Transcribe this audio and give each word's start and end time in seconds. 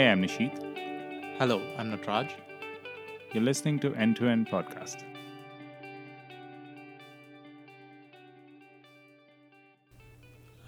Hey, 0.00 0.08
I'm 0.08 0.22
Nisheeth. 0.22 0.58
Hello, 1.38 1.60
I'm 1.76 1.90
Nataraj. 1.94 2.30
You're 3.34 3.42
listening 3.42 3.78
to 3.80 3.94
End 3.96 4.16
to 4.16 4.28
End 4.28 4.48
Podcast. 4.48 5.04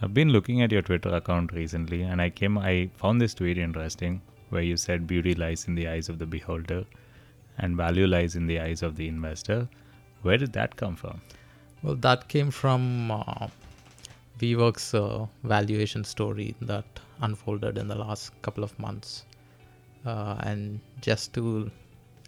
I've 0.03 0.13
been 0.13 0.29
looking 0.29 0.61
at 0.61 0.71
your 0.71 0.83
Twitter 0.83 1.09
account 1.15 1.55
recently 1.55 2.03
and 2.03 2.21
I 2.21 2.29
came 2.29 2.59
I 2.59 2.91
found 2.95 3.23
this 3.23 3.33
tweet 3.33 3.57
interesting 3.57 4.21
where 4.51 4.61
you 4.61 4.77
said 4.77 5.07
beauty 5.07 5.35
lies 5.35 5.67
in 5.67 5.77
the 5.77 5.89
eyes 5.89 6.11
of 6.11 6.19
the 6.19 6.27
beholder 6.27 6.85
and 7.57 7.75
value 7.75 8.07
lies 8.07 8.37
in 8.37 8.47
the 8.47 8.61
eyes 8.61 8.83
of 8.83 8.97
the 8.97 9.09
investor. 9.09 9.67
Where 10.21 10.37
did 10.37 10.53
that 10.53 10.77
come 10.77 10.95
from? 10.95 11.23
Well, 11.83 11.95
that 11.95 12.29
came 12.29 12.51
from 12.51 13.11
uh, 13.11 13.49
WeWork's 14.43 14.93
uh, 14.93 15.25
valuation 15.45 16.03
story 16.03 16.57
that 16.63 16.85
unfolded 17.21 17.79
in 17.79 17.87
the 17.87 17.95
last 17.95 18.33
couple 18.43 18.65
of 18.65 18.77
months. 18.77 19.25
Uh, 20.05 20.37
and 20.41 20.81
just 21.01 21.33
to, 21.35 21.71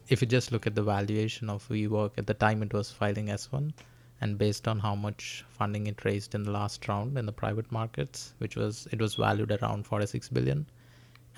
if 0.08 0.22
you 0.22 0.28
just 0.28 0.52
look 0.52 0.64
at 0.64 0.76
the 0.76 0.82
valuation 0.82 1.50
of 1.50 1.66
WeWork 1.68 2.12
at 2.16 2.28
the 2.28 2.34
time 2.34 2.62
it 2.62 2.72
was 2.72 2.88
filing 2.88 3.26
S1, 3.26 3.72
and 4.20 4.38
based 4.38 4.68
on 4.68 4.78
how 4.78 4.94
much 4.94 5.44
funding 5.48 5.88
it 5.88 6.04
raised 6.04 6.36
in 6.36 6.44
the 6.44 6.52
last 6.52 6.86
round 6.86 7.18
in 7.18 7.26
the 7.26 7.32
private 7.32 7.72
markets, 7.72 8.34
which 8.38 8.54
was 8.54 8.86
it 8.92 9.00
was 9.00 9.16
valued 9.16 9.50
around 9.50 9.84
46 9.84 10.28
billion, 10.28 10.66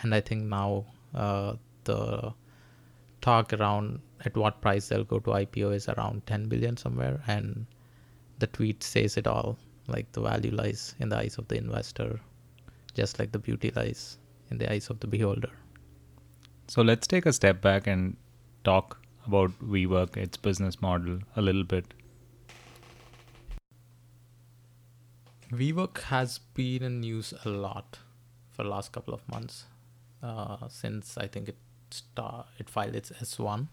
and 0.03 0.15
I 0.15 0.21
think 0.21 0.43
now 0.45 0.85
uh, 1.15 1.55
the 1.85 2.35
talk 3.23 3.55
around 3.55 4.01
at 4.27 4.37
what 4.37 4.61
price 4.61 4.89
they'll 4.89 5.05
go 5.05 5.21
to 5.21 5.31
IPO 5.31 5.75
is 5.75 5.89
around 5.89 6.27
10 6.27 6.51
billion 6.51 6.77
somewhere, 6.77 7.23
and 7.27 7.65
the 8.41 8.47
tweet 8.47 8.83
says 8.83 9.17
it 9.17 9.27
all. 9.27 9.57
Like 9.89 10.11
the 10.13 10.21
value 10.21 10.51
lies 10.51 10.95
in 10.99 11.09
the 11.09 11.19
eyes 11.19 11.39
of 11.39 11.49
the 11.49 11.57
investor, 11.57 12.21
just 12.95 13.19
like 13.19 13.33
the 13.33 13.39
beauty 13.39 13.71
lies 13.75 14.19
in 14.51 14.59
the 14.59 14.71
eyes 14.71 14.91
of 14.91 15.01
the 15.01 15.07
beholder. 15.07 15.51
So 16.69 16.83
let's 16.83 17.07
take 17.07 17.27
a 17.27 17.33
step 17.33 17.61
back 17.61 17.87
and 17.87 18.17
talk 18.65 19.01
about 19.27 19.53
WeWork, 19.61 20.17
its 20.17 20.37
business 20.37 20.81
model, 20.81 21.21
a 21.37 21.43
little 21.43 21.65
bit. 21.65 21.95
WeWork 25.53 26.01
has 26.03 26.39
been 26.55 26.83
in 26.83 27.01
news 27.01 27.33
a 27.45 27.49
lot 27.49 28.01
for 28.51 28.65
the 28.65 28.69
last 28.69 28.91
couple 28.91 29.15
of 29.15 29.29
months 29.29 29.67
uh, 30.23 30.69
since 30.69 31.17
I 31.17 31.29
think 31.29 31.49
it 31.49 31.57
star- 31.91 32.47
it 32.59 32.69
filed 32.69 32.97
its 32.97 33.11
S1 33.11 33.69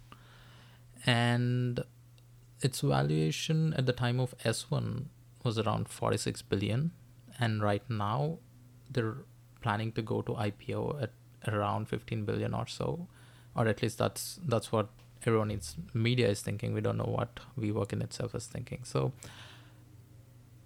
and 1.06 1.80
its 2.62 2.82
valuation 2.82 3.74
at 3.74 3.86
the 3.86 3.94
time 3.94 4.20
of 4.20 4.38
S1 4.46 5.06
was 5.44 5.58
around 5.58 5.90
46 5.90 6.42
billion. 6.44 6.92
And 7.40 7.62
right 7.62 7.88
now 7.90 8.40
they're 8.90 9.18
planning 9.62 9.92
to 9.94 10.02
go 10.02 10.22
to 10.22 10.34
IPO 10.34 11.04
at 11.04 11.12
around 11.48 11.88
15 11.90 12.26
billion 12.26 12.54
or 12.54 12.68
so. 12.68 13.08
Or 13.56 13.68
at 13.68 13.82
least 13.82 13.98
that's 13.98 14.40
that's 14.46 14.72
what 14.72 14.90
everyone 15.26 15.52
in 15.52 15.62
media 15.94 16.30
is 16.30 16.42
thinking. 16.42 16.74
We 16.74 16.82
don't 16.82 16.98
know 16.98 17.14
what 17.18 17.40
WeWork 17.60 17.94
in 17.94 18.02
itself 18.02 18.36
is 18.36 18.48
thinking. 18.48 18.80
So 18.84 19.14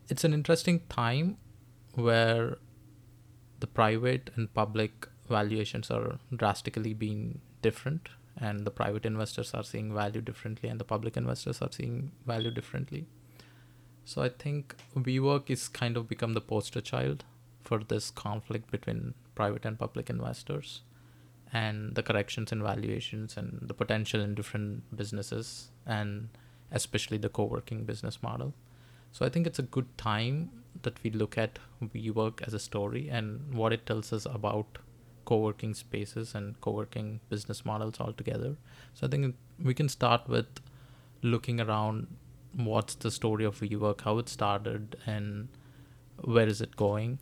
it's 0.10 0.24
an 0.24 0.34
interesting 0.34 0.82
time 0.90 1.38
where 1.94 2.58
the 3.60 3.68
private 3.68 4.30
and 4.36 4.54
public 4.54 5.08
valuations 5.30 5.92
are 5.92 6.20
drastically 6.36 6.94
being 6.94 7.42
different. 7.62 8.10
And 8.40 8.66
the 8.66 8.72
private 8.72 9.06
investors 9.06 9.54
are 9.54 9.64
seeing 9.64 9.94
value 9.94 10.22
differently 10.22 10.70
and 10.70 10.80
the 10.80 10.86
public 10.86 11.18
investors 11.18 11.60
are 11.60 11.72
seeing 11.72 12.12
value 12.26 12.52
differently 12.52 13.08
so 14.12 14.22
i 14.26 14.30
think 14.44 14.76
WeWork 15.06 15.50
is 15.56 15.68
kind 15.68 15.98
of 15.98 16.08
become 16.08 16.34
the 16.34 16.46
poster 16.52 16.84
child 16.90 17.24
for 17.70 17.80
this 17.94 18.10
conflict 18.10 18.72
between 18.72 19.14
private 19.36 19.66
and 19.66 19.78
public 19.78 20.10
investors 20.10 20.82
and 21.54 21.96
the 21.96 22.04
corrections 22.04 22.52
in 22.52 22.62
valuations 22.64 23.36
and 23.38 23.60
the 23.72 23.74
potential 23.74 24.22
in 24.22 24.36
different 24.36 24.96
businesses 25.02 25.72
and 25.86 26.30
especially 26.72 27.18
the 27.26 27.34
co-working 27.40 27.84
business 27.92 28.22
model 28.24 28.54
so 29.12 29.26
I 29.26 29.30
think 29.30 29.48
it's 29.48 29.60
a 29.60 29.64
good 29.64 29.98
time 29.98 30.52
that 30.84 31.02
we 31.04 31.10
look 31.10 31.38
at 31.38 31.60
WeWork 31.82 32.42
as 32.48 32.54
a 32.54 32.60
story 32.60 33.10
and 33.10 33.54
what 33.54 33.74
it 33.74 33.86
tells 33.86 34.14
us 34.14 34.26
about 34.26 34.78
co-working 35.26 35.74
spaces 35.74 36.36
and 36.36 36.60
co-working 36.62 37.20
business 37.30 37.66
models 37.66 38.00
altogether. 38.00 38.56
So 38.94 39.08
I 39.08 39.10
think 39.10 39.36
we 39.62 39.74
can 39.74 39.90
start 39.90 40.28
with 40.28 40.46
looking 41.22 41.60
around 41.60 42.08
what's 42.54 42.96
the 42.96 43.12
story 43.12 43.46
of 43.46 43.60
WeWork, 43.60 44.02
how 44.02 44.18
it 44.18 44.30
started, 44.30 44.96
and 45.06 45.50
where 46.24 46.48
is 46.48 46.62
it 46.62 46.76
going. 46.76 47.20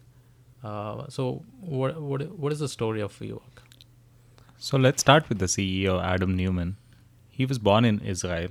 Uh, 0.63 1.06
so 1.09 1.44
what 1.59 2.02
what 2.02 2.30
what 2.40 2.52
is 2.52 2.59
the 2.59 2.69
story 2.69 3.02
of 3.02 3.18
WeWork? 3.19 3.62
So 4.58 4.78
let's 4.78 5.02
start 5.02 5.30
with 5.30 5.40
the 5.40 5.46
CEO 5.46 6.02
Adam 6.03 6.36
Neumann. 6.36 6.78
He 7.30 7.46
was 7.46 7.59
born 7.59 7.86
in 7.86 8.00
Israel 8.00 8.50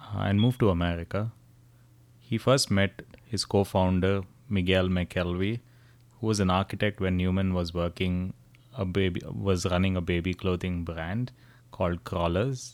uh, 0.00 0.20
and 0.20 0.40
moved 0.40 0.60
to 0.60 0.70
America 0.70 1.30
he 2.32 2.38
first 2.38 2.70
met 2.70 3.02
his 3.30 3.44
co 3.44 3.62
founder, 3.62 4.22
Miguel 4.48 4.88
McKelvey, 4.88 5.60
who 6.18 6.26
was 6.26 6.40
an 6.40 6.48
architect 6.48 6.98
when 6.98 7.18
Neumann 7.18 7.52
was 7.52 7.74
working 7.74 8.32
a 8.74 8.86
baby 8.86 9.20
was 9.48 9.66
running 9.66 9.98
a 9.98 10.00
baby 10.00 10.32
clothing 10.32 10.82
brand 10.82 11.30
called 11.72 12.04
Krawlers, 12.04 12.72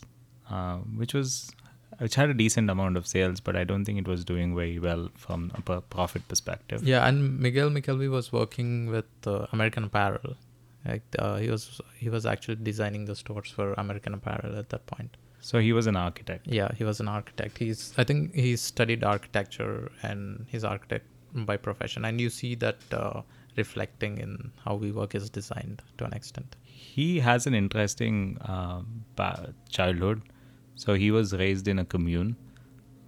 uh, 0.48 0.76
which 1.00 1.12
was 1.12 1.50
which 1.98 2.14
had 2.14 2.30
a 2.30 2.34
decent 2.34 2.70
amount 2.70 2.96
of 2.96 3.06
sales, 3.06 3.40
but 3.40 3.56
I 3.56 3.64
don't 3.64 3.84
think 3.84 3.98
it 3.98 4.08
was 4.08 4.24
doing 4.24 4.54
very 4.54 4.78
well 4.78 5.08
from 5.16 5.52
a 5.56 5.80
profit 5.80 6.26
perspective. 6.28 6.82
Yeah, 6.82 7.06
and 7.06 7.38
Miguel 7.40 7.70
McKelvey 7.70 8.10
was 8.10 8.32
working 8.32 8.86
with 8.86 9.06
uh, 9.26 9.46
American 9.52 9.84
Apparel. 9.84 10.36
Like 10.84 11.02
uh, 11.18 11.36
he 11.36 11.50
was 11.50 11.80
he 11.96 12.08
was 12.08 12.24
actually 12.24 12.56
designing 12.56 13.04
the 13.04 13.16
stores 13.16 13.50
for 13.50 13.72
American 13.74 14.14
Apparel 14.14 14.56
at 14.56 14.68
that 14.70 14.86
point. 14.86 15.16
So 15.40 15.58
he 15.58 15.72
was 15.72 15.86
an 15.86 15.96
architect. 15.96 16.46
Yeah, 16.46 16.70
he 16.76 16.84
was 16.84 17.00
an 17.00 17.08
architect. 17.08 17.58
He's 17.58 17.94
I 17.98 18.04
think 18.04 18.34
he 18.34 18.56
studied 18.56 19.04
architecture 19.04 19.90
and 20.02 20.46
he's 20.48 20.64
architect 20.64 21.06
by 21.34 21.56
profession, 21.56 22.04
and 22.04 22.20
you 22.20 22.30
see 22.30 22.54
that 22.56 22.76
uh, 22.92 23.22
reflecting 23.56 24.18
in 24.18 24.52
how 24.64 24.78
WeWork 24.78 25.14
is 25.14 25.28
designed 25.28 25.82
to 25.98 26.04
an 26.04 26.12
extent. 26.12 26.56
He 26.62 27.18
has 27.18 27.46
an 27.46 27.54
interesting 27.54 28.38
uh, 28.40 28.82
childhood. 29.68 30.22
So 30.78 30.94
he 30.94 31.10
was 31.10 31.32
raised 31.32 31.66
in 31.66 31.80
a 31.80 31.84
commune 31.84 32.36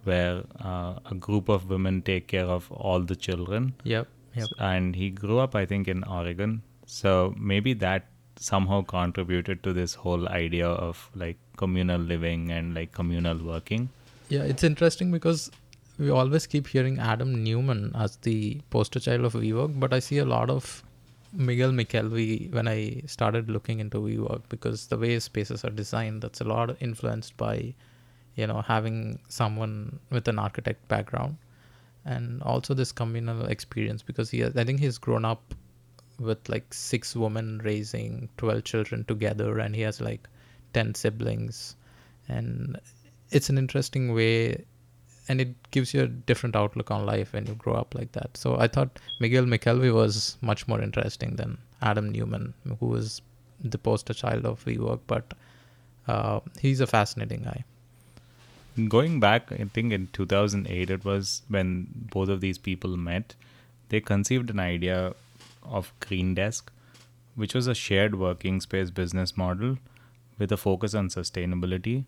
where 0.03 0.43
uh, 0.59 0.95
a 1.09 1.15
group 1.15 1.47
of 1.47 1.69
women 1.69 2.01
take 2.01 2.27
care 2.27 2.45
of 2.45 2.69
all 2.71 2.99
the 2.99 3.15
children. 3.15 3.73
Yep. 3.83 4.07
Yep. 4.35 4.47
And 4.59 4.95
he 4.95 5.09
grew 5.09 5.39
up, 5.39 5.55
I 5.55 5.65
think, 5.65 5.87
in 5.87 6.03
Oregon. 6.03 6.63
So 6.85 7.33
maybe 7.37 7.73
that 7.85 8.07
somehow 8.37 8.81
contributed 8.81 9.63
to 9.63 9.71
this 9.71 9.93
whole 9.93 10.27
idea 10.27 10.67
of 10.67 11.09
like 11.15 11.37
communal 11.55 12.01
living 12.01 12.51
and 12.51 12.73
like 12.73 12.91
communal 12.91 13.37
working. 13.37 13.89
Yeah, 14.29 14.43
it's 14.43 14.63
interesting 14.63 15.11
because 15.11 15.49
we 15.97 16.09
always 16.09 16.47
keep 16.47 16.67
hearing 16.67 16.99
Adam 16.99 17.43
Neumann 17.43 17.91
as 17.95 18.17
the 18.17 18.59
poster 18.69 18.99
child 18.99 19.25
of 19.25 19.33
WeWork, 19.33 19.79
but 19.79 19.93
I 19.93 19.99
see 19.99 20.17
a 20.17 20.25
lot 20.25 20.49
of 20.49 20.83
Miguel 21.33 21.71
McKelvey 21.71 22.51
when 22.51 22.67
I 22.67 23.03
started 23.05 23.49
looking 23.49 23.79
into 23.79 23.99
WeWork 23.99 24.43
because 24.49 24.87
the 24.87 24.97
way 24.97 25.17
spaces 25.19 25.63
are 25.63 25.69
designed, 25.69 26.21
that's 26.21 26.41
a 26.41 26.45
lot 26.45 26.75
influenced 26.81 27.37
by, 27.37 27.73
you 28.35 28.47
know, 28.47 28.61
having 28.61 29.19
someone 29.29 29.99
with 30.09 30.27
an 30.27 30.39
architect 30.39 30.87
background 30.87 31.37
and 32.05 32.41
also 32.43 32.73
this 32.73 32.91
communal 32.91 33.45
experience 33.45 34.01
because 34.01 34.29
he 34.29 34.39
has, 34.39 34.55
I 34.57 34.63
think 34.63 34.79
he's 34.79 34.97
grown 34.97 35.23
up 35.23 35.53
with 36.19 36.49
like 36.49 36.73
six 36.73 37.15
women 37.15 37.61
raising 37.63 38.29
12 38.37 38.63
children 38.63 39.05
together 39.05 39.59
and 39.59 39.75
he 39.75 39.81
has 39.81 40.01
like 40.01 40.27
10 40.73 40.95
siblings. 40.95 41.75
And 42.27 42.77
it's 43.31 43.49
an 43.49 43.57
interesting 43.57 44.13
way 44.13 44.65
and 45.31 45.43
it 45.43 45.51
gives 45.75 45.93
you 45.93 46.03
a 46.03 46.07
different 46.29 46.55
outlook 46.61 46.91
on 46.91 47.05
life 47.09 47.33
when 47.33 47.45
you 47.49 47.53
grow 47.65 47.73
up 47.81 47.95
like 47.99 48.11
that. 48.19 48.37
So 48.43 48.55
i 48.65 48.67
thought 48.77 49.03
miguel 49.25 49.51
mckelvey 49.55 49.91
was 49.97 50.21
much 50.51 50.67
more 50.71 50.81
interesting 50.87 51.35
than 51.41 51.57
adam 51.89 52.09
Neumann, 52.15 52.53
who 52.79 52.87
was 52.95 53.21
the 53.73 53.77
poster 53.77 54.13
child 54.21 54.45
of 54.45 54.65
WeWork, 54.65 55.01
but 55.07 55.33
uh, 56.07 56.39
he's 56.59 56.81
a 56.81 56.87
fascinating 56.87 57.43
guy. 57.43 57.63
Going 58.95 59.19
back 59.19 59.51
i 59.51 59.63
think 59.77 59.93
in 59.99 60.07
2008 60.19 60.89
it 60.97 61.05
was 61.05 61.41
when 61.55 61.87
both 62.17 62.29
of 62.35 62.41
these 62.41 62.57
people 62.69 62.97
met. 62.97 63.35
They 63.89 64.01
conceived 64.09 64.49
an 64.49 64.59
idea 64.59 65.13
of 65.79 65.93
Green 66.05 66.33
Desk, 66.35 66.71
which 67.35 67.53
was 67.53 67.67
a 67.67 67.75
shared 67.75 68.15
working 68.19 68.61
space 68.65 68.91
business 68.99 69.35
model 69.37 69.77
with 70.37 70.51
a 70.51 70.57
focus 70.57 70.93
on 71.01 71.09
sustainability. 71.09 72.05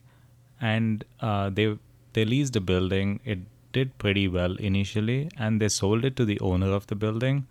And 0.62 1.04
uh, 1.20 1.50
they 1.50 1.78
they 2.14 2.26
leased 2.26 2.56
a 2.56 2.62
building. 2.62 3.20
It 3.26 3.40
did 3.72 3.98
pretty 3.98 4.28
well 4.28 4.56
initially, 4.56 5.30
and 5.38 5.62
they 5.62 5.70
sold 5.70 6.06
it 6.06 6.16
to 6.18 6.26
the 6.26 6.40
owner 6.40 6.72
of 6.72 6.88
the 6.88 6.96
building, 6.96 7.48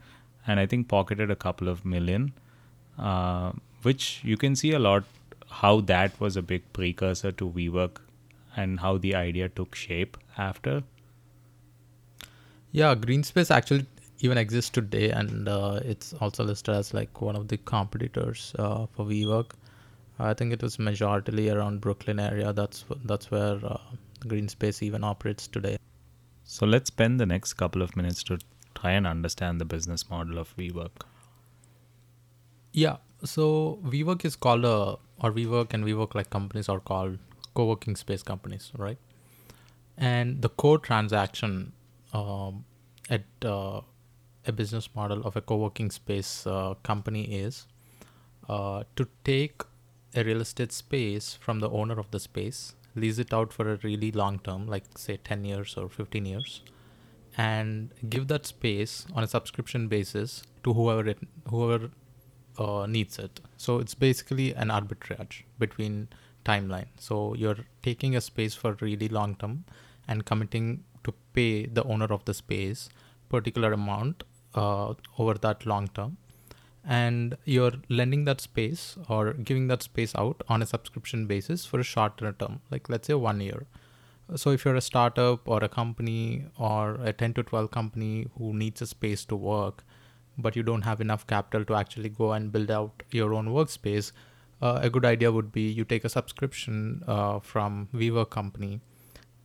and 0.46 0.60
I 0.60 0.66
think 0.66 0.88
pocketed 0.88 1.30
a 1.30 1.36
couple 1.36 1.68
of 1.68 1.84
million, 1.84 2.32
uh, 2.98 3.52
which 3.82 4.20
you 4.24 4.36
can 4.36 4.56
see 4.56 4.72
a 4.72 4.78
lot 4.78 5.04
how 5.50 5.80
that 5.82 6.18
was 6.18 6.36
a 6.36 6.42
big 6.42 6.72
precursor 6.72 7.30
to 7.32 7.48
WeWork 7.48 7.98
and 8.56 8.80
how 8.80 8.96
the 8.96 9.14
idea 9.14 9.48
took 9.48 9.74
shape 9.74 10.16
after. 10.38 10.82
Yeah, 12.70 12.94
Greenspace 12.94 13.50
actually 13.50 13.86
even 14.20 14.38
exists 14.38 14.70
today, 14.70 15.10
and 15.10 15.48
uh, 15.48 15.80
it's 15.84 16.14
also 16.14 16.44
listed 16.44 16.74
as 16.74 16.94
like 16.94 17.20
one 17.20 17.36
of 17.36 17.48
the 17.48 17.58
competitors 17.58 18.54
uh, 18.58 18.86
for 18.92 19.04
WeWork. 19.04 19.50
I 20.18 20.34
think 20.34 20.52
it 20.52 20.62
was 20.62 20.76
majorly 20.76 21.52
around 21.52 21.80
Brooklyn 21.80 22.20
area. 22.20 22.52
That's 22.52 22.84
that's 23.04 23.30
where 23.30 23.58
uh, 23.64 23.78
GreenSpace 24.24 24.82
even 24.82 25.04
operates 25.04 25.46
today. 25.46 25.76
So 26.44 26.66
let's 26.66 26.88
spend 26.88 27.20
the 27.20 27.26
next 27.26 27.54
couple 27.54 27.82
of 27.82 27.96
minutes 27.96 28.22
to 28.24 28.38
try 28.74 28.92
and 28.92 29.06
understand 29.06 29.60
the 29.60 29.64
business 29.64 30.08
model 30.10 30.38
of 30.38 30.56
WeWork. 30.56 31.02
Yeah. 32.72 32.96
So 33.24 33.78
WeWork 33.84 34.24
is 34.24 34.36
called 34.36 34.64
a 34.64 34.96
or 35.20 35.32
WeWork 35.32 35.72
and 35.72 35.84
WeWork 35.84 36.14
like 36.14 36.30
companies 36.30 36.68
are 36.68 36.80
called 36.80 37.18
co-working 37.54 37.96
space 37.96 38.22
companies, 38.22 38.72
right? 38.76 38.98
And 39.96 40.42
the 40.42 40.48
core 40.48 40.78
transaction 40.78 41.72
um, 42.12 42.64
at 43.08 43.24
uh, 43.44 43.82
a 44.46 44.52
business 44.52 44.88
model 44.94 45.24
of 45.24 45.36
a 45.36 45.40
co-working 45.40 45.90
space 45.90 46.46
uh, 46.46 46.74
company 46.82 47.24
is 47.24 47.66
uh, 48.48 48.82
to 48.96 49.06
take 49.24 49.62
a 50.14 50.24
real 50.24 50.40
estate 50.40 50.72
space 50.72 51.34
from 51.34 51.60
the 51.60 51.70
owner 51.70 51.98
of 51.98 52.10
the 52.10 52.20
space, 52.20 52.74
lease 52.94 53.18
it 53.18 53.32
out 53.32 53.52
for 53.52 53.72
a 53.72 53.76
really 53.82 54.10
long 54.12 54.38
term, 54.38 54.66
like 54.66 54.84
say 54.96 55.16
10 55.16 55.44
years 55.44 55.76
or 55.76 55.88
15 55.88 56.26
years, 56.26 56.62
and 57.36 57.90
give 58.08 58.28
that 58.28 58.46
space 58.46 59.06
on 59.14 59.24
a 59.24 59.26
subscription 59.26 59.88
basis 59.88 60.42
to 60.64 60.72
whoever 60.72 61.08
it, 61.08 61.18
whoever 61.48 61.90
uh, 62.58 62.86
needs 62.86 63.18
it. 63.18 63.40
So 63.56 63.78
it's 63.78 63.94
basically 63.94 64.54
an 64.54 64.68
arbitrage 64.68 65.42
between 65.58 66.08
timeline. 66.44 66.88
So 66.98 67.34
you're 67.34 67.64
taking 67.82 68.16
a 68.16 68.20
space 68.20 68.54
for 68.54 68.76
really 68.80 69.08
long 69.08 69.36
term 69.36 69.64
and 70.08 70.24
committing 70.24 70.84
to 71.04 71.14
pay 71.32 71.66
the 71.66 71.84
owner 71.84 72.06
of 72.06 72.24
the 72.24 72.34
space 72.34 72.88
particular 73.28 73.72
amount 73.72 74.24
uh, 74.54 74.92
over 75.18 75.34
that 75.34 75.64
long 75.64 75.88
term 75.88 76.18
and 76.84 77.36
you're 77.44 77.72
lending 77.88 78.24
that 78.24 78.40
space 78.40 78.96
or 79.08 79.32
giving 79.34 79.68
that 79.68 79.82
space 79.82 80.14
out 80.16 80.42
on 80.48 80.62
a 80.62 80.66
subscription 80.66 81.26
basis 81.26 81.64
for 81.64 81.78
a 81.80 81.84
shorter 81.84 82.32
term 82.32 82.60
like 82.70 82.88
let's 82.88 83.06
say 83.06 83.14
one 83.14 83.40
year. 83.40 83.66
So 84.34 84.50
if 84.50 84.64
you're 84.64 84.76
a 84.76 84.80
startup 84.80 85.46
or 85.46 85.62
a 85.62 85.68
company 85.68 86.46
or 86.58 86.94
a 87.02 87.12
10 87.12 87.34
to 87.34 87.42
12 87.42 87.70
company 87.70 88.28
who 88.38 88.54
needs 88.54 88.80
a 88.82 88.86
space 88.86 89.24
to 89.26 89.36
work 89.36 89.84
but 90.38 90.56
you 90.56 90.62
don't 90.62 90.82
have 90.82 91.00
enough 91.00 91.26
capital 91.26 91.64
to 91.66 91.74
actually 91.74 92.08
go 92.08 92.32
and 92.32 92.50
build 92.50 92.70
out 92.70 93.02
your 93.10 93.34
own 93.34 93.48
workspace 93.48 94.12
uh, 94.62 94.78
a 94.80 94.88
good 94.88 95.04
idea 95.04 95.30
would 95.32 95.50
be 95.50 95.62
you 95.62 95.84
take 95.84 96.04
a 96.04 96.08
subscription 96.08 97.02
uh, 97.08 97.40
from 97.40 97.88
WeWork 97.92 98.30
company 98.30 98.80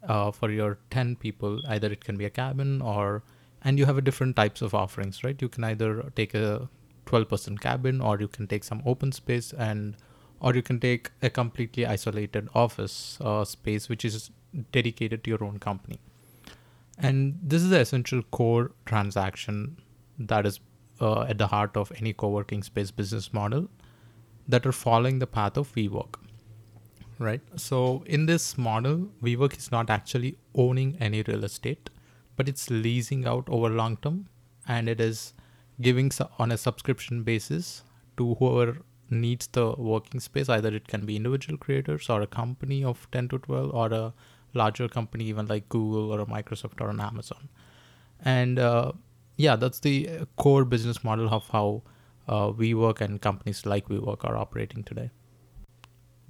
uh, 0.07 0.31
for 0.31 0.51
your 0.51 0.77
10 0.91 1.15
people. 1.15 1.59
Either 1.67 1.91
it 1.91 2.05
can 2.05 2.17
be 2.17 2.25
a 2.25 2.29
cabin 2.29 2.81
or 2.81 3.23
and 3.63 3.79
you 3.79 3.85
have 3.85 3.97
a 3.97 4.01
different 4.01 4.35
types 4.35 4.61
of 4.61 4.75
offerings 4.75 5.23
right? 5.23 5.41
You 5.41 5.49
can 5.49 5.63
either 5.63 6.11
take 6.15 6.35
a 6.35 6.69
12 7.07 7.29
person 7.29 7.57
cabin 7.57 8.01
or 8.01 8.19
you 8.19 8.27
can 8.27 8.47
take 8.47 8.63
some 8.63 8.81
open 8.85 9.11
space 9.11 9.53
and 9.53 9.95
or 10.39 10.53
you 10.53 10.61
can 10.61 10.79
take 10.79 11.09
a 11.21 11.29
completely 11.29 11.85
isolated 11.85 12.47
office 12.53 13.17
uh, 13.21 13.43
space 13.43 13.89
which 13.89 14.05
is 14.05 14.29
dedicated 14.71 15.23
to 15.23 15.29
your 15.29 15.43
own 15.43 15.57
company 15.57 15.99
and 16.99 17.39
this 17.41 17.63
is 17.63 17.69
the 17.69 17.79
essential 17.79 18.21
core 18.39 18.71
transaction 18.85 19.77
that 20.19 20.45
is 20.45 20.59
uh, 21.01 21.21
at 21.21 21.37
the 21.37 21.47
heart 21.47 21.75
of 21.77 21.91
any 21.97 22.13
co-working 22.13 22.63
space 22.63 22.91
business 22.91 23.33
model 23.33 23.67
that 24.47 24.65
are 24.65 24.71
following 24.71 25.19
the 25.19 25.27
path 25.27 25.57
of 25.57 25.73
WeWork 25.75 26.15
right? 27.19 27.41
So 27.55 28.03
in 28.05 28.25
this 28.25 28.57
model, 28.57 29.09
WeWork 29.21 29.57
is 29.57 29.71
not 29.71 29.89
actually 29.89 30.37
owning 30.55 30.97
any 30.99 31.23
real 31.23 31.43
estate, 31.43 31.89
but 32.35 32.47
it's 32.47 32.69
leasing 32.69 33.25
out 33.25 33.47
over 33.49 33.69
long 33.69 33.97
term, 33.97 34.27
and 34.67 34.87
it 34.89 34.99
is 34.99 35.33
giving 35.81 36.11
on 36.39 36.51
a 36.51 36.57
subscription 36.57 37.23
basis 37.23 37.83
to 38.17 38.35
whoever 38.35 38.79
needs 39.09 39.47
the 39.47 39.73
working 39.77 40.19
space. 40.19 40.49
Either 40.49 40.69
it 40.69 40.87
can 40.87 41.05
be 41.05 41.15
individual 41.15 41.57
creators 41.57 42.09
or 42.09 42.21
a 42.21 42.27
company 42.27 42.83
of 42.83 43.07
ten 43.11 43.27
to 43.29 43.39
twelve, 43.39 43.73
or 43.73 43.93
a 43.93 44.13
larger 44.53 44.87
company 44.87 45.25
even 45.25 45.45
like 45.47 45.69
Google 45.69 46.11
or 46.11 46.19
a 46.21 46.25
Microsoft 46.25 46.81
or 46.81 46.89
an 46.89 46.99
Amazon. 46.99 47.49
And 48.23 48.59
uh, 48.59 48.93
yeah, 49.35 49.55
that's 49.55 49.79
the 49.79 50.25
core 50.35 50.65
business 50.65 51.03
model 51.03 51.29
of 51.29 51.47
how 51.49 51.83
uh, 52.27 52.51
WeWork 52.51 53.01
and 53.01 53.21
companies 53.21 53.65
like 53.65 53.87
WeWork 53.87 54.25
are 54.25 54.35
operating 54.35 54.83
today 54.83 55.11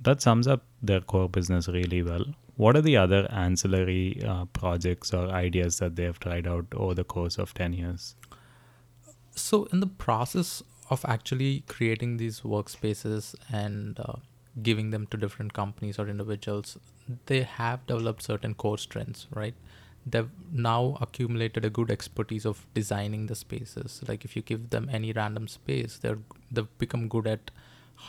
that 0.01 0.21
sums 0.21 0.47
up 0.47 0.63
their 0.81 1.01
core 1.01 1.29
business 1.29 1.67
really 1.67 2.03
well. 2.03 2.25
What 2.55 2.75
are 2.75 2.81
the 2.81 2.97
other 2.97 3.27
ancillary 3.31 4.21
uh, 4.25 4.45
projects 4.45 5.13
or 5.13 5.27
ideas 5.29 5.79
that 5.79 5.95
they 5.95 6.03
have 6.03 6.19
tried 6.19 6.47
out 6.47 6.65
over 6.75 6.93
the 6.93 7.03
course 7.03 7.37
of 7.37 7.53
10 7.53 7.73
years? 7.73 8.15
So, 9.37 9.65
in 9.65 9.81
the 9.81 9.87
process 9.87 10.63
of 10.89 11.05
actually 11.05 11.63
creating 11.67 12.17
these 12.17 12.41
workspaces 12.41 13.35
and 13.51 13.99
uh, 13.99 14.13
giving 14.63 14.89
them 14.89 15.05
to 15.07 15.17
different 15.17 15.53
companies 15.53 15.99
or 15.99 16.07
individuals, 16.07 16.77
they 17.27 17.43
have 17.43 17.85
developed 17.85 18.23
certain 18.23 18.55
core 18.55 18.79
strengths, 18.79 19.27
right? 19.33 19.53
They've 20.05 20.29
now 20.51 20.97
accumulated 21.01 21.65
a 21.65 21.69
good 21.69 21.91
expertise 21.91 22.45
of 22.45 22.65
designing 22.73 23.27
the 23.27 23.35
spaces. 23.35 24.01
Like 24.07 24.25
if 24.25 24.35
you 24.35 24.41
give 24.41 24.71
them 24.71 24.89
any 24.91 25.11
random 25.11 25.47
space, 25.47 25.97
they're 25.97 26.19
they've 26.51 26.77
become 26.79 27.07
good 27.07 27.27
at 27.27 27.51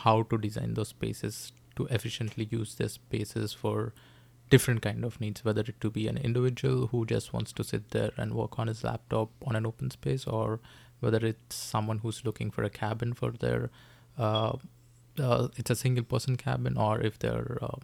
how 0.03 0.23
to 0.23 0.37
design 0.37 0.73
those 0.73 0.89
spaces 0.89 1.51
to 1.75 1.85
efficiently 1.87 2.47
use 2.49 2.75
their 2.75 2.89
spaces 2.89 3.53
for 3.53 3.93
different 4.49 4.81
kind 4.81 5.05
of 5.05 5.19
needs 5.21 5.45
whether 5.45 5.61
it 5.61 5.79
to 5.79 5.91
be 5.91 6.07
an 6.07 6.17
individual 6.17 6.87
who 6.87 7.05
just 7.05 7.33
wants 7.33 7.51
to 7.53 7.63
sit 7.63 7.91
there 7.91 8.11
and 8.17 8.33
work 8.33 8.57
on 8.57 8.67
his 8.67 8.83
laptop 8.83 9.29
on 9.45 9.55
an 9.55 9.65
open 9.65 9.91
space 9.91 10.25
or 10.25 10.59
whether 10.99 11.25
it's 11.25 11.55
someone 11.55 11.99
who's 11.99 12.23
looking 12.25 12.51
for 12.51 12.63
a 12.63 12.69
cabin 12.69 13.13
for 13.13 13.31
their 13.31 13.69
uh, 14.17 14.53
uh, 15.19 15.47
it's 15.57 15.69
a 15.69 15.75
single 15.75 16.03
person 16.03 16.35
cabin 16.35 16.77
or 16.77 17.01
if 17.01 17.19
they're 17.19 17.57
uh, 17.61 17.77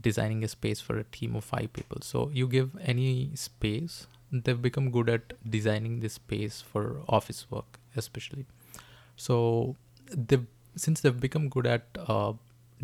designing 0.00 0.44
a 0.44 0.48
space 0.48 0.80
for 0.80 0.98
a 0.98 1.04
team 1.04 1.36
of 1.36 1.44
five 1.44 1.72
people. 1.72 1.98
So 2.02 2.30
you 2.32 2.46
give 2.48 2.76
any 2.82 3.30
space 3.34 4.06
they've 4.32 4.62
become 4.62 4.90
good 4.90 5.08
at 5.08 5.32
designing 5.48 6.00
this 6.00 6.14
space 6.14 6.60
for 6.60 7.02
office 7.08 7.46
work 7.50 7.80
especially. 7.96 8.46
So 9.16 9.76
they've 10.10 10.46
since 10.76 11.00
they've 11.00 11.20
become 11.20 11.48
good 11.48 11.66
at 11.66 11.82
uh, 12.06 12.32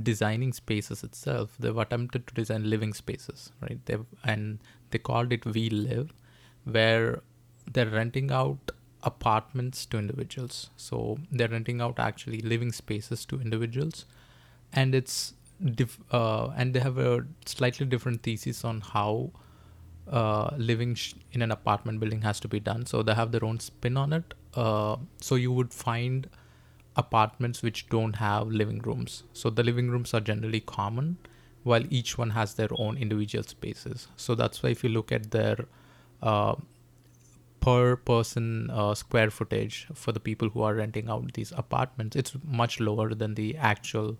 designing 0.03 0.53
spaces 0.53 1.03
itself 1.03 1.55
they've 1.59 1.77
attempted 1.79 2.27
to 2.27 2.35
design 2.35 2.69
living 2.69 2.93
spaces 2.93 3.53
right? 3.63 3.79
They 3.87 3.97
and 4.25 4.59
they 4.91 4.99
called 4.99 5.33
it 5.33 5.43
WeLive 5.43 6.11
where 6.65 7.23
they're 7.73 7.87
renting 7.87 8.31
out 8.31 8.71
apartments 9.11 9.87
to 9.87 9.99
individuals 9.99 10.71
so 10.77 11.19
they're 11.31 11.49
renting 11.49 11.81
out 11.81 11.99
actually 11.99 12.41
living 12.41 12.73
spaces 12.73 13.25
to 13.25 13.41
individuals 13.41 14.05
and 14.73 14.95
it's 14.95 15.35
uh, 16.13 16.49
and 16.57 16.75
they 16.75 16.81
have 16.81 16.99
a 16.99 17.25
slightly 17.47 17.87
different 17.87 18.23
thesis 18.23 18.65
on 18.65 18.81
how 18.81 19.31
uh, 20.11 20.51
living 20.59 20.95
sh- 20.95 21.15
in 21.33 21.41
an 21.43 21.51
apartment 21.51 21.99
building 22.01 22.21
has 22.23 22.41
to 22.41 22.49
be 22.49 22.61
done 22.61 22.85
so 22.85 23.03
they 23.03 23.15
have 23.15 23.33
their 23.33 23.45
own 23.45 23.59
spin 23.59 23.97
on 23.97 24.13
it 24.13 24.35
uh, 24.55 24.97
so 25.21 25.35
you 25.35 25.53
would 25.53 25.73
find 25.73 26.29
apartments 26.97 27.63
which 27.63 27.89
don't 27.89 28.17
have 28.17 28.49
living 28.49 28.79
rooms. 28.79 29.23
So 29.33 29.51
the 29.51 29.63
living 29.63 29.91
rooms 29.91 30.15
are 30.15 30.21
generally 30.21 30.61
common, 30.61 31.19
while 31.63 31.85
each 31.91 32.17
one 32.17 32.31
has 32.31 32.55
their 32.55 32.69
own 32.77 32.97
individual 32.97 33.45
spaces. 33.45 34.09
So 34.17 34.35
that's 34.35 34.63
why 34.63 34.71
if 34.71 34.83
you 34.83 34.91
look 34.91 35.13
at 35.13 35.31
their 35.31 35.57
uh, 36.23 36.57
per 37.67 37.97
person 37.97 38.71
uh, 38.71 38.95
square 38.95 39.29
footage 39.29 39.89
for 39.93 40.13
the 40.13 40.21
people 40.21 40.49
who 40.49 40.63
are 40.63 40.75
renting 40.75 41.09
out 41.11 41.33
these 41.33 41.53
apartments, 41.57 42.15
it's 42.15 42.37
much 42.45 42.79
lower 42.79 43.13
than 43.13 43.35
the 43.35 43.57
actual 43.57 44.17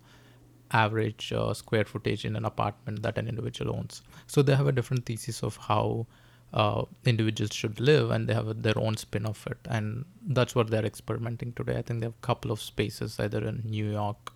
average 0.73 1.33
uh, 1.33 1.55
square 1.55 1.85
footage 1.85 2.25
in 2.25 2.35
an 2.35 2.45
apartment 2.45 3.05
that 3.05 3.17
an 3.17 3.29
individual 3.29 3.77
owns. 3.77 4.03
So 4.27 4.43
they 4.43 4.57
have 4.57 4.67
a 4.67 4.73
different 4.73 5.07
thesis 5.07 5.45
of 5.45 5.57
how 5.59 6.09
uh, 6.53 6.83
individuals 7.05 7.55
should 7.55 7.79
live 7.79 8.11
and 8.11 8.29
they 8.29 8.35
have 8.35 8.63
their 8.65 8.77
own 8.77 8.97
spin 8.97 9.25
of 9.27 9.47
it. 9.49 9.59
And 9.71 10.05
that's 10.27 10.57
what 10.57 10.71
they're 10.71 10.85
experimenting 10.85 11.53
today. 11.53 11.77
I 11.77 11.83
think 11.83 12.01
they 12.01 12.07
have 12.07 12.15
a 12.21 12.27
couple 12.27 12.51
of 12.51 12.61
spaces 12.61 13.21
either 13.21 13.47
in 13.47 13.63
new 13.65 13.93
york 13.93 14.33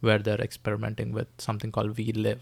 where 0.00 0.18
they're 0.18 0.42
experimenting 0.42 1.12
with 1.12 1.28
something 1.38 1.72
called 1.72 1.96
WeLive 1.96 2.40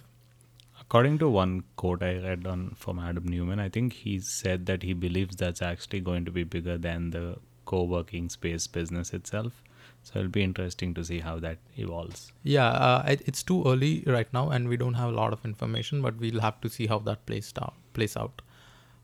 according 0.92 1.14
to 1.20 1.26
one 1.26 1.52
quote 1.76 2.02
i 2.02 2.14
read 2.22 2.46
on 2.46 2.70
from 2.76 2.98
adam 2.98 3.24
Neumann, 3.24 3.58
i 3.58 3.68
think 3.68 3.94
he 3.94 4.18
said 4.20 4.66
that 4.66 4.82
he 4.82 4.92
believes 4.92 5.36
that's 5.36 5.62
actually 5.62 6.00
going 6.00 6.26
to 6.26 6.30
be 6.30 6.44
bigger 6.44 6.76
than 6.76 7.12
the 7.12 7.36
co-working 7.64 8.28
space 8.28 8.66
business 8.66 9.12
itself. 9.14 9.62
So 10.02 10.18
it'll 10.18 10.30
be 10.30 10.42
interesting 10.42 10.92
to 10.94 11.04
see 11.04 11.20
how 11.20 11.38
that 11.38 11.58
evolves. 11.78 12.32
Yeah 12.42 12.68
uh, 12.68 13.04
it, 13.08 13.22
it's 13.24 13.42
too 13.42 13.62
early 13.64 14.04
right 14.06 14.30
now 14.34 14.50
and 14.50 14.68
we 14.68 14.76
don't 14.76 14.94
have 14.94 15.08
a 15.08 15.12
lot 15.12 15.32
of 15.32 15.46
information 15.46 16.02
but 16.02 16.18
we'll 16.18 16.40
have 16.40 16.60
to 16.60 16.68
see 16.68 16.86
how 16.86 16.98
that 17.10 17.24
plays 17.24 17.52
out 17.62 17.74
plays 17.94 18.16
out. 18.16 18.42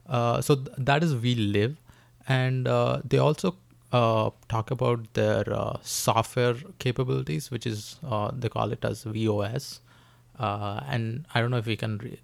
Uh, 0.06 0.42
so 0.42 0.56
th- 0.56 0.68
that 0.76 1.02
is 1.02 1.14
WeLive. 1.14 1.76
And 2.28 2.68
uh, 2.68 3.00
they 3.04 3.18
also 3.18 3.56
uh, 3.92 4.30
talk 4.48 4.70
about 4.70 5.14
their 5.14 5.44
uh, 5.50 5.78
software 5.82 6.56
capabilities 6.78 7.50
which 7.50 7.66
is 7.66 7.98
uh, 8.06 8.30
they 8.34 8.48
call 8.50 8.72
it 8.72 8.84
as 8.84 9.04
vos 9.04 9.80
and 10.38 11.26
i 11.34 11.40
don't 11.40 11.50
know 11.50 11.58
if 11.58 11.66
we 11.66 11.76
can 11.76 11.98
re- 11.98 12.20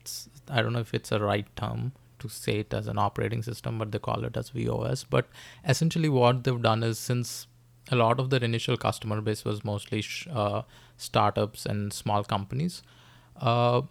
it's 0.00 0.28
i 0.48 0.62
don't 0.62 0.72
know 0.72 0.80
if 0.80 0.94
it's 0.94 1.12
a 1.12 1.20
right 1.20 1.46
term 1.56 1.92
to 2.18 2.28
say 2.28 2.60
it 2.60 2.74
as 2.74 2.86
an 2.86 2.98
operating 2.98 3.42
system, 3.42 3.78
but 3.78 3.92
they 3.92 3.98
call 3.98 4.24
it 4.24 4.36
as 4.36 4.50
VOS. 4.50 5.04
But 5.04 5.26
essentially, 5.66 6.08
what 6.08 6.44
they've 6.44 6.60
done 6.60 6.82
is 6.82 6.98
since 6.98 7.46
a 7.90 7.96
lot 7.96 8.20
of 8.20 8.30
their 8.30 8.42
initial 8.42 8.76
customer 8.76 9.20
base 9.20 9.44
was 9.44 9.64
mostly 9.64 10.02
sh- 10.02 10.26
uh, 10.30 10.62
startups 10.96 11.64
and 11.64 11.92
small 11.92 12.24
companies, 12.24 12.82
uh, 13.40 13.82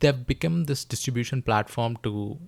they've 0.00 0.26
become 0.26 0.64
this 0.64 0.84
distribution 0.84 1.42
platform 1.42 1.96
to 2.02 2.38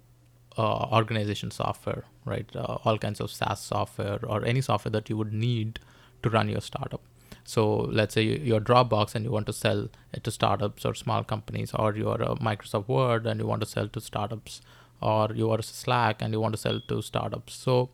uh, 0.58 0.88
organization 0.92 1.50
software, 1.50 2.04
right? 2.24 2.48
Uh, 2.54 2.78
all 2.84 2.98
kinds 2.98 3.20
of 3.20 3.30
SaaS 3.30 3.60
software 3.60 4.20
or 4.24 4.44
any 4.44 4.60
software 4.60 4.92
that 4.92 5.08
you 5.08 5.16
would 5.16 5.32
need 5.32 5.80
to 6.22 6.30
run 6.30 6.48
your 6.48 6.60
startup. 6.60 7.00
So 7.44 7.76
let's 7.76 8.14
say 8.14 8.22
you're 8.22 8.60
Dropbox 8.60 9.14
and 9.14 9.24
you 9.24 9.30
want 9.30 9.46
to 9.46 9.52
sell 9.52 9.88
it 10.12 10.24
to 10.24 10.30
startups 10.30 10.84
or 10.84 10.94
small 10.94 11.22
companies, 11.22 11.72
or 11.74 11.94
you're 11.94 12.22
a 12.22 12.36
Microsoft 12.36 12.88
Word 12.88 13.26
and 13.26 13.38
you 13.40 13.46
want 13.46 13.60
to 13.60 13.68
sell 13.68 13.88
to 13.88 14.00
startups, 14.00 14.62
or 15.00 15.30
you 15.34 15.50
are 15.50 15.60
Slack 15.60 16.22
and 16.22 16.32
you 16.32 16.40
want 16.40 16.54
to 16.54 16.60
sell 16.60 16.80
to 16.88 17.02
startups. 17.02 17.54
So 17.54 17.90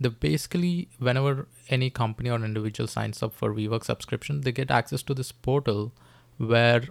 the 0.00 0.10
basically 0.10 0.88
whenever 0.98 1.46
any 1.68 1.90
company 1.90 2.30
or 2.30 2.36
individual 2.36 2.88
signs 2.88 3.22
up 3.22 3.34
for 3.34 3.52
WeWork 3.52 3.84
subscription, 3.84 4.40
they 4.40 4.52
get 4.52 4.70
access 4.70 5.02
to 5.02 5.14
this 5.14 5.32
portal 5.32 5.92
where 6.38 6.84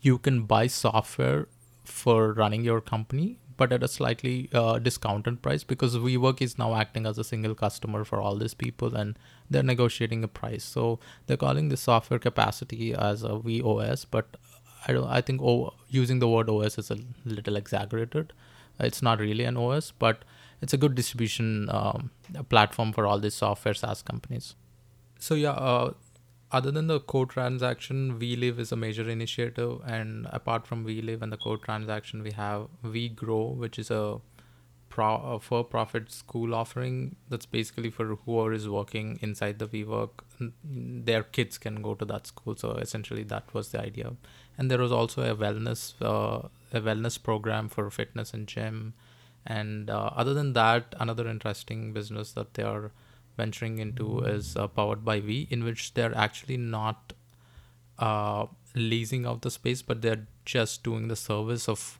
you 0.00 0.18
can 0.18 0.44
buy 0.44 0.68
software 0.68 1.48
for 1.84 2.32
running 2.32 2.64
your 2.64 2.80
company 2.80 3.38
but 3.56 3.72
at 3.72 3.82
a 3.82 3.88
slightly 3.88 4.48
uh, 4.52 4.78
discounted 4.78 5.42
price 5.42 5.64
because 5.64 5.96
WeWork 5.96 6.40
is 6.40 6.58
now 6.58 6.74
acting 6.74 7.06
as 7.06 7.18
a 7.18 7.24
single 7.24 7.54
customer 7.54 8.04
for 8.04 8.20
all 8.20 8.36
these 8.36 8.54
people 8.54 8.94
and 8.96 9.18
they're 9.50 9.62
negotiating 9.62 10.24
a 10.24 10.28
price. 10.28 10.64
So 10.64 10.98
they're 11.26 11.36
calling 11.36 11.68
the 11.68 11.76
software 11.76 12.18
capacity 12.18 12.94
as 12.94 13.22
a 13.22 13.38
VOS, 13.38 14.04
but 14.04 14.36
I 14.86 14.92
don't. 14.92 15.06
I 15.06 15.20
think 15.20 15.40
o, 15.40 15.74
using 15.88 16.18
the 16.18 16.28
word 16.28 16.50
OS 16.50 16.78
is 16.78 16.90
a 16.90 16.98
little 17.24 17.56
exaggerated. 17.56 18.32
It's 18.80 19.02
not 19.02 19.20
really 19.20 19.44
an 19.44 19.56
OS, 19.56 19.92
but 19.92 20.24
it's 20.60 20.72
a 20.72 20.76
good 20.76 20.94
distribution 20.94 21.68
um, 21.70 22.10
platform 22.48 22.92
for 22.92 23.06
all 23.06 23.18
these 23.18 23.34
software 23.34 23.74
SaaS 23.74 24.02
companies. 24.02 24.54
So 25.18 25.34
yeah, 25.34 25.52
uh, 25.52 25.92
other 26.52 26.70
than 26.70 26.86
the 26.86 27.00
code 27.00 27.30
transaction, 27.30 28.18
WeLive 28.18 28.58
is 28.58 28.72
a 28.72 28.76
major 28.76 29.08
initiative, 29.08 29.80
and 29.86 30.26
apart 30.30 30.66
from 30.66 30.84
WeLive 30.84 31.22
and 31.22 31.32
the 31.32 31.36
code 31.36 31.62
transaction, 31.62 32.22
we 32.22 32.32
have 32.32 32.68
WeGrow, 32.84 33.56
which 33.56 33.78
is 33.78 33.90
a, 33.90 34.20
pro, 34.88 35.16
a 35.16 35.40
for-profit 35.40 36.12
school 36.12 36.54
offering 36.54 37.16
that's 37.28 37.46
basically 37.46 37.90
for 37.90 38.16
whoever 38.26 38.52
is 38.52 38.68
working 38.68 39.18
inside 39.22 39.58
the 39.58 39.66
WeWork. 39.66 40.10
Their 40.62 41.22
kids 41.22 41.56
can 41.56 41.80
go 41.80 41.94
to 41.94 42.04
that 42.04 42.26
school. 42.26 42.56
So 42.56 42.72
essentially, 42.72 43.22
that 43.24 43.54
was 43.54 43.70
the 43.70 43.80
idea. 43.80 44.12
And 44.58 44.70
there 44.70 44.78
was 44.78 44.92
also 44.92 45.22
a 45.22 45.34
wellness 45.34 45.94
uh, 46.02 46.48
a 46.72 46.80
wellness 46.80 47.22
program 47.22 47.68
for 47.68 47.90
fitness 47.90 48.34
and 48.34 48.46
gym. 48.46 48.94
And 49.46 49.90
uh, 49.90 50.10
other 50.14 50.34
than 50.34 50.52
that, 50.52 50.94
another 51.00 51.26
interesting 51.26 51.92
business 51.92 52.32
that 52.32 52.54
they 52.54 52.62
are 52.62 52.92
venturing 53.36 53.78
into 53.78 54.20
is 54.20 54.56
uh, 54.56 54.66
powered 54.68 55.04
by 55.04 55.20
We, 55.20 55.46
in 55.50 55.64
which 55.64 55.94
they're 55.94 56.16
actually 56.16 56.56
not 56.56 57.12
uh, 57.98 58.46
leasing 58.74 59.26
out 59.26 59.42
the 59.42 59.50
space, 59.50 59.82
but 59.82 60.02
they're 60.02 60.26
just 60.44 60.82
doing 60.82 61.08
the 61.08 61.16
service 61.16 61.68
of 61.68 61.98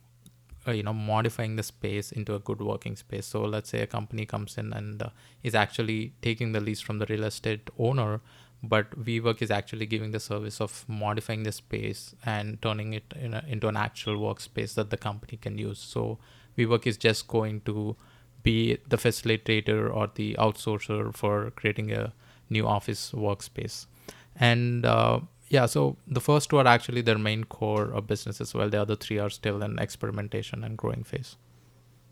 uh, 0.67 0.71
you 0.71 0.83
know 0.83 0.93
modifying 0.93 1.55
the 1.55 1.63
space 1.63 2.11
into 2.11 2.35
a 2.35 2.39
good 2.39 2.61
working 2.61 2.95
space. 2.95 3.25
So 3.25 3.43
let's 3.43 3.69
say 3.69 3.81
a 3.81 3.87
company 3.87 4.25
comes 4.25 4.57
in 4.57 4.73
and 4.73 5.01
uh, 5.01 5.09
is 5.43 5.55
actually 5.55 6.13
taking 6.21 6.51
the 6.51 6.59
lease 6.59 6.81
from 6.81 6.99
the 6.99 7.05
real 7.07 7.23
estate 7.23 7.69
owner, 7.77 8.21
but 8.61 8.91
WeWork 9.03 9.41
is 9.41 9.51
actually 9.51 9.85
giving 9.85 10.11
the 10.11 10.19
service 10.19 10.61
of 10.61 10.85
modifying 10.87 11.43
the 11.43 11.51
space 11.51 12.15
and 12.25 12.61
turning 12.61 12.93
it 12.93 13.13
in 13.19 13.33
a, 13.33 13.43
into 13.47 13.67
an 13.67 13.75
actual 13.75 14.15
workspace 14.17 14.73
that 14.75 14.89
the 14.89 14.97
company 14.97 15.37
can 15.37 15.57
use. 15.57 15.79
So 15.79 16.17
WeWork 16.57 16.87
is 16.87 16.97
just 16.97 17.27
going 17.27 17.61
to 17.61 17.95
be 18.43 18.77
the 18.87 18.97
facilitator 18.97 19.93
or 19.93 20.09
the 20.15 20.35
outsourcer 20.39 21.15
for 21.15 21.51
creating 21.55 21.91
a 21.91 22.13
new 22.49 22.67
office 22.67 23.11
workspace. 23.11 23.87
And 24.35 24.85
uh, 24.85 25.21
yeah, 25.49 25.65
so 25.65 25.97
the 26.07 26.21
first 26.21 26.49
two 26.49 26.57
are 26.57 26.67
actually 26.67 27.01
their 27.01 27.17
main 27.17 27.43
core 27.45 27.91
of 27.91 28.07
business 28.07 28.41
as 28.41 28.53
well. 28.53 28.69
The 28.69 28.81
other 28.81 28.95
three 28.95 29.19
are 29.19 29.29
still 29.29 29.61
in 29.63 29.79
experimentation 29.79 30.63
and 30.63 30.77
growing 30.77 31.03
phase. 31.03 31.35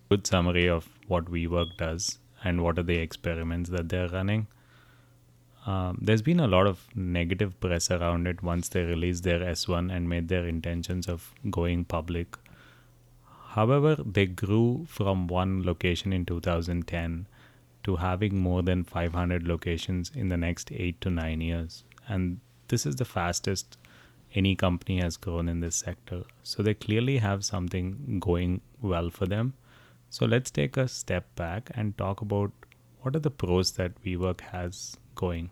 Good 0.09 0.27
summary 0.27 0.67
of 0.67 0.89
what 1.07 1.25
WeWork 1.25 1.77
does 1.77 2.19
and 2.43 2.63
what 2.63 2.77
are 2.77 2.83
the 2.83 2.97
experiments 2.97 3.69
that 3.69 3.89
they're 3.89 4.09
running. 4.09 4.47
Um, 5.65 5.99
there's 6.01 6.23
been 6.23 6.39
a 6.39 6.47
lot 6.47 6.65
of 6.65 6.87
negative 6.95 7.59
press 7.59 7.91
around 7.91 8.27
it 8.27 8.41
once 8.41 8.69
they 8.69 8.83
released 8.83 9.23
their 9.23 9.39
S1 9.39 9.95
and 9.95 10.09
made 10.09 10.27
their 10.27 10.47
intentions 10.47 11.07
of 11.07 11.33
going 11.49 11.85
public 11.85 12.35
However, 13.53 13.95
they 13.95 14.27
grew 14.27 14.85
from 14.87 15.27
one 15.27 15.63
location 15.63 16.13
in 16.13 16.25
2010 16.25 17.27
to 17.83 17.95
having 17.97 18.37
more 18.37 18.61
than 18.61 18.85
500 18.85 19.45
locations 19.45 20.09
in 20.15 20.29
the 20.29 20.37
next 20.37 20.71
8 20.71 21.01
to 21.01 21.09
9 21.09 21.41
years. 21.41 21.83
And 22.07 22.39
this 22.69 22.85
is 22.85 22.95
the 22.95 23.03
fastest 23.03 23.77
any 24.33 24.55
company 24.55 25.01
has 25.01 25.17
grown 25.17 25.49
in 25.49 25.59
this 25.59 25.75
sector. 25.75 26.23
So 26.43 26.63
they 26.63 26.73
clearly 26.73 27.17
have 27.17 27.43
something 27.43 28.19
going 28.19 28.61
well 28.81 29.09
for 29.09 29.25
them. 29.25 29.53
So 30.09 30.25
let's 30.25 30.49
take 30.49 30.77
a 30.77 30.87
step 30.87 31.35
back 31.35 31.71
and 31.75 31.97
talk 31.97 32.21
about 32.21 32.53
what 33.01 33.17
are 33.17 33.19
the 33.19 33.31
pros 33.31 33.73
that 33.73 34.01
WeWork 34.01 34.39
has 34.41 34.95
going 35.15 35.49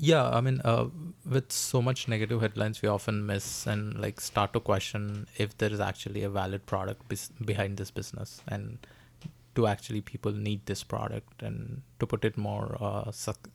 yeah 0.00 0.28
i 0.30 0.40
mean 0.40 0.60
uh, 0.64 0.86
with 1.28 1.52
so 1.52 1.82
much 1.82 2.08
negative 2.08 2.40
headlines 2.40 2.82
we 2.82 2.88
often 2.88 3.24
miss 3.26 3.66
and 3.66 3.98
like 4.00 4.20
start 4.20 4.52
to 4.52 4.60
question 4.60 5.26
if 5.36 5.56
there 5.58 5.70
is 5.70 5.80
actually 5.80 6.22
a 6.22 6.30
valid 6.30 6.64
product 6.66 7.02
behind 7.44 7.76
this 7.76 7.90
business 7.90 8.40
and 8.48 8.86
do 9.54 9.66
actually 9.66 10.00
people 10.00 10.32
need 10.32 10.64
this 10.66 10.82
product? 10.82 11.42
And 11.42 11.82
to 11.98 12.06
put 12.06 12.24
it 12.24 12.36
more 12.36 12.76
uh, 12.80 13.10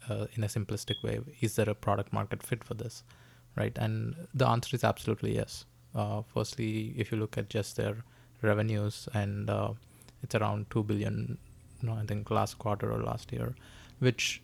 uh, 0.10 0.26
in 0.34 0.44
a 0.44 0.48
simplistic 0.48 1.04
way 1.04 1.20
is 1.42 1.56
there 1.56 1.70
a 1.70 1.76
product 1.76 2.12
market 2.14 2.44
fit 2.44 2.64
for 2.64 2.74
this? 2.74 3.04
Right? 3.56 3.78
And 3.78 4.16
the 4.34 4.48
answer 4.48 4.76
is 4.76 4.84
absolutely 4.84 5.36
yes. 5.36 5.66
Uh, 5.96 6.22
firstly 6.34 6.94
if 6.98 7.12
you 7.12 7.18
look 7.18 7.38
at 7.38 7.50
just 7.50 7.78
their 7.78 8.04
revenues 8.42 9.08
and 9.14 9.50
uh, 9.50 9.72
it's 10.22 10.36
around 10.36 10.70
2 10.70 10.84
billion 10.84 11.38
i 11.90 12.04
think 12.06 12.30
last 12.30 12.58
quarter 12.60 12.92
or 12.92 13.02
last 13.02 13.32
year 13.32 13.56
which 14.00 14.42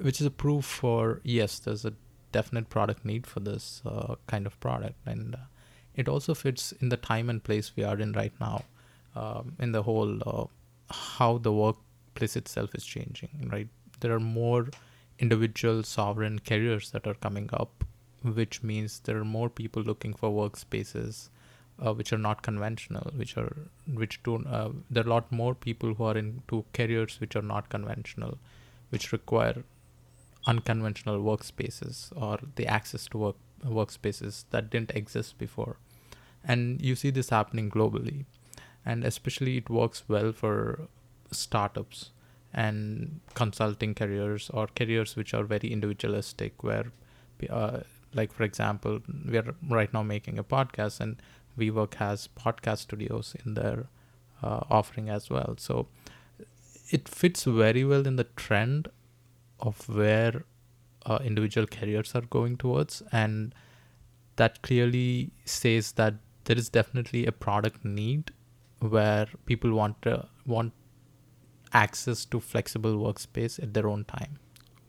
which 0.00 0.20
is 0.20 0.26
a 0.26 0.30
proof 0.30 0.64
for 0.64 1.20
yes, 1.24 1.58
there's 1.58 1.84
a 1.84 1.92
definite 2.32 2.68
product 2.68 3.04
need 3.04 3.26
for 3.26 3.40
this 3.40 3.82
uh, 3.86 4.16
kind 4.26 4.46
of 4.46 4.58
product, 4.60 4.96
and 5.06 5.34
uh, 5.34 5.38
it 5.94 6.08
also 6.08 6.34
fits 6.34 6.72
in 6.80 6.88
the 6.88 6.96
time 6.96 7.30
and 7.30 7.42
place 7.42 7.72
we 7.76 7.84
are 7.84 7.98
in 7.98 8.12
right 8.12 8.32
now, 8.40 8.64
um, 9.14 9.54
in 9.58 9.72
the 9.72 9.82
whole 9.82 10.18
uh, 10.26 10.46
how 10.92 11.38
the 11.38 11.52
workplace 11.52 12.36
itself 12.36 12.74
is 12.74 12.84
changing. 12.84 13.48
Right, 13.52 13.68
there 14.00 14.12
are 14.12 14.20
more 14.20 14.68
individual 15.18 15.82
sovereign 15.82 16.40
careers 16.40 16.90
that 16.90 17.06
are 17.06 17.14
coming 17.14 17.48
up, 17.52 17.84
which 18.22 18.62
means 18.62 19.00
there 19.00 19.16
are 19.16 19.24
more 19.24 19.48
people 19.48 19.82
looking 19.82 20.12
for 20.14 20.30
workspaces. 20.30 21.30
Uh, 21.78 21.92
which 21.92 22.10
are 22.10 22.16
not 22.16 22.40
conventional, 22.40 23.10
which 23.16 23.36
are 23.36 23.54
which 23.92 24.22
don't. 24.22 24.46
Uh, 24.46 24.70
there 24.90 25.04
are 25.04 25.06
a 25.06 25.10
lot 25.10 25.30
more 25.30 25.54
people 25.54 25.92
who 25.92 26.04
are 26.04 26.16
into 26.16 26.64
careers 26.72 27.20
which 27.20 27.36
are 27.36 27.42
not 27.42 27.68
conventional, 27.68 28.38
which 28.88 29.12
require 29.12 29.62
unconventional 30.46 31.18
workspaces 31.22 32.12
or 32.16 32.38
the 32.56 32.66
access 32.66 33.06
to 33.08 33.18
work 33.18 33.36
workspaces 33.64 34.44
that 34.50 34.70
didn't 34.70 34.92
exist 34.94 35.38
before. 35.38 35.76
And 36.44 36.80
you 36.80 36.94
see 36.94 37.10
this 37.10 37.30
happening 37.30 37.70
globally. 37.70 38.26
And 38.84 39.02
especially 39.04 39.56
it 39.56 39.68
works 39.68 40.04
well 40.08 40.32
for 40.32 40.88
startups 41.32 42.10
and 42.54 43.20
consulting 43.34 43.94
careers 43.94 44.50
or 44.50 44.68
careers 44.68 45.16
which 45.16 45.34
are 45.34 45.42
very 45.42 45.72
individualistic 45.72 46.62
where 46.62 46.92
uh, 47.50 47.80
like 48.14 48.32
for 48.32 48.44
example 48.44 49.00
we 49.28 49.36
are 49.36 49.54
right 49.68 49.92
now 49.92 50.02
making 50.02 50.38
a 50.38 50.44
podcast 50.44 51.00
and 51.00 51.20
WeWork 51.58 51.94
has 51.94 52.28
podcast 52.38 52.78
studios 52.78 53.34
in 53.44 53.54
their 53.54 53.86
uh, 54.42 54.60
offering 54.70 55.08
as 55.08 55.30
well. 55.30 55.54
So 55.58 55.88
it 56.90 57.08
fits 57.08 57.44
very 57.44 57.84
well 57.84 58.06
in 58.06 58.16
the 58.16 58.24
trend 58.24 58.88
of 59.60 59.88
where 59.88 60.44
uh, 61.04 61.18
individual 61.24 61.66
careers 61.66 62.14
are 62.14 62.22
going 62.22 62.56
towards 62.56 63.02
and 63.12 63.54
that 64.36 64.60
clearly 64.62 65.30
says 65.44 65.92
that 65.92 66.14
there 66.44 66.56
is 66.56 66.68
definitely 66.68 67.26
a 67.26 67.32
product 67.32 67.84
need 67.84 68.32
where 68.80 69.26
people 69.46 69.72
want 69.72 70.06
uh, 70.06 70.22
want 70.46 70.72
access 71.72 72.24
to 72.24 72.40
flexible 72.40 72.96
workspace 72.96 73.62
at 73.62 73.74
their 73.74 73.88
own 73.88 74.04
time. 74.04 74.38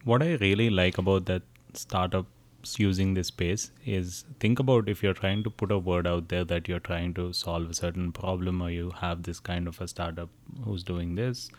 What 0.04 0.22
i 0.22 0.34
really 0.34 0.70
like 0.70 0.98
about 0.98 1.26
that 1.26 1.42
startups 1.74 2.78
using 2.78 3.14
this 3.14 3.28
space 3.28 3.70
is 3.84 4.24
think 4.40 4.58
about 4.58 4.88
if 4.88 5.02
you're 5.02 5.14
trying 5.14 5.42
to 5.44 5.50
put 5.50 5.72
a 5.72 5.78
word 5.78 6.06
out 6.06 6.28
there 6.28 6.44
that 6.44 6.68
you're 6.68 6.86
trying 6.90 7.14
to 7.14 7.32
solve 7.32 7.70
a 7.70 7.74
certain 7.74 8.12
problem 8.12 8.62
or 8.62 8.70
you 8.70 8.90
have 9.00 9.22
this 9.22 9.40
kind 9.40 9.68
of 9.68 9.80
a 9.80 9.88
startup 9.88 10.30
who's 10.64 10.82
doing 10.82 11.14
this 11.14 11.50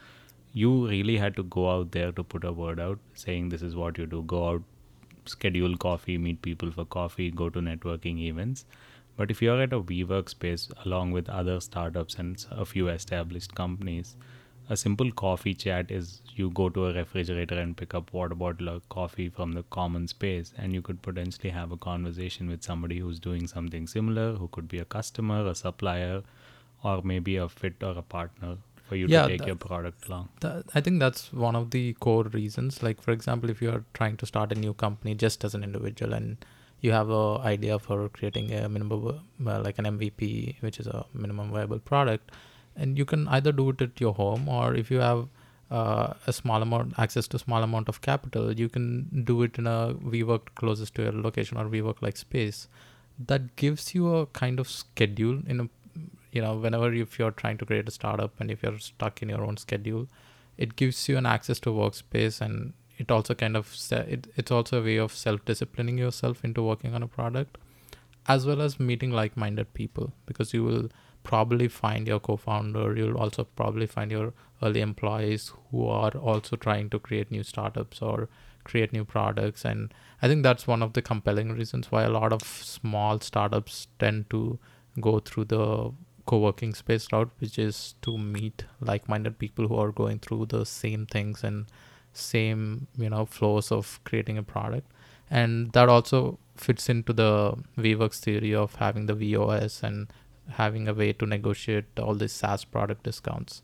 you 0.54 0.88
really 0.88 1.18
had 1.18 1.36
to 1.36 1.44
go 1.44 1.70
out 1.70 1.92
there 1.92 2.12
to 2.12 2.24
put 2.24 2.44
a 2.44 2.52
word 2.52 2.80
out 2.80 3.00
saying 3.14 3.50
this 3.50 3.62
is 3.62 3.76
what 3.76 3.98
you 3.98 4.06
do. 4.06 4.24
Go 4.24 4.50
out 4.50 4.64
schedule 5.26 5.78
coffee 5.78 6.18
meet 6.18 6.42
people 6.42 6.72
for 6.72 6.86
coffee 6.86 7.30
go 7.30 7.50
to 7.50 7.60
networking 7.60 8.20
events. 8.20 8.66
But 9.16 9.30
if 9.30 9.42
you're 9.42 9.62
at 9.62 9.74
a 9.74 9.82
WeWork 9.82 10.30
space 10.30 10.70
along 10.86 11.12
with 11.12 11.30
other 11.30 11.60
startups 11.60 12.16
and 12.16 12.44
a 12.52 12.66
few 12.66 12.88
established 12.88 13.54
companies, 13.54 14.16
a 14.70 14.78
simple 14.78 15.12
coffee 15.12 15.54
chat 15.54 15.92
is 15.92 16.22
you 16.36 16.50
go 16.52 16.70
to 16.70 16.86
a 16.86 16.94
refrigerator 16.94 17.60
and 17.60 17.76
pick 17.76 17.94
up 17.94 18.14
water 18.14 18.36
bottle 18.36 18.70
or 18.70 18.80
coffee 18.90 19.28
from 19.28 19.52
the 19.52 19.64
common 19.64 20.08
space, 20.08 20.54
and 20.58 20.74
you 20.74 20.82
could 20.82 21.02
potentially 21.02 21.50
have 21.50 21.72
a 21.72 21.78
conversation 21.78 22.48
with 22.48 22.64
somebody 22.64 23.00
who's 23.00 23.20
doing 23.20 23.46
something 23.48 23.88
similar, 23.88 24.34
who 24.34 24.48
could 24.48 24.68
be 24.68 24.80
a 24.80 24.86
customer, 24.86 25.46
a 25.48 25.56
supplier, 25.56 26.24
or 26.84 27.02
maybe 27.04 27.36
a 27.36 27.50
fit 27.50 27.84
or 27.84 27.98
a 27.98 28.02
partner 28.02 28.58
for 28.90 28.96
you 29.00 29.08
Yeah, 29.14 29.24
to 29.24 29.30
take 29.30 29.40
that- 29.42 29.48
your 29.54 29.56
product 29.66 30.08
along. 30.10 30.30
That, 30.42 30.66
I 30.76 30.82
think 30.82 31.00
that's 31.06 31.32
one 31.48 31.56
of 31.62 31.72
the 31.76 31.84
core 32.06 32.24
reasons. 32.40 32.82
Like, 32.88 33.02
for 33.08 33.12
example, 33.18 33.50
if 33.56 33.62
you're 33.62 33.84
trying 33.94 34.18
to 34.24 34.26
start 34.32 34.52
a 34.52 34.56
new 34.66 34.74
company 34.86 35.16
just 35.26 35.44
as 35.50 35.54
an 35.60 35.64
individual 35.64 36.14
and 36.20 36.46
you 36.82 36.92
have 36.98 37.10
a 37.10 37.26
idea 37.56 37.78
for 37.88 37.98
creating 38.10 38.54
a 38.54 38.68
minimum, 38.70 39.08
uh, 39.46 39.60
like 39.68 39.78
an 39.80 39.86
MVP, 39.86 40.56
which 40.62 40.80
is 40.80 40.88
a 40.88 41.06
minimum 41.14 41.52
viable 41.52 41.80
product, 41.80 42.32
and 42.76 42.98
you 42.98 43.06
can 43.14 43.28
either 43.38 43.52
do 43.52 43.70
it 43.72 43.82
at 43.82 44.00
your 44.08 44.14
home 44.14 44.48
or 44.48 44.74
if 44.84 44.90
you 44.90 45.00
have 45.00 45.28
uh, 45.80 46.14
a 46.26 46.34
small 46.34 46.64
amount 46.64 46.94
access 46.98 47.28
to 47.28 47.38
small 47.38 47.62
amount 47.64 47.90
of 47.90 48.02
capital, 48.02 48.52
you 48.60 48.68
can 48.70 49.24
do 49.26 49.44
it 49.44 49.58
in 49.60 49.68
a 49.68 49.94
WeWork 50.14 50.48
closest 50.56 50.96
to 50.96 51.04
your 51.04 51.12
location 51.12 51.58
or 51.58 51.66
WeWork 51.66 52.02
like 52.02 52.18
space. 52.18 52.68
That 53.32 53.56
gives 53.56 53.94
you 53.94 54.16
a 54.16 54.26
kind 54.28 54.60
of 54.60 54.68
schedule 54.70 55.42
in 55.46 55.60
a 55.60 55.70
you 56.32 56.42
know 56.42 56.56
whenever 56.56 56.92
if 56.94 57.18
you're 57.20 57.32
trying 57.32 57.58
to 57.58 57.66
create 57.66 57.88
a 57.88 57.92
startup 57.92 58.40
and 58.40 58.52
if 58.52 58.64
you're 58.64 58.80
stuck 58.80 59.22
in 59.22 59.30
your 59.30 59.44
own 59.44 59.58
schedule 59.58 60.08
it 60.58 60.76
gives 60.76 61.08
you 61.08 61.18
an 61.18 61.26
access 61.26 61.60
to 61.60 61.70
workspace 61.70 62.42
and 62.42 62.74
it 62.98 63.10
also 63.10 63.34
kind 63.34 63.56
of 63.56 63.76
it, 63.92 64.28
it's 64.36 64.52
also 64.52 64.80
a 64.80 64.84
way 64.84 64.98
of 64.98 65.14
self-disciplining 65.14 65.98
yourself 65.98 66.44
into 66.44 66.62
working 66.62 66.94
on 66.94 67.04
a 67.04 67.08
product 67.08 67.58
as 68.28 68.46
well 68.46 68.62
as 68.62 68.80
meeting 68.80 69.12
like-minded 69.12 69.74
people 69.74 70.12
because 70.26 70.54
you 70.54 70.64
will 70.64 70.90
probably 71.24 71.68
find 71.68 72.08
your 72.08 72.20
co-founder 72.20 72.96
you'll 72.96 73.18
also 73.18 73.44
probably 73.56 73.86
find 73.86 74.12
your 74.12 74.34
early 74.62 74.82
employees 74.82 75.52
who 75.72 75.88
are 75.88 76.12
also 76.12 76.56
trying 76.56 76.90
to 76.90 77.00
create 77.00 77.32
new 77.32 77.44
startups 77.44 78.02
or 78.02 78.28
create 78.64 78.92
new 78.94 79.06
products. 79.06 79.66
And 79.66 79.94
i 80.22 80.28
think 80.28 80.44
that's 80.44 80.68
one 80.68 80.84
of 80.84 80.94
the 80.94 81.02
compelling 81.02 81.54
reasons 81.54 81.92
why 81.92 82.04
a 82.04 82.10
lot 82.10 82.34
of 82.34 82.44
small 82.44 83.20
startups 83.20 83.88
tend 84.00 84.30
to 84.30 84.60
go 85.00 85.20
through 85.20 85.46
the 85.46 85.92
co-working 86.30 86.74
space 86.80 87.08
route 87.12 87.32
which 87.40 87.58
is 87.68 87.96
to 88.08 88.18
meet 88.18 88.66
like-minded 88.90 89.38
people 89.44 89.68
who 89.68 89.78
are 89.84 89.92
going 89.92 90.20
through 90.20 90.46
the 90.56 90.66
same 90.66 91.06
things 91.16 91.44
and 91.44 91.66
same 92.14 92.88
you 92.98 93.10
know 93.14 93.26
flows 93.38 93.72
of 93.72 94.00
creating 94.04 94.38
a 94.38 94.44
product 94.44 94.92
and 95.30 95.72
that 95.74 95.90
also 95.90 96.38
fits 96.56 96.90
into 96.90 97.14
the 97.14 97.32
WeWorks 97.78 98.20
theory 98.20 98.54
of 98.54 98.76
having 98.76 99.06
the 99.06 99.14
VOS 99.14 99.84
and 99.84 100.12
having 100.50 100.88
a 100.88 100.94
way 100.94 101.14
to 101.14 101.26
negotiate 101.26 102.00
all 102.00 102.16
these 102.16 102.34
SaaS 102.34 102.66
product 102.66 103.04
discounts. 103.04 103.62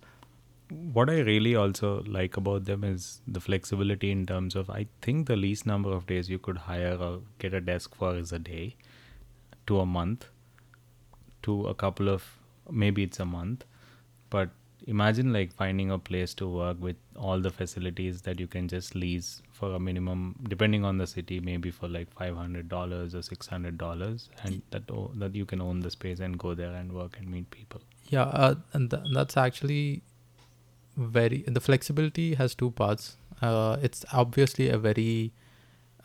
what 0.96 1.10
I 1.14 1.18
really 1.26 1.52
also 1.62 1.90
like 2.14 2.38
about 2.40 2.66
them 2.68 2.84
is 2.84 3.04
the 3.36 3.42
flexibility 3.48 4.10
in 4.14 4.22
terms 4.30 4.56
of 4.62 4.70
I 4.76 4.88
think 5.08 5.28
the 5.28 5.36
least 5.42 5.68
number 5.72 5.92
of 5.98 6.08
days 6.12 6.30
you 6.34 6.40
could 6.48 6.58
hire 6.70 6.96
or 7.08 7.12
get 7.44 7.54
a 7.60 7.62
desk 7.68 7.94
for 8.00 8.16
is 8.22 8.32
a 8.38 8.40
day 8.48 8.64
to 9.68 9.80
a 9.82 9.86
month 9.98 10.26
to 11.48 11.58
a 11.74 11.76
couple 11.84 12.10
of 12.16 12.26
maybe 12.72 13.04
it's 13.04 13.20
a 13.20 13.26
month 13.26 13.64
but 14.30 14.50
imagine 14.88 15.32
like 15.34 15.52
finding 15.54 15.90
a 15.92 15.98
place 15.98 16.34
to 16.34 16.48
work 16.48 16.78
with 16.80 16.96
all 17.16 17.40
the 17.40 17.50
facilities 17.50 18.22
that 18.22 18.40
you 18.40 18.46
can 18.48 18.68
just 18.68 18.94
lease 18.94 19.42
for 19.52 19.74
a 19.76 19.80
minimum 19.80 20.36
depending 20.48 20.84
on 20.86 20.98
the 20.98 21.08
city 21.08 21.40
maybe 21.40 21.72
for 21.72 21.88
like 21.88 22.14
$500 22.16 23.14
or 23.14 23.22
$600 23.22 24.30
and 24.44 24.62
that 24.72 24.92
o- 24.92 25.12
that 25.16 25.34
you 25.36 25.46
can 25.46 25.62
own 25.62 25.80
the 25.80 25.90
space 25.90 26.20
and 26.20 26.38
go 26.38 26.54
there 26.54 26.74
and 26.74 26.92
work 26.94 27.18
and 27.18 27.30
meet 27.32 27.50
people 27.52 27.82
Yeah, 28.10 28.24
uh, 28.24 28.56
and 28.74 28.92
th- 28.92 29.04
that's 29.14 29.38
actually 29.38 30.04
very 30.98 31.44
the 31.48 31.60
flexibility 31.62 32.36
has 32.36 32.56
two 32.56 32.72
parts. 32.72 33.18
Uh, 33.42 33.78
it's 33.82 34.06
obviously 34.14 34.70
a 34.70 34.78
very 34.78 35.32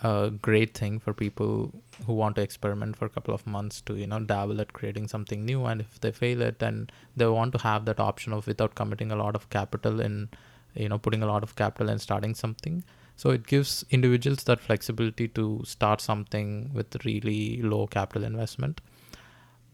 uh, 0.03 0.29
great 0.29 0.77
thing 0.77 0.99
for 0.99 1.13
people 1.13 1.73
who 2.07 2.15
want 2.15 2.37
to 2.37 2.43
experiment 2.43 2.97
for 2.97 3.05
a 3.05 3.11
couple 3.11 3.35
of 3.35 3.47
months 3.47 3.81
to 3.83 3.95
you 3.95 4.07
know 4.07 4.21
dabble 4.21 4.61
at 4.61 4.73
creating 4.73 5.09
something 5.09 5.45
new, 5.45 5.65
and 5.67 5.81
if 5.81 6.01
they 6.01 6.13
fail 6.13 6.41
it, 6.43 6.59
then 6.59 6.89
they 7.17 7.27
want 7.27 7.53
to 7.53 7.59
have 7.59 7.85
that 7.85 8.01
option 8.01 8.33
of 8.33 8.47
without 8.47 8.75
committing 8.75 9.13
a 9.13 9.17
lot 9.17 9.35
of 9.35 9.49
capital 9.51 10.01
in 10.01 10.29
you 10.75 10.89
know 10.89 10.99
putting 10.99 11.23
a 11.23 11.27
lot 11.27 11.43
of 11.43 11.57
capital 11.57 11.91
and 11.91 12.01
starting 12.01 12.35
something. 12.35 12.85
So 13.17 13.31
it 13.31 13.47
gives 13.47 13.85
individuals 13.91 14.45
that 14.45 14.61
flexibility 14.61 15.29
to 15.29 15.63
start 15.65 16.01
something 16.01 16.71
with 16.73 17.05
really 17.05 17.61
low 17.61 17.87
capital 17.87 18.25
investment 18.25 18.81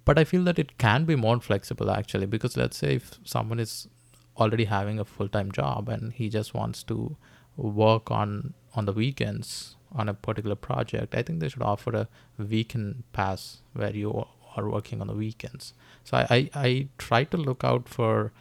but 0.07 0.19
i 0.19 0.25
feel 0.25 0.43
that 0.45 0.59
it 0.59 0.79
can 0.79 1.05
be 1.05 1.15
more 1.15 1.39
flexible 1.41 1.91
actually 1.91 2.27
because 2.27 2.57
let's 2.57 2.79
say 2.79 2.95
if 2.95 3.19
someone 3.25 3.61
is 3.61 3.89
already 4.39 4.65
having 4.65 4.99
a 4.99 5.05
full-time 5.05 5.53
job 5.53 5.89
and 5.89 6.13
he 6.13 6.29
just 6.29 6.55
wants 6.55 6.83
to 6.83 7.17
work 7.57 8.11
on 8.11 8.55
on 8.75 8.85
the 8.85 8.93
weekends 8.93 9.76
on 9.97 10.09
a 10.09 10.15
particular 10.15 10.57
project 10.57 11.15
i 11.15 11.23
think 11.23 11.41
they 11.41 11.49
should 11.49 11.63
offer 11.63 11.95
a 11.97 12.09
weekend 12.55 13.03
pass 13.13 13.63
where 13.73 13.95
you 13.95 14.25
are 14.57 14.69
working 14.69 15.01
on 15.01 15.07
the 15.07 15.15
weekends 15.15 15.73
so 16.05 16.17
i 16.17 16.27
i, 16.31 16.51
I 16.55 16.89
try 16.99 17.25
to 17.25 17.37
look 17.37 17.65
out 17.65 17.89
for 17.89 18.33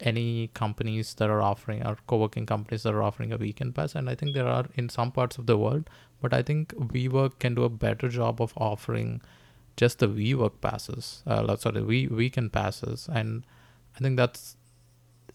any 0.00 0.50
companies 0.54 1.14
that 1.14 1.30
are 1.30 1.42
offering 1.42 1.86
or 1.86 1.96
co-working 2.06 2.44
companies 2.44 2.82
that 2.82 2.94
are 2.94 3.02
offering 3.02 3.32
a 3.32 3.36
weekend 3.36 3.74
pass 3.74 3.94
and 3.94 4.10
i 4.10 4.14
think 4.14 4.34
there 4.34 4.48
are 4.48 4.66
in 4.74 4.88
some 4.88 5.12
parts 5.12 5.38
of 5.38 5.46
the 5.46 5.56
world 5.56 5.88
but 6.20 6.34
i 6.34 6.42
think 6.42 6.74
WeWork 6.74 7.38
can 7.38 7.54
do 7.54 7.64
a 7.64 7.68
better 7.68 8.08
job 8.08 8.40
of 8.40 8.52
offering 8.56 9.20
just 9.76 9.98
the 9.98 10.08
WeWork 10.08 10.60
passes, 10.60 11.22
uh, 11.26 11.56
sorry, 11.56 11.82
we 11.82 12.06
weekend 12.06 12.52
passes, 12.52 13.08
and 13.12 13.44
I 13.96 14.00
think 14.00 14.16
that's 14.16 14.56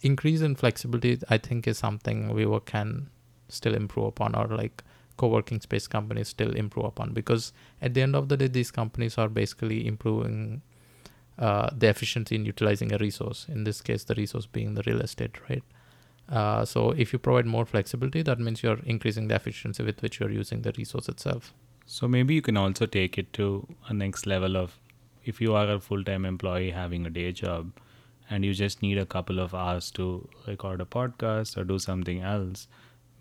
increase 0.02 0.42
in 0.42 0.56
flexibility. 0.56 1.20
I 1.30 1.38
think 1.38 1.68
is 1.68 1.78
something 1.78 2.30
WeWork 2.30 2.66
can 2.66 3.10
still 3.50 3.74
improve 3.74 4.08
upon, 4.08 4.36
or 4.36 4.48
like 4.48 4.84
co-working 5.18 5.60
space 5.62 5.88
companies 5.88 6.30
still 6.30 6.56
improve 6.56 6.86
upon, 6.86 7.14
because 7.14 7.52
at 7.82 7.94
the 7.94 8.02
end 8.02 8.16
of 8.16 8.30
the 8.30 8.38
day, 8.38 8.48
these 8.48 8.72
companies 8.72 9.18
are 9.18 9.28
basically 9.28 9.86
improving 9.86 10.62
uh, 11.38 11.70
the 11.76 11.88
efficiency 11.88 12.36
in 12.36 12.46
utilizing 12.46 12.94
a 12.94 12.98
resource. 12.98 13.46
In 13.50 13.64
this 13.64 13.82
case, 13.82 14.04
the 14.04 14.16
resource 14.16 14.46
being 14.46 14.76
the 14.76 14.84
real 14.86 15.02
estate, 15.02 15.38
right? 15.50 15.64
Uh, 16.30 16.66
so 16.66 16.92
if 16.92 17.14
you 17.14 17.20
provide 17.20 17.46
more 17.46 17.66
flexibility, 17.66 18.22
that 18.22 18.40
means 18.40 18.62
you're 18.62 18.80
increasing 18.86 19.28
the 19.28 19.36
efficiency 19.36 19.84
with 19.84 20.02
which 20.02 20.20
you're 20.20 20.32
using 20.32 20.62
the 20.62 20.74
resource 20.78 21.08
itself. 21.08 21.54
So 21.86 22.08
maybe 22.08 22.34
you 22.34 22.42
can 22.42 22.58
also 22.58 22.86
take 22.86 23.18
it 23.18 23.32
to 23.34 23.66
a 23.88 23.94
next 23.94 24.26
level 24.26 24.58
of 24.58 24.78
if 25.24 25.40
you 25.40 25.54
are 25.56 25.72
a 25.72 25.80
full-time 25.80 26.26
employee 26.26 26.72
having 26.72 27.06
a 27.06 27.10
day 27.10 27.32
job 27.32 27.72
and 28.30 28.44
you 28.44 28.54
just 28.54 28.82
need 28.82 28.98
a 28.98 29.06
couple 29.06 29.40
of 29.40 29.56
hours 29.56 29.90
to 29.92 30.28
record 30.48 30.82
a 30.82 30.86
podcast 30.86 31.56
or 31.56 31.64
do 31.64 31.80
something 31.80 32.20
else, 32.20 32.68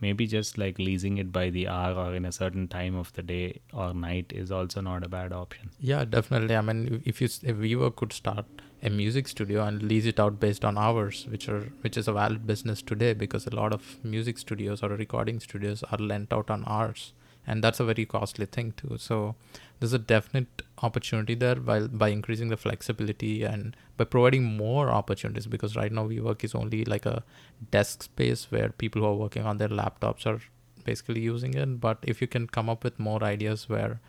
maybe 0.01 0.27
just 0.27 0.59
like 0.59 0.79
leasing 0.79 1.19
it 1.19 1.33
by 1.33 1.49
the 1.51 1.67
hour 1.69 1.95
or 1.95 2.15
in 2.15 2.25
a 2.25 2.33
certain 2.33 2.69
time 2.69 2.95
of 2.95 3.13
the 3.15 3.23
day 3.23 3.61
or 3.73 3.95
night 3.95 4.33
is 4.35 4.51
also 4.53 4.81
not 4.81 5.05
a 5.05 5.09
bad 5.09 5.33
option. 5.33 5.71
Yeah, 5.81 6.05
definitely. 6.05 6.57
I 6.57 6.61
mean, 6.61 7.03
if 7.05 7.21
you 7.21 7.27
if 7.27 7.57
WeWork 7.57 7.97
could 7.97 8.13
start 8.13 8.47
a 8.83 8.91
music 8.91 9.27
studio 9.27 9.65
and 9.65 9.83
lease 9.83 10.05
it 10.07 10.21
out 10.21 10.39
based 10.39 10.65
on 10.65 10.77
hours, 10.77 11.27
which 11.29 11.49
are 11.49 11.61
which 11.81 11.97
is 11.97 12.09
a 12.09 12.13
valid 12.13 12.47
business 12.47 12.83
today 12.83 13.15
because 13.15 13.47
a 13.47 13.55
lot 13.55 13.73
of 13.73 13.97
music 14.05 14.39
studios 14.39 14.83
or 14.83 14.91
recording 14.91 15.41
studios 15.41 15.83
are 15.85 15.99
lent 15.99 16.33
out 16.33 16.51
on 16.51 16.65
hours, 16.67 17.13
and 17.47 17.65
that's 17.65 17.81
a 17.81 17.85
very 17.85 18.05
costly 18.05 18.47
thing 18.47 18.73
too. 18.77 18.97
So 18.99 19.35
there's 19.79 19.93
a 19.93 19.99
definite 19.99 20.63
opportunity 20.83 21.35
there 21.35 21.57
by 21.57 21.81
by 21.81 22.09
increasing 22.09 22.49
the 22.49 22.57
flexibility 22.57 23.43
and 23.43 23.77
by 23.97 24.05
providing 24.05 24.45
more 24.45 24.91
opportunities 24.91 25.47
because 25.47 25.77
right 25.77 25.93
now 25.93 26.07
WeWork 26.07 26.45
is 26.45 26.55
only 26.55 26.85
like 26.85 27.07
a 27.07 27.23
desk 27.71 28.03
space 28.03 28.51
where 28.51 28.71
people 28.71 29.03
who 29.03 29.09
are 29.09 29.15
working 29.15 29.45
on 29.45 29.59
their 29.59 29.69
laptops 29.69 30.27
are 30.27 30.41
basically 30.85 31.21
using 31.21 31.55
it. 31.55 31.81
But 31.81 31.99
if 32.03 32.21
you 32.21 32.27
can 32.27 32.47
come 32.47 32.71
up 32.71 32.85
with 32.85 32.99
more 32.99 33.23
ideas 33.23 33.69
where 33.69 34.01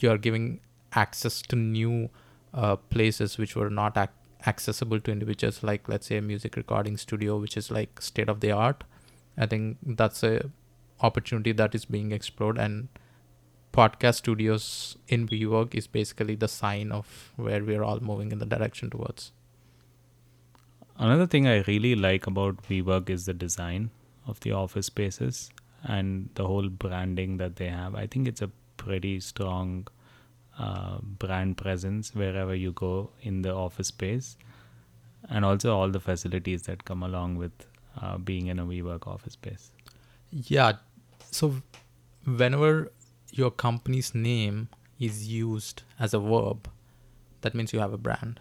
you 0.00 0.10
are 0.10 0.18
giving 0.18 0.60
access 0.92 1.42
to 1.42 1.56
new 1.56 2.08
uh, 2.54 2.76
places 2.76 3.38
which 3.38 3.54
were 3.54 3.70
not 3.70 3.96
ac- 3.96 4.10
accessible 4.46 5.00
to 5.00 5.10
individuals 5.10 5.62
like 5.62 5.88
let's 5.88 6.06
say 6.06 6.16
a 6.16 6.22
music 6.22 6.56
recording 6.56 6.96
studio 6.96 7.36
which 7.36 7.56
is 7.56 7.70
like 7.70 8.00
state 8.00 8.28
of 8.28 8.40
the 8.40 8.50
art 8.50 8.84
i 9.36 9.44
think 9.44 9.76
that's 9.82 10.22
a 10.22 10.50
opportunity 11.00 11.52
that 11.52 11.74
is 11.74 11.84
being 11.84 12.12
explored 12.12 12.56
and 12.56 12.88
podcast 13.78 14.16
studios 14.24 14.96
in 15.08 15.26
WeWork 15.28 15.74
is 15.74 15.86
basically 15.86 16.34
the 16.34 16.48
sign 16.48 16.92
of 16.92 17.32
where 17.36 17.64
we're 17.64 17.84
all 17.84 18.00
moving 18.00 18.32
in 18.32 18.38
the 18.38 18.46
direction 18.54 18.90
towards 18.90 19.32
Another 21.00 21.26
thing 21.28 21.46
I 21.46 21.62
really 21.68 21.94
like 21.94 22.26
about 22.26 22.62
WeWork 22.68 23.08
is 23.08 23.24
the 23.24 23.32
design 23.32 23.90
of 24.26 24.40
the 24.40 24.50
office 24.50 24.86
spaces 24.86 25.50
and 25.84 26.28
the 26.34 26.44
whole 26.44 26.68
branding 26.68 27.36
that 27.36 27.54
they 27.54 27.68
have. 27.68 27.94
I 27.94 28.08
think 28.08 28.26
it's 28.26 28.42
a 28.42 28.50
pretty 28.76 29.20
strong 29.20 29.86
uh, 30.58 30.98
brand 31.00 31.56
presence 31.56 32.12
wherever 32.16 32.52
you 32.52 32.72
go 32.72 33.10
in 33.22 33.42
the 33.42 33.54
office 33.54 33.88
space, 33.88 34.36
and 35.30 35.44
also 35.44 35.72
all 35.72 35.88
the 35.88 36.00
facilities 36.00 36.64
that 36.64 36.84
come 36.84 37.04
along 37.04 37.36
with 37.36 37.52
uh, 38.02 38.18
being 38.18 38.48
in 38.48 38.58
a 38.58 38.66
WeWork 38.66 39.06
office 39.06 39.34
space. 39.34 39.70
Yeah. 40.32 40.72
So 41.30 41.54
whenever 42.24 42.90
your 43.38 43.50
company's 43.50 44.14
name 44.14 44.68
is 44.98 45.28
used 45.28 45.82
as 45.98 46.12
a 46.12 46.18
verb, 46.18 46.68
that 47.42 47.54
means 47.54 47.72
you 47.72 47.78
have 47.78 47.92
a 47.92 47.98
brand 47.98 48.40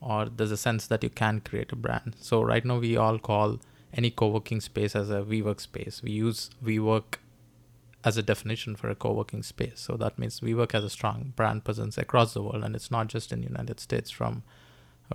or 0.00 0.26
there's 0.26 0.50
a 0.50 0.56
sense 0.56 0.86
that 0.86 1.02
you 1.02 1.10
can 1.10 1.40
create 1.40 1.72
a 1.72 1.76
brand. 1.76 2.16
So 2.20 2.42
right 2.42 2.64
now 2.64 2.78
we 2.78 2.96
all 2.96 3.18
call 3.18 3.60
any 3.92 4.10
co-working 4.10 4.60
space 4.60 4.94
as 4.94 5.10
a 5.10 5.22
WeWork 5.22 5.60
space. 5.60 6.02
We 6.02 6.12
use 6.12 6.50
WeWork 6.64 7.16
as 8.04 8.16
a 8.16 8.22
definition 8.22 8.76
for 8.76 8.88
a 8.90 8.94
co-working 8.94 9.42
space. 9.42 9.80
So 9.80 9.96
that 9.96 10.18
means 10.18 10.40
WeWork 10.40 10.72
has 10.72 10.84
a 10.84 10.90
strong 10.90 11.32
brand 11.34 11.64
presence 11.64 11.98
across 11.98 12.34
the 12.34 12.42
world, 12.42 12.62
and 12.64 12.76
it's 12.76 12.90
not 12.90 13.08
just 13.08 13.32
in 13.32 13.40
the 13.40 13.48
United 13.48 13.80
States. 13.80 14.10
From 14.10 14.42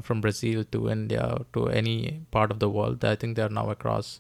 from 0.01 0.21
Brazil 0.21 0.63
to 0.71 0.89
India 0.89 1.45
to 1.53 1.67
any 1.67 2.21
part 2.31 2.49
of 2.49 2.59
the 2.59 2.69
world, 2.69 3.05
I 3.05 3.15
think 3.15 3.35
they 3.35 3.43
are 3.43 3.49
now 3.49 3.69
across 3.69 4.19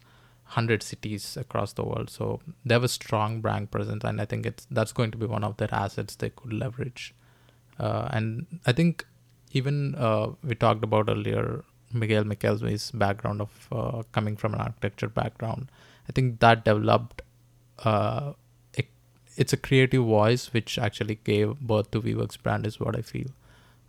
hundred 0.55 0.83
cities 0.83 1.37
across 1.41 1.73
the 1.73 1.83
world. 1.89 2.09
So 2.09 2.39
they 2.65 2.75
have 2.75 2.83
a 2.83 2.93
strong 2.95 3.41
brand 3.41 3.71
presence, 3.75 4.03
and 4.03 4.21
I 4.21 4.25
think 4.25 4.45
it's 4.51 4.67
that's 4.79 4.93
going 5.01 5.11
to 5.11 5.17
be 5.17 5.29
one 5.35 5.43
of 5.49 5.57
their 5.57 5.73
assets 5.83 6.15
they 6.15 6.29
could 6.29 6.53
leverage. 6.53 7.13
Uh, 7.79 8.07
and 8.11 8.59
I 8.65 8.73
think 8.79 9.05
even 9.51 9.95
uh, 9.95 10.27
we 10.43 10.55
talked 10.55 10.83
about 10.83 11.09
earlier 11.09 11.63
Miguel 12.01 12.23
McKelvey's 12.23 12.91
background 12.91 13.41
of 13.41 13.67
uh, 13.71 14.03
coming 14.11 14.35
from 14.35 14.53
an 14.53 14.61
architecture 14.61 15.09
background. 15.09 15.69
I 16.09 16.11
think 16.11 16.39
that 16.39 16.65
developed. 16.65 17.21
Uh, 17.91 18.33
it, 18.73 18.87
it's 19.35 19.53
a 19.53 19.57
creative 19.57 20.03
voice 20.05 20.53
which 20.53 20.77
actually 20.77 21.15
gave 21.23 21.59
birth 21.59 21.91
to 21.91 22.01
WeWork's 22.01 22.37
brand, 22.37 22.67
is 22.67 22.79
what 22.79 22.95
I 22.95 23.01
feel. 23.01 23.29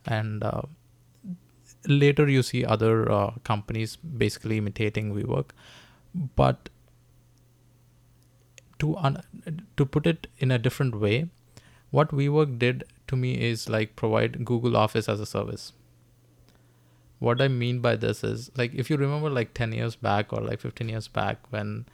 And 0.06 0.42
uh, 0.42 0.62
later 1.86 2.28
you 2.28 2.42
see 2.42 2.64
other 2.64 3.10
uh, 3.10 3.32
companies 3.44 3.96
basically 3.96 4.58
imitating 4.58 5.14
WeWork, 5.14 5.50
but 6.14 6.68
to 8.78 8.96
un- 8.96 9.22
to 9.76 9.86
put 9.86 10.06
it 10.06 10.26
in 10.38 10.50
a 10.50 10.58
different 10.58 11.00
way, 11.00 11.28
what 11.90 12.10
WeWork 12.10 12.58
did 12.58 12.84
to 13.08 13.16
me 13.16 13.40
is 13.40 13.68
like 13.68 13.96
provide 13.96 14.44
Google 14.44 14.76
Office 14.76 15.08
as 15.08 15.20
a 15.20 15.26
service. 15.26 15.72
What 17.18 17.40
I 17.40 17.48
mean 17.48 17.80
by 17.80 17.96
this 17.96 18.22
is 18.24 18.50
like 18.56 18.74
if 18.74 18.90
you 18.90 18.96
remember 18.96 19.30
like 19.30 19.54
10 19.54 19.72
years 19.72 19.96
back 19.96 20.32
or 20.32 20.40
like 20.40 20.60
15 20.60 20.88
years 20.88 21.08
back 21.08 21.38
when 21.50 21.86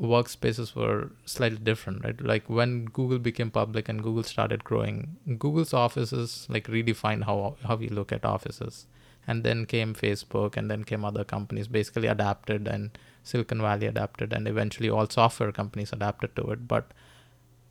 workspaces 0.00 0.74
were 0.74 1.12
slightly 1.24 1.58
different, 1.58 2.04
right? 2.04 2.20
Like 2.20 2.48
when 2.48 2.84
Google 2.86 3.18
became 3.18 3.50
public 3.50 3.88
and 3.88 4.02
Google 4.02 4.22
started 4.22 4.64
growing, 4.64 5.16
Google's 5.38 5.72
offices 5.72 6.46
like 6.48 6.66
redefined 6.66 7.24
how 7.24 7.56
how 7.64 7.76
we 7.76 7.88
look 7.88 8.12
at 8.12 8.24
offices. 8.24 8.86
And 9.26 9.42
then 9.42 9.64
came 9.66 9.94
Facebook 9.94 10.56
and 10.56 10.70
then 10.70 10.84
came 10.84 11.04
other 11.04 11.24
companies 11.24 11.66
basically 11.66 12.08
adapted 12.08 12.68
and 12.68 12.90
Silicon 13.22 13.60
Valley 13.60 13.86
adapted 13.86 14.32
and 14.32 14.46
eventually 14.46 14.90
all 14.90 15.08
software 15.08 15.50
companies 15.50 15.92
adapted 15.92 16.36
to 16.36 16.50
it. 16.50 16.68
But 16.68 16.92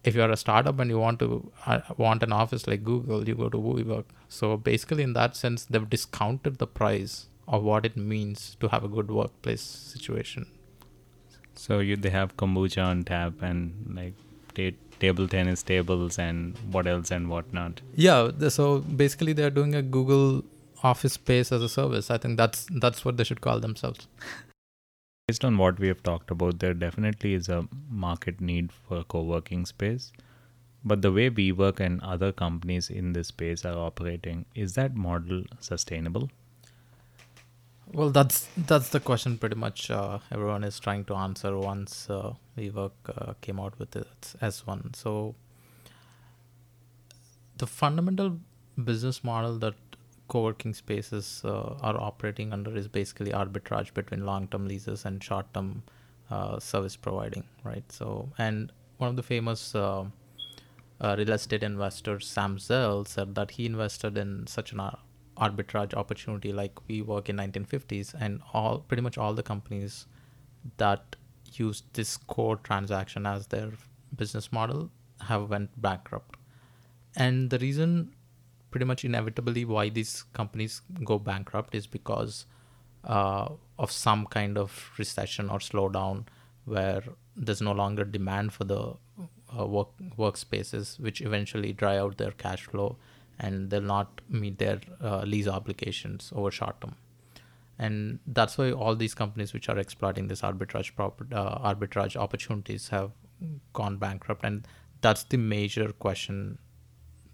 if 0.04 0.16
you're 0.16 0.32
a 0.32 0.38
startup 0.38 0.80
and 0.80 0.90
you 0.90 1.00
want 1.00 1.20
to 1.20 1.52
uh, 1.66 1.80
want 1.98 2.24
an 2.24 2.34
office 2.34 2.68
like 2.68 2.84
Google, 2.84 3.28
you 3.28 3.36
go 3.36 3.50
to 3.50 3.58
WeWork. 3.58 4.06
So 4.30 4.58
basically, 4.58 5.04
in 5.04 5.14
that 5.14 5.36
sense, 5.36 5.66
they've 5.66 5.90
discounted 5.90 6.58
the 6.58 6.68
price 6.68 7.28
of 7.48 7.64
what 7.64 7.86
it 7.86 7.96
means 7.96 8.58
to 8.60 8.70
have 8.70 8.84
a 8.84 8.88
good 8.88 9.12
workplace 9.12 9.62
situation. 9.62 10.48
So 11.56 11.80
you 11.80 11.96
they 11.96 12.10
have 12.10 12.36
kombucha 12.36 12.84
on 12.84 13.04
tap 13.04 13.42
and 13.42 13.94
like 13.96 14.14
t- 14.56 14.76
table 15.00 15.28
tennis 15.28 15.64
tables 15.64 16.18
and 16.18 16.58
what 16.72 16.88
else 16.88 17.12
and 17.12 17.30
whatnot. 17.30 17.82
Yeah. 17.96 18.32
So 18.50 18.80
basically, 18.80 19.34
they're 19.34 19.52
doing 19.62 19.76
a 19.76 19.82
Google 19.82 20.44
Office 20.84 21.14
space 21.14 21.52
as 21.52 21.62
a 21.62 21.70
service. 21.70 22.12
I 22.12 22.18
think 22.18 22.38
that's 22.38 22.68
that's 22.70 23.06
what 23.06 23.18
they 23.18 23.24
should 23.24 23.42
call 23.42 23.60
themselves. 23.60 24.08
Based 25.28 25.46
on 25.46 25.58
what 25.58 25.80
we 25.80 25.88
have 25.88 26.04
talked 26.04 26.32
about, 26.32 26.60
there 26.60 26.74
definitely 26.74 27.34
is 27.34 27.48
a 27.48 27.66
market 27.90 28.42
need 28.42 28.72
for 28.74 29.04
co 29.04 29.24
working 29.24 29.66
space. 29.66 30.12
But 30.84 31.02
the 31.02 31.14
way 31.14 31.30
WeWork 31.30 31.80
and 31.80 32.02
other 32.02 32.34
companies 32.34 32.90
in 32.90 33.14
this 33.14 33.30
space 33.30 33.64
are 33.64 33.78
operating, 33.78 34.46
is 34.54 34.74
that 34.74 34.96
model 34.96 35.44
sustainable? 35.62 36.30
Well, 37.94 38.10
that's 38.10 38.50
that's 38.58 38.90
the 38.90 39.00
question 39.00 39.38
pretty 39.38 39.56
much 39.56 39.90
uh, 39.92 40.20
everyone 40.32 40.64
is 40.64 40.80
trying 40.80 41.06
to 41.06 41.16
answer 41.16 41.58
once 41.58 42.10
uh, 42.10 42.34
WeWork 42.58 42.92
uh, 43.16 43.34
came 43.40 43.60
out 43.60 43.78
with 43.80 43.96
its 43.96 44.36
S1. 44.42 44.96
So 44.96 45.36
the 47.58 47.68
fundamental 47.68 48.40
business 48.84 49.24
model 49.24 49.58
that 49.60 49.76
co-working 50.28 50.74
spaces 50.74 51.42
uh, 51.44 51.76
are 51.82 52.00
operating 52.00 52.54
under 52.54 52.76
is 52.76 52.88
basically 52.88 53.32
arbitrage 53.32 53.94
between 53.94 54.26
long-term 54.26 54.68
leases 54.68 55.06
and 55.06 55.24
short-term 55.24 55.84
uh, 56.32 56.60
service 56.60 56.96
providing 56.96 57.44
right? 57.64 57.90
So 57.92 58.30
and 58.38 58.72
one 58.98 59.10
of 59.10 59.16
the 59.16 59.24
famous 59.24 59.76
uh, 59.76 60.06
uh 61.02 61.16
real 61.18 61.32
estate 61.32 61.64
investors 61.64 62.28
sam 62.28 62.60
zell 62.60 63.04
said 63.04 63.36
that 63.36 63.52
he 63.52 63.66
invested 63.66 64.18
in 64.18 64.46
such 64.48 64.72
an 64.72 64.80
arbitrage 65.38 65.94
opportunity 65.94 66.54
like 66.54 66.76
WeWork 66.88 67.30
in 67.30 67.38
1950s 67.38 68.14
and 68.20 68.42
all 68.54 68.80
pretty 68.80 69.02
much 69.02 69.18
all 69.18 69.34
the 69.34 69.44
companies 69.44 70.06
that 70.78 71.16
used 71.54 71.86
this 71.94 72.18
core 72.18 72.58
transaction 72.58 73.26
as 73.26 73.48
their 73.48 73.72
business 74.16 74.52
model 74.52 74.90
have 75.22 75.50
went 75.50 75.70
bankrupt. 75.82 76.38
And 77.16 77.50
the 77.50 77.60
reason 77.60 78.14
pretty 78.74 78.86
much 78.92 79.06
inevitably 79.06 79.64
why 79.66 79.88
these 79.98 80.24
companies 80.34 80.82
go 81.06 81.20
bankrupt 81.20 81.76
is 81.76 81.86
because 81.96 82.46
uh, 83.18 83.48
of 83.78 83.92
some 83.92 84.26
kind 84.26 84.58
of 84.58 84.92
recession 84.98 85.50
or 85.50 85.60
slowdown 85.60 86.26
where 86.66 87.04
there's 87.36 87.62
no 87.62 87.72
longer 87.72 88.04
demand 88.04 88.54
for 88.54 88.64
the 88.64 88.82
uh, 89.58 89.66
work 89.66 89.90
workspaces, 90.18 91.00
which 91.00 91.22
eventually 91.22 91.72
dry 91.74 91.98
out 91.98 92.18
their 92.18 92.32
cash 92.32 92.64
flow 92.64 92.98
and 93.40 93.70
they'll 93.70 93.82
not 93.82 94.22
meet 94.30 94.58
their 94.58 94.80
uh, 95.04 95.22
lease 95.22 95.48
obligations 95.48 96.32
over 96.36 96.50
short 96.50 96.82
term. 96.82 96.96
And 97.78 98.20
that's 98.26 98.58
why 98.58 98.72
all 98.72 98.96
these 98.96 99.14
companies 99.14 99.54
which 99.54 99.70
are 99.70 99.78
exploiting 99.78 100.28
this 100.28 100.42
arbitrage 100.42 100.92
uh, 100.98 101.74
arbitrage 101.74 102.16
opportunities 102.16 102.90
have 102.90 103.12
gone 103.74 103.98
bankrupt, 103.98 104.44
and 104.44 104.68
that's 105.02 105.24
the 105.24 105.38
major 105.38 105.92
question 105.92 106.58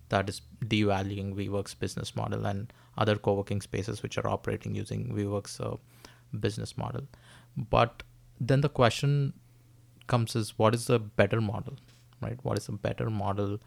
that 0.09 0.29
is 0.29 0.41
devaluing 0.65 1.35
WeWork's 1.35 1.73
business 1.73 2.15
model 2.15 2.45
and 2.45 2.71
other 2.97 3.15
co-working 3.15 3.61
spaces 3.61 4.03
which 4.03 4.17
are 4.17 4.27
operating 4.27 4.75
using 4.75 5.13
WeWork's 5.13 5.59
uh, 5.59 5.77
business 6.39 6.77
model. 6.77 7.07
But 7.55 8.03
then 8.39 8.61
the 8.61 8.69
question 8.69 9.33
comes 10.07 10.35
is 10.35 10.57
what 10.57 10.73
is 10.73 10.87
the 10.87 10.99
better 10.99 11.39
model, 11.39 11.75
right? 12.21 12.37
What 12.43 12.57
is 12.57 12.67
a 12.67 12.71
better 12.71 13.09
model 13.09 13.59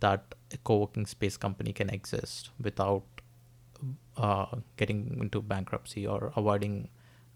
that 0.00 0.34
a 0.52 0.56
co-working 0.58 1.06
space 1.06 1.36
company 1.36 1.72
can 1.72 1.90
exist 1.90 2.50
without 2.60 3.02
uh, 4.16 4.46
getting 4.76 5.18
into 5.20 5.40
bankruptcy 5.42 6.06
or 6.06 6.32
avoiding 6.36 6.88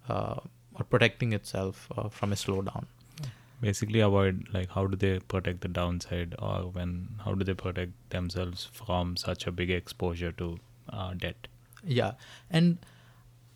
uh, 0.09 0.37
or 0.75 0.85
protecting 0.85 1.33
itself 1.33 1.89
uh, 1.97 2.09
from 2.09 2.33
a 2.33 2.37
slowdown? 2.37 2.87
Basically 3.61 4.01
avoid 4.01 4.47
like 4.53 4.71
how 4.71 4.87
do 4.87 4.97
they 4.97 5.19
protect 5.21 5.61
the 5.61 5.69
downside 5.69 6.35
or 6.39 6.71
when 6.73 7.09
how 7.25 7.35
do 7.35 7.45
they 7.45 7.55
protect 7.55 7.93
themselves 8.11 8.69
from 8.73 9.17
such 9.17 9.47
a 9.47 9.53
big 9.53 9.71
exposure 9.71 10.33
to 10.33 10.59
uh, 10.91 11.15
debt? 11.15 11.49
Yeah. 11.83 12.13
And 12.51 12.79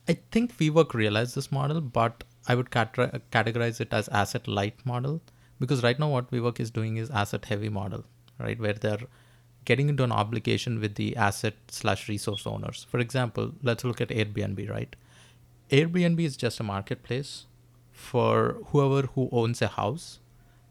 i 0.08 0.16
think 0.30 0.56
WeWork 0.58 0.94
realized 0.94 1.34
this 1.34 1.52
model 1.52 1.80
but 1.80 2.24
i 2.46 2.54
would 2.54 2.70
cat- 2.70 2.94
categorize 3.30 3.80
it 3.80 3.92
as 3.92 4.08
asset 4.08 4.48
light 4.48 4.86
model 4.86 5.20
because 5.60 5.82
right 5.82 5.98
now 5.98 6.08
what 6.08 6.30
WeWork 6.30 6.60
is 6.60 6.70
doing 6.70 6.96
is 6.96 7.10
asset 7.10 7.44
heavy 7.44 7.68
model 7.68 8.04
right? 8.38 8.58
Where 8.58 8.72
they're 8.72 9.06
getting 9.64 9.88
into 9.88 10.04
an 10.04 10.12
obligation 10.12 10.80
with 10.80 10.94
the 10.94 11.16
asset 11.16 11.54
slash 11.68 12.08
resource 12.08 12.46
owners. 12.46 12.86
For 12.90 13.00
example 13.00 13.52
let's 13.62 13.84
look 13.84 14.00
at 14.00 14.08
airbnb 14.08 14.70
right? 14.70 14.96
Airbnb 15.70 16.20
is 16.20 16.36
just 16.36 16.60
a 16.60 16.62
marketplace 16.62 17.44
for 17.98 18.56
whoever 18.66 19.06
who 19.14 19.28
owns 19.32 19.60
a 19.60 19.68
house 19.68 20.20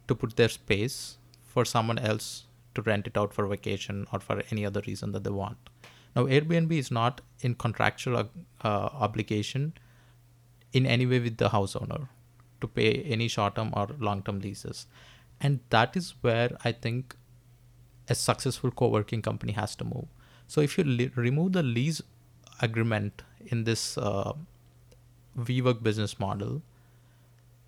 to 0.08 0.16
put 0.16 0.36
their 0.38 0.50
space 0.50 1.18
for 1.44 1.66
someone 1.66 2.00
else 2.00 2.46
to 2.74 2.82
rent 2.84 3.08
it 3.08 3.18
out 3.18 3.34
for 3.34 3.46
vacation 3.48 4.08
or 4.14 4.20
for 4.20 4.42
any 4.52 4.66
other 4.66 4.82
reason 4.88 5.12
that 5.12 5.24
they 5.24 5.30
want. 5.30 5.58
Now, 6.16 6.24
Airbnb 6.26 6.72
is 6.72 6.90
not 6.90 7.22
in 7.42 7.56
contractual 7.56 8.18
uh, 8.64 8.90
obligation 9.08 9.74
in 10.72 10.86
any 10.86 11.06
way 11.06 11.20
with 11.20 11.38
the 11.38 11.50
house 11.50 11.76
owner 11.76 12.08
to 12.62 12.68
pay 12.68 12.92
any 13.04 13.28
short 13.28 13.56
term 13.56 13.74
or 13.74 13.90
long 14.00 14.24
term 14.24 14.40
leases. 14.40 14.88
And 15.42 15.60
that 15.70 15.98
is 15.98 16.14
where 16.22 16.58
I 16.64 16.72
think 16.72 17.16
a 18.08 18.16
successful 18.16 18.72
co 18.72 18.88
working 18.88 19.22
company 19.22 19.52
has 19.54 19.76
to 19.76 19.84
move. 19.84 20.08
So, 20.48 20.62
if 20.62 20.78
you 20.78 20.86
li- 20.86 21.12
remove 21.16 21.52
the 21.54 21.64
lease 21.64 22.02
agreement 22.62 23.22
in 23.48 23.66
this 23.66 23.98
uh, 23.98 24.34
WeWork 25.38 25.84
business 25.84 26.20
model, 26.20 26.62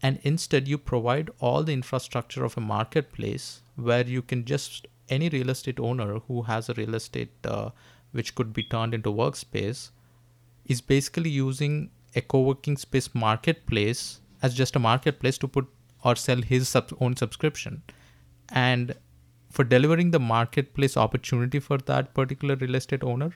and 0.02 0.20
instead 0.24 0.68
you 0.68 0.78
provide 0.78 1.30
all 1.40 1.64
the 1.64 1.74
infrastructure 1.74 2.46
of 2.46 2.58
a 2.58 2.62
marketplace 2.62 3.62
where 3.76 4.06
you 4.06 4.22
can 4.22 4.46
just 4.46 4.88
any 5.10 5.30
real 5.30 5.50
estate 5.50 5.80
owner 5.80 6.20
who 6.28 6.44
has 6.44 6.70
a 6.70 6.74
real 6.74 6.96
estate 6.96 7.32
uh, 7.46 7.70
which 8.12 8.36
could 8.36 8.54
be 8.54 8.64
turned 8.64 8.94
into 8.94 9.12
workspace 9.12 9.90
is 10.66 10.82
basically 10.82 11.30
using 11.30 11.90
a 12.16 12.22
co-working 12.22 12.78
space 12.78 13.14
marketplace 13.14 14.22
as 14.42 14.54
just 14.54 14.76
a 14.76 14.80
marketplace 14.80 15.38
to 15.38 15.48
put 15.48 15.68
or 16.04 16.16
sell 16.16 16.42
his 16.42 16.70
sub- 16.70 16.96
own 17.02 17.16
subscription 17.16 17.82
and 18.50 18.96
for 19.50 19.64
delivering 19.64 20.12
the 20.12 20.20
marketplace 20.20 20.96
opportunity 20.96 21.60
for 21.60 21.78
that 21.78 22.14
particular 22.14 22.56
real 22.56 22.76
estate 22.76 23.04
owner 23.04 23.32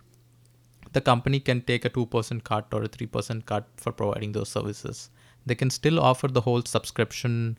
the 0.93 1.01
company 1.01 1.39
can 1.39 1.61
take 1.61 1.85
a 1.85 1.89
2% 1.89 2.43
cut 2.43 2.67
or 2.71 2.83
a 2.83 2.89
3% 2.89 3.45
cut 3.45 3.67
for 3.77 3.91
providing 3.91 4.31
those 4.31 4.49
services. 4.49 5.09
They 5.45 5.55
can 5.55 5.69
still 5.69 5.99
offer 5.99 6.27
the 6.27 6.41
whole 6.41 6.63
subscription 6.63 7.57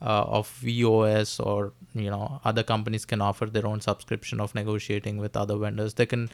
uh, 0.00 0.24
of 0.38 0.48
VOS 0.60 1.40
or 1.40 1.72
you 1.94 2.10
know 2.10 2.40
other 2.44 2.62
companies 2.62 3.04
can 3.04 3.20
offer 3.20 3.46
their 3.46 3.66
own 3.66 3.80
subscription 3.80 4.40
of 4.40 4.54
negotiating 4.54 5.18
with 5.18 5.36
other 5.36 5.56
vendors. 5.56 5.94
They 5.94 6.06
can 6.06 6.30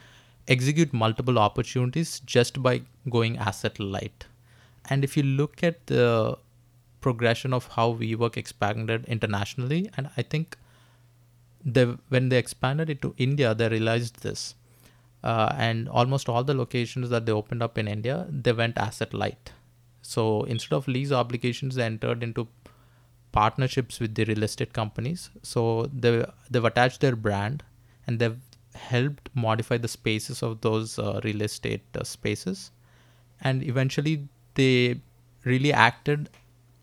execute 0.49 0.93
multiple 0.93 1.39
opportunities 1.39 2.21
just 2.21 2.63
by 2.63 2.83
going 3.09 3.39
asset 3.39 3.79
light. 3.79 4.27
And 4.89 5.05
if 5.05 5.17
you 5.17 5.23
look 5.23 5.63
at 5.63 5.87
the 5.87 6.37
progression 7.01 7.53
of 7.53 7.69
how 7.69 7.93
WeWork 7.95 8.37
expanded 8.37 9.05
internationally, 9.07 9.91
and 9.97 10.11
I 10.17 10.23
think 10.23 10.57
they 11.65 11.85
when 12.09 12.29
they 12.29 12.39
expanded 12.39 12.91
it 12.91 13.03
to 13.03 13.15
India, 13.17 13.55
they 13.55 13.69
realized 13.69 14.23
this. 14.23 14.55
Uh, 15.23 15.55
and 15.57 15.89
almost 15.89 16.29
all 16.29 16.43
the 16.43 16.55
locations 16.55 17.09
that 17.11 17.27
they 17.27 17.33
opened 17.33 17.63
up 17.63 17.79
in 17.79 17.87
India, 17.87 18.27
they 18.29 18.53
went 18.53 18.77
asset 18.77 19.15
light. 19.15 19.53
So 20.03 20.43
instead 20.45 20.77
of 20.77 20.89
lease 20.89 21.13
obligations, 21.13 21.77
they 21.77 21.85
entered 21.85 22.23
into 22.23 22.49
partnerships 23.33 23.99
with 23.99 24.15
the 24.15 24.25
real 24.25 24.43
estate 24.43 24.73
companies. 24.73 25.31
So 25.43 25.89
they 25.93 26.25
they've 26.51 26.65
attached 26.65 27.01
their 27.01 27.17
brand 27.17 27.63
and 28.07 28.19
they've 28.19 28.39
helped 28.75 29.31
modify 29.35 29.79
the 29.79 29.89
spaces 29.89 30.43
of 30.43 30.61
those 30.61 30.99
uh, 30.99 31.21
real 31.25 31.43
estate 31.43 31.85
uh, 31.95 32.05
spaces, 32.05 32.71
and 33.41 33.63
eventually 33.63 34.29
they 34.55 35.01
really 35.45 35.73
acted 35.73 36.31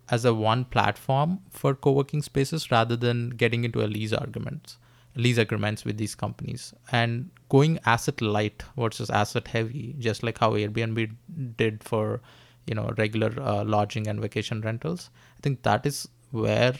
as 0.09 0.25
a 0.25 0.33
one 0.33 0.65
platform 0.65 1.39
for 1.49 1.75
co-working 1.75 2.21
spaces 2.21 2.71
rather 2.71 2.95
than 2.95 3.29
getting 3.29 3.63
into 3.63 3.83
a 3.83 3.87
lease 3.87 4.13
arguments 4.13 4.77
lease 5.15 5.37
agreements 5.37 5.85
with 5.85 5.97
these 5.97 6.15
companies 6.15 6.73
and 6.91 7.29
going 7.49 7.79
asset 7.85 8.21
light 8.21 8.63
versus 8.77 9.09
asset 9.09 9.47
heavy 9.47 9.95
just 9.99 10.23
like 10.23 10.37
how 10.37 10.51
airbnb 10.51 11.15
did 11.57 11.83
for 11.83 12.21
you 12.69 12.75
know 12.79 12.87
regular 12.97 13.31
uh, 13.51 13.63
lodging 13.75 14.07
and 14.13 14.21
vacation 14.27 14.61
rentals 14.69 15.09
i 15.37 15.41
think 15.47 15.61
that 15.69 15.85
is 15.91 16.07
where 16.31 16.75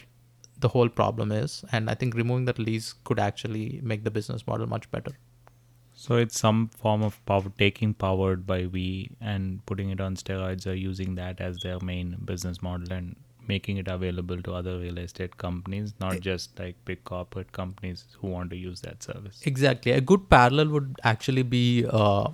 the 0.64 0.70
whole 0.74 0.90
problem 1.00 1.32
is 1.32 1.64
and 1.72 1.90
i 1.94 1.94
think 2.02 2.20
removing 2.22 2.46
that 2.50 2.58
lease 2.68 2.92
could 3.10 3.20
actually 3.30 3.66
make 3.92 4.04
the 4.08 4.14
business 4.20 4.46
model 4.52 4.66
much 4.76 4.90
better 4.98 5.16
So 6.02 6.16
it's 6.16 6.38
some 6.40 6.60
form 6.82 7.02
of 7.06 7.16
power 7.30 7.50
taking 7.62 7.90
powered 8.02 8.46
by 8.50 8.66
we 8.74 9.10
and 9.32 9.64
putting 9.70 9.90
it 9.94 10.00
on 10.00 10.14
steroids 10.20 10.66
or 10.66 10.74
using 10.74 11.16
that 11.16 11.42
as 11.46 11.58
their 11.64 11.80
main 11.88 12.16
business 12.30 12.62
model 12.62 12.94
and 12.98 13.16
making 13.46 13.76
it 13.82 13.88
available 13.88 14.40
to 14.46 14.54
other 14.60 14.78
real 14.78 14.98
estate 15.02 15.36
companies, 15.36 15.92
not 16.00 16.20
just 16.20 16.58
like 16.58 16.76
big 16.84 17.04
corporate 17.04 17.52
companies 17.52 18.04
who 18.20 18.28
want 18.28 18.50
to 18.50 18.56
use 18.56 18.80
that 18.86 19.02
service. 19.02 19.42
Exactly. 19.44 19.92
A 19.92 20.00
good 20.00 20.28
parallel 20.30 20.70
would 20.70 20.96
actually 21.04 21.42
be 21.42 21.84
uh, 22.02 22.28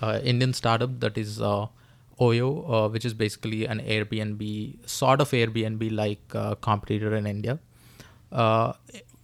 uh, 0.00 0.20
Indian 0.34 0.52
startup 0.52 0.98
that 1.00 1.18
is 1.18 1.40
uh, 1.40 1.66
Oyo, 2.20 2.48
uh, 2.68 2.88
which 2.88 3.04
is 3.04 3.14
basically 3.14 3.66
an 3.66 3.80
Airbnb, 3.80 4.88
sort 4.88 5.20
of 5.20 5.30
Airbnb 5.30 5.94
like 5.94 6.34
uh, 6.34 6.54
competitor 6.56 7.14
in 7.14 7.26
India. 7.26 7.58
Uh, 8.32 8.72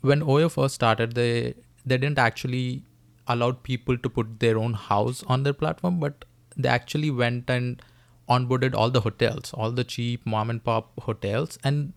when 0.01 0.21
Oyo 0.21 0.51
first 0.51 0.75
started, 0.75 1.15
they 1.15 1.55
they 1.87 1.99
didn't 1.99 2.19
actually 2.19 2.83
allow 3.27 3.53
people 3.53 3.99
to 3.99 4.09
put 4.09 4.39
their 4.41 4.59
own 4.59 4.75
house 4.75 5.25
on 5.27 5.43
their 5.43 5.53
platform, 5.53 5.99
but 5.99 6.25
they 6.57 6.69
actually 6.69 7.11
went 7.11 7.51
and 7.51 7.83
onboarded 8.29 8.75
all 8.75 8.91
the 8.91 9.01
hotels, 9.01 9.53
all 9.55 9.71
the 9.71 9.85
cheap 9.85 10.25
mom 10.25 10.51
and 10.51 10.63
pop 10.65 10.93
hotels, 11.01 11.59
and 11.65 11.93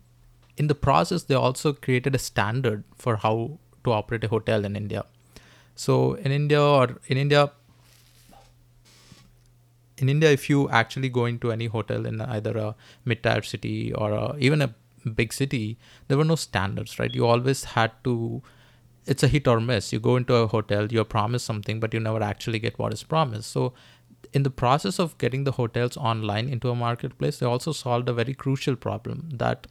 in 0.56 0.66
the 0.66 0.74
process, 0.74 1.22
they 1.22 1.34
also 1.34 1.72
created 1.72 2.14
a 2.14 2.18
standard 2.18 2.82
for 2.96 3.16
how 3.16 3.58
to 3.84 3.92
operate 3.92 4.24
a 4.24 4.28
hotel 4.28 4.64
in 4.64 4.74
India. 4.74 5.04
So 5.76 6.14
in 6.14 6.32
India 6.32 6.60
or 6.60 6.96
in 7.06 7.16
India, 7.16 7.52
in 9.98 10.08
India, 10.08 10.30
if 10.30 10.48
you 10.48 10.68
actually 10.70 11.08
go 11.08 11.24
into 11.26 11.52
any 11.52 11.66
hotel 11.66 12.06
in 12.06 12.20
either 12.20 12.56
a 12.56 12.74
mid-tier 13.04 13.42
city 13.42 13.92
or 13.92 14.12
a, 14.12 14.36
even 14.38 14.62
a 14.62 14.74
big 15.14 15.32
city, 15.32 15.78
there 16.06 16.16
were 16.16 16.24
no 16.24 16.36
standards, 16.36 16.98
right? 16.98 17.14
You 17.14 17.26
always 17.26 17.64
had 17.64 17.92
to. 18.04 18.42
It's 19.06 19.22
a 19.22 19.28
hit 19.28 19.48
or 19.48 19.60
miss. 19.60 19.92
You 19.92 20.00
go 20.00 20.16
into 20.16 20.34
a 20.34 20.46
hotel, 20.46 20.86
you're 20.92 21.04
promised 21.04 21.46
something, 21.46 21.80
but 21.80 21.94
you 21.94 22.00
never 22.00 22.22
actually 22.22 22.58
get 22.58 22.78
what 22.78 22.92
is 22.92 23.02
promised. 23.02 23.50
So, 23.50 23.72
in 24.32 24.42
the 24.42 24.50
process 24.50 24.98
of 24.98 25.16
getting 25.18 25.44
the 25.44 25.52
hotels 25.52 25.96
online 25.96 26.48
into 26.48 26.70
a 26.70 26.74
marketplace, 26.74 27.38
they 27.38 27.46
also 27.46 27.72
solved 27.72 28.08
a 28.08 28.12
very 28.12 28.34
crucial 28.34 28.76
problem 28.76 29.28
that 29.32 29.66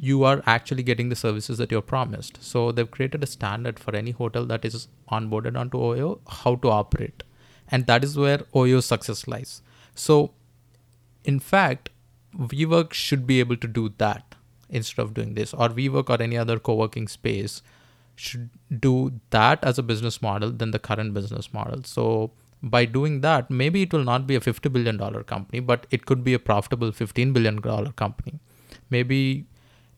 you 0.00 0.24
are 0.24 0.42
actually 0.46 0.82
getting 0.82 1.10
the 1.10 1.16
services 1.16 1.58
that 1.58 1.70
you're 1.70 1.82
promised. 1.82 2.42
So 2.42 2.72
they've 2.72 2.90
created 2.90 3.22
a 3.22 3.26
standard 3.26 3.78
for 3.78 3.94
any 3.94 4.12
hotel 4.12 4.46
that 4.46 4.64
is 4.64 4.88
onboarded 5.10 5.56
onto 5.58 5.78
OYO 5.78 6.20
how 6.26 6.54
to 6.56 6.70
operate. 6.70 7.22
And 7.70 7.86
that 7.86 8.04
is 8.04 8.16
where 8.16 8.38
OYO's 8.54 8.86
success 8.86 9.26
lies. 9.26 9.62
So 9.94 10.32
in 11.24 11.40
fact, 11.40 11.90
WeWork 12.36 12.92
should 12.92 13.26
be 13.26 13.40
able 13.40 13.56
to 13.56 13.68
do 13.68 13.92
that 13.98 14.34
instead 14.68 15.02
of 15.02 15.14
doing 15.14 15.34
this, 15.34 15.52
or 15.52 15.68
WeWork 15.68 16.08
or 16.08 16.22
any 16.22 16.36
other 16.36 16.58
co-working 16.58 17.08
space 17.08 17.62
should 18.16 18.50
do 18.80 19.20
that 19.30 19.62
as 19.64 19.78
a 19.78 19.82
business 19.82 20.22
model 20.22 20.50
than 20.50 20.70
the 20.70 20.78
current 20.78 21.12
business 21.14 21.52
model. 21.52 21.82
So 21.84 22.32
by 22.62 22.84
doing 22.84 23.20
that, 23.20 23.50
maybe 23.50 23.82
it 23.82 23.92
will 23.92 24.04
not 24.04 24.26
be 24.26 24.34
a 24.34 24.40
$50 24.40 24.72
billion 24.72 24.98
company, 25.24 25.60
but 25.60 25.86
it 25.90 26.06
could 26.06 26.24
be 26.24 26.32
a 26.34 26.38
profitable 26.38 26.90
$15 26.90 27.32
billion 27.32 27.60
company. 27.92 28.38
Maybe 28.88 29.46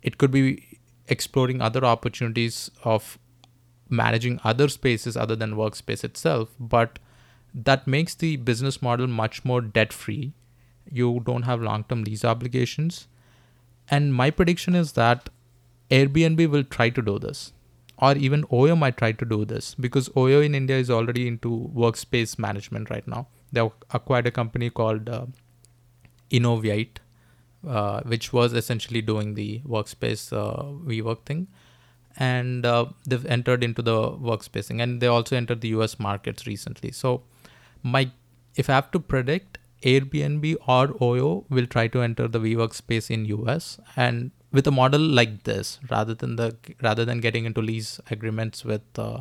it 0.03 0.19
could 0.19 0.31
be 0.31 0.79
exploring 1.09 1.61
other 1.61 1.85
opportunities 1.85 2.71
of 2.83 3.19
managing 3.89 4.41
other 4.43 4.69
spaces 4.69 5.17
other 5.17 5.37
than 5.37 5.55
workspace 5.55 6.03
itself 6.03 6.49
but 6.59 6.99
that 7.55 7.87
makes 7.87 8.15
the 8.15 8.37
business 8.37 8.81
model 8.83 9.07
much 9.07 9.45
more 9.45 9.61
debt 9.61 9.93
free 9.93 10.33
you 10.91 11.23
don't 11.25 11.43
have 11.43 11.63
long 11.63 11.85
term 11.85 12.03
lease 12.05 12.25
obligations 12.25 13.07
and 13.91 14.15
my 14.15 14.31
prediction 14.31 14.75
is 14.75 14.93
that 14.93 15.31
airbnb 15.91 16.49
will 16.51 16.65
try 16.65 16.89
to 16.89 17.03
do 17.03 17.19
this 17.19 17.53
or 17.99 18.17
even 18.17 18.43
oyo 18.45 18.77
might 18.77 18.97
try 18.97 19.13
to 19.13 19.25
do 19.25 19.45
this 19.45 19.75
because 19.75 20.09
oyo 20.11 20.45
in 20.45 20.55
india 20.55 20.77
is 20.77 20.91
already 20.91 21.27
into 21.29 21.71
workspace 21.75 22.39
management 22.39 22.91
right 22.91 23.07
now 23.07 23.27
they 23.53 23.61
acquired 23.93 24.27
a 24.27 24.31
company 24.31 24.69
called 24.69 25.09
uh, 25.09 25.27
Innov8 26.31 26.99
uh, 27.67 28.03
which 28.03 28.33
was 28.33 28.53
essentially 28.53 29.01
doing 29.01 29.35
the 29.35 29.61
workspace 29.61 30.33
uh, 30.33 30.65
WeWork 30.87 31.25
thing, 31.25 31.49
and 32.17 32.67
uh, 32.67 32.85
they've 33.07 33.25
entered 33.25 33.65
into 33.65 33.81
the 33.81 34.11
workspacing, 34.11 34.83
and 34.83 35.01
they 35.01 35.07
also 35.07 35.35
entered 35.35 35.63
the 35.63 35.69
U.S. 35.69 35.99
markets 35.99 36.47
recently. 36.47 36.93
So, 36.93 37.23
my 37.85 38.11
if 38.57 38.69
I 38.71 38.75
have 38.75 38.91
to 38.93 39.01
predict, 39.01 39.59
Airbnb 39.83 40.57
or 40.67 40.89
Oyo 41.09 41.45
will 41.51 41.67
try 41.67 41.87
to 41.89 42.01
enter 42.01 42.27
the 42.27 42.41
WeWork 42.41 42.75
space 42.75 43.11
in 43.11 43.25
US, 43.27 43.79
and 43.97 44.33
with 44.53 44.67
a 44.67 44.71
model 44.73 45.01
like 45.01 45.45
this, 45.45 45.79
rather 45.91 46.15
than 46.15 46.37
the 46.37 46.57
rather 46.83 47.05
than 47.05 47.21
getting 47.21 47.45
into 47.45 47.61
lease 47.61 48.01
agreements 48.11 48.65
with 48.65 48.83
uh, 48.99 49.21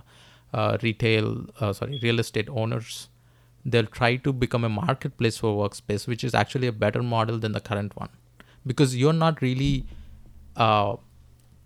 uh, 0.54 0.78
retail, 0.82 1.46
uh, 1.60 1.74
sorry, 1.74 2.00
real 2.02 2.20
estate 2.20 2.50
owners. 2.50 3.10
They'll 3.66 3.86
try 3.86 4.18
to 4.18 4.34
become 4.34 4.66
a 4.66 4.70
marketplace 4.70 5.38
for 5.38 5.70
workspace, 5.70 6.08
which 6.08 6.24
is 6.24 6.36
actually 6.36 6.68
a 6.68 6.74
better 6.74 7.02
model 7.02 7.40
than 7.40 7.54
the 7.54 7.62
current 7.62 7.96
one 7.96 8.10
because 8.66 8.96
you're 8.96 9.14
not 9.14 9.42
really 9.42 9.86
uh, 10.56 10.96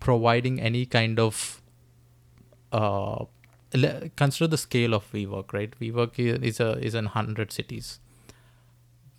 providing 0.00 0.60
any 0.60 0.86
kind 0.86 1.18
of 1.18 1.62
uh, 2.72 3.24
consider 4.16 4.48
the 4.48 4.58
scale 4.58 4.94
of 4.94 5.10
WeWork, 5.12 5.52
right? 5.52 5.78
WeWork 5.80 6.18
is 6.18 6.60
a 6.60 6.78
is 6.78 6.94
in 6.94 7.06
hundred 7.06 7.52
cities, 7.52 8.00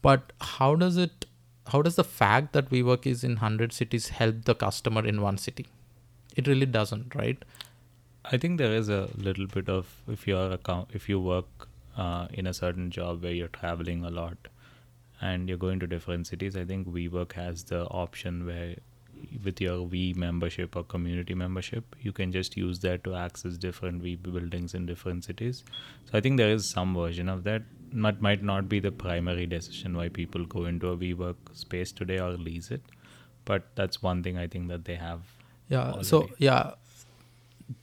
but 0.01 0.33
how 0.41 0.75
does 0.75 0.97
it? 0.97 1.25
How 1.67 1.81
does 1.83 1.95
the 1.95 2.03
fact 2.03 2.53
that 2.53 2.69
WeWork 2.69 3.05
is 3.05 3.23
in 3.23 3.37
hundred 3.37 3.73
cities 3.73 4.09
help 4.09 4.45
the 4.45 4.55
customer 4.55 5.05
in 5.05 5.21
one 5.21 5.37
city? 5.37 5.67
It 6.35 6.47
really 6.47 6.65
doesn't, 6.65 7.13
right? 7.13 7.43
I 8.25 8.37
think 8.37 8.57
there 8.57 8.73
is 8.73 8.89
a 8.89 9.09
little 9.15 9.47
bit 9.47 9.69
of 9.69 9.87
if 10.07 10.27
you're 10.27 10.51
account 10.51 10.89
if 10.93 11.07
you 11.09 11.19
work 11.19 11.67
uh, 11.97 12.27
in 12.33 12.47
a 12.47 12.53
certain 12.53 12.89
job 12.91 13.23
where 13.23 13.31
you're 13.31 13.47
traveling 13.47 14.03
a 14.03 14.09
lot 14.09 14.37
and 15.21 15.49
you're 15.49 15.57
going 15.57 15.79
to 15.79 15.87
different 15.87 16.27
cities. 16.27 16.55
I 16.55 16.65
think 16.65 16.87
WeWork 16.87 17.33
has 17.33 17.63
the 17.65 17.85
option 17.85 18.45
where 18.45 18.75
with 19.43 19.61
your 19.61 19.85
V 19.87 20.13
membership 20.17 20.75
or 20.75 20.83
community 20.83 21.33
membership, 21.33 21.95
you 22.01 22.11
can 22.11 22.31
just 22.31 22.57
use 22.57 22.79
that 22.79 23.03
to 23.03 23.15
access 23.15 23.57
different 23.57 24.01
V 24.01 24.15
buildings 24.15 24.73
in 24.73 24.85
different 24.85 25.25
cities. 25.25 25.63
So 26.05 26.17
I 26.17 26.21
think 26.21 26.37
there 26.37 26.51
is 26.51 26.67
some 26.67 26.95
version 26.95 27.29
of 27.29 27.43
that. 27.43 27.63
That 27.93 28.21
might 28.21 28.43
not 28.43 28.69
be 28.69 28.79
the 28.79 28.91
primary 28.91 29.45
decision 29.47 29.97
why 29.97 30.09
people 30.09 30.45
go 30.45 30.65
into 30.65 30.89
a 30.89 30.97
WeWork 30.97 31.35
space 31.53 31.91
today 31.91 32.19
or 32.19 32.31
lease 32.31 32.69
it, 32.71 32.81
but 33.45 33.63
that's 33.75 34.01
one 34.03 34.21
thing 34.21 34.37
I 34.37 34.47
think 34.47 34.67
that 34.67 34.85
they 34.85 34.95
have. 34.95 35.21
Yeah. 35.69 36.01
So 36.01 36.29
yeah, 36.37 36.71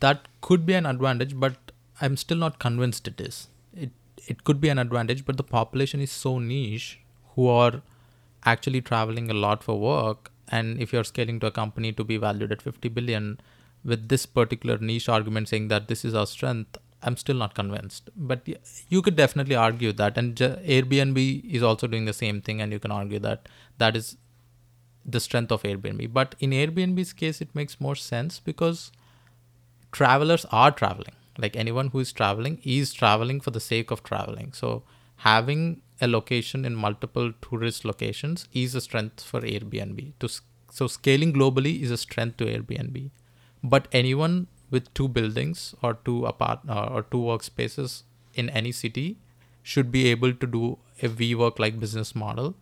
that 0.00 0.28
could 0.40 0.66
be 0.66 0.74
an 0.74 0.86
advantage, 0.86 1.38
but 1.38 1.72
I'm 2.00 2.16
still 2.16 2.36
not 2.36 2.58
convinced 2.58 3.08
it 3.08 3.20
is. 3.20 3.48
It 3.74 3.90
it 4.26 4.44
could 4.44 4.60
be 4.60 4.68
an 4.68 4.78
advantage, 4.78 5.24
but 5.24 5.36
the 5.36 5.44
population 5.44 6.00
is 6.00 6.10
so 6.10 6.38
niche 6.38 7.00
who 7.34 7.48
are 7.48 7.82
actually 8.44 8.80
traveling 8.80 9.30
a 9.30 9.34
lot 9.34 9.62
for 9.62 9.78
work, 9.78 10.30
and 10.48 10.80
if 10.80 10.92
you're 10.92 11.04
scaling 11.04 11.40
to 11.40 11.46
a 11.46 11.50
company 11.50 11.92
to 11.92 12.04
be 12.04 12.16
valued 12.16 12.52
at 12.52 12.62
50 12.62 12.88
billion, 12.88 13.40
with 13.84 14.08
this 14.08 14.26
particular 14.26 14.78
niche 14.78 15.08
argument 15.08 15.48
saying 15.48 15.68
that 15.68 15.88
this 15.88 16.04
is 16.04 16.14
our 16.14 16.26
strength, 16.26 16.76
I'm 17.02 17.16
still 17.16 17.36
not 17.36 17.54
convinced. 17.54 18.10
But 18.16 18.48
you 18.88 19.02
could 19.02 19.16
definitely 19.16 19.54
argue 19.54 19.92
that, 19.92 20.18
and 20.18 20.34
Airbnb 20.34 21.44
is 21.44 21.62
also 21.62 21.86
doing 21.86 22.04
the 22.04 22.12
same 22.12 22.40
thing, 22.40 22.60
and 22.60 22.72
you 22.72 22.78
can 22.78 22.90
argue 22.90 23.18
that 23.20 23.48
that 23.78 23.96
is 23.96 24.16
the 25.04 25.20
strength 25.20 25.52
of 25.52 25.62
Airbnb. 25.62 26.12
But 26.12 26.34
in 26.40 26.50
Airbnb's 26.50 27.12
case, 27.12 27.40
it 27.40 27.54
makes 27.54 27.80
more 27.80 27.94
sense 27.94 28.40
because 28.40 28.90
travelers 29.92 30.44
are 30.50 30.72
traveling. 30.72 31.14
Like 31.38 31.54
anyone 31.54 31.88
who 31.88 32.00
is 32.00 32.12
traveling 32.12 32.60
is 32.64 32.92
traveling 32.92 33.40
for 33.40 33.50
the 33.50 33.60
sake 33.60 33.90
of 33.90 34.02
traveling. 34.02 34.52
So 34.52 34.82
having 35.16 35.82
a 36.00 36.06
location 36.06 36.64
in 36.64 36.74
multiple 36.74 37.32
tourist 37.42 37.84
locations 37.84 38.48
is 38.52 38.74
a 38.74 38.80
strength 38.80 39.22
for 39.22 39.40
Airbnb. 39.40 40.12
To 40.20 40.28
so 40.70 40.86
scaling 40.86 41.32
globally 41.32 41.80
is 41.80 41.90
a 41.90 41.96
strength 41.96 42.36
to 42.38 42.44
Airbnb. 42.44 43.10
But 43.62 43.88
anyone 43.92 44.48
with 44.70 44.92
two 44.94 45.08
buildings 45.08 45.74
or 45.82 45.94
two 46.04 46.26
apart 46.26 46.60
uh, 46.68 46.88
or 46.92 47.02
two 47.02 47.18
workspaces 47.18 48.02
in 48.34 48.50
any 48.50 48.72
city 48.72 49.16
should 49.62 49.90
be 49.90 50.08
able 50.08 50.32
to 50.34 50.46
do 50.46 50.78
a 51.02 51.08
WeWork 51.08 51.58
like 51.58 51.80
business 51.80 52.14
model. 52.14 52.54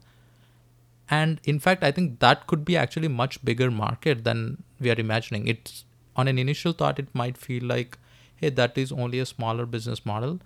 And 1.10 1.40
in 1.44 1.58
fact, 1.58 1.82
I 1.82 1.90
think 1.90 2.20
that 2.20 2.46
could 2.46 2.64
be 2.64 2.76
actually 2.76 3.08
much 3.08 3.44
bigger 3.44 3.70
market 3.70 4.24
than 4.24 4.62
we 4.80 4.90
are 4.90 4.98
imagining. 4.98 5.48
It's 5.48 5.84
on 6.16 6.28
an 6.28 6.38
initial 6.38 6.72
thought, 6.72 6.98
it 6.98 7.08
might 7.14 7.36
feel 7.36 7.64
like, 7.64 7.98
hey, 8.36 8.50
that 8.50 8.78
is 8.78 8.92
only 8.92 9.18
a 9.18 9.26
smaller 9.26 9.66
business 9.66 10.06
model. 10.06 10.40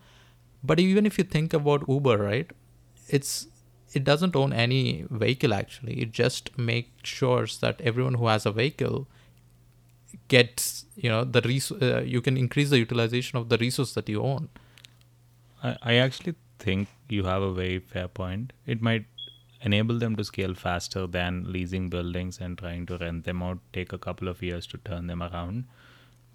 But 0.64 0.80
even 0.80 1.06
if 1.06 1.18
you 1.18 1.24
think 1.24 1.52
about 1.52 1.84
Uber, 1.88 2.18
right, 2.18 2.50
it's 3.08 3.46
it 3.92 4.04
doesn't 4.04 4.36
own 4.36 4.52
any 4.52 5.06
vehicle 5.10 5.54
actually. 5.54 6.00
It 6.00 6.12
just 6.12 6.56
makes 6.58 7.08
sure 7.08 7.46
that 7.60 7.80
everyone 7.80 8.14
who 8.14 8.26
has 8.26 8.46
a 8.46 8.52
vehicle 8.52 9.08
gets 10.28 10.84
you 10.96 11.08
know 11.08 11.24
the 11.24 11.40
res- 11.42 11.72
uh, 11.72 12.02
you 12.04 12.20
can 12.20 12.36
increase 12.36 12.70
the 12.70 12.78
utilization 12.78 13.38
of 13.38 13.48
the 13.48 13.58
resource 13.58 13.92
that 13.94 14.08
you 14.08 14.22
own. 14.22 14.48
I, 15.62 15.76
I 15.82 15.94
actually 15.94 16.34
think 16.58 16.88
you 17.08 17.24
have 17.24 17.42
a 17.42 17.52
very 17.52 17.78
fair 17.78 18.08
point. 18.08 18.52
It 18.66 18.82
might 18.82 19.06
enable 19.62 19.98
them 19.98 20.16
to 20.16 20.24
scale 20.24 20.54
faster 20.54 21.06
than 21.06 21.52
leasing 21.52 21.88
buildings 21.88 22.38
and 22.40 22.56
trying 22.56 22.86
to 22.86 22.98
rent 22.98 23.24
them 23.24 23.42
out, 23.42 23.58
take 23.72 23.92
a 23.92 23.98
couple 23.98 24.28
of 24.28 24.42
years 24.42 24.66
to 24.68 24.78
turn 24.78 25.06
them 25.08 25.22
around. 25.22 25.64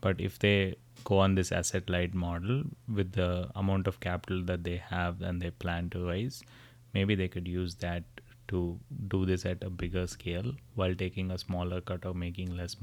But 0.01 0.19
if 0.19 0.39
they 0.39 0.75
go 1.05 1.19
on 1.19 1.35
this 1.35 1.51
asset 1.51 1.89
light 1.89 2.13
model 2.13 2.63
with 2.93 3.13
the 3.13 3.49
amount 3.55 3.87
of 3.87 3.99
capital 3.99 4.43
that 4.43 4.63
they 4.63 4.77
have 4.77 5.21
and 5.21 5.41
they 5.41 5.51
plan 5.51 5.89
to 5.91 6.05
raise, 6.05 6.43
maybe 6.93 7.15
they 7.15 7.27
could 7.27 7.47
use 7.47 7.75
that 7.75 8.03
to 8.47 8.79
do 9.07 9.25
this 9.25 9.45
at 9.45 9.63
a 9.63 9.69
bigger 9.69 10.05
scale 10.07 10.53
while 10.75 10.93
taking 10.93 11.31
a 11.31 11.37
smaller 11.37 11.81
cut 11.81 12.05
or 12.05 12.13
making 12.13 12.55
less. 12.55 12.75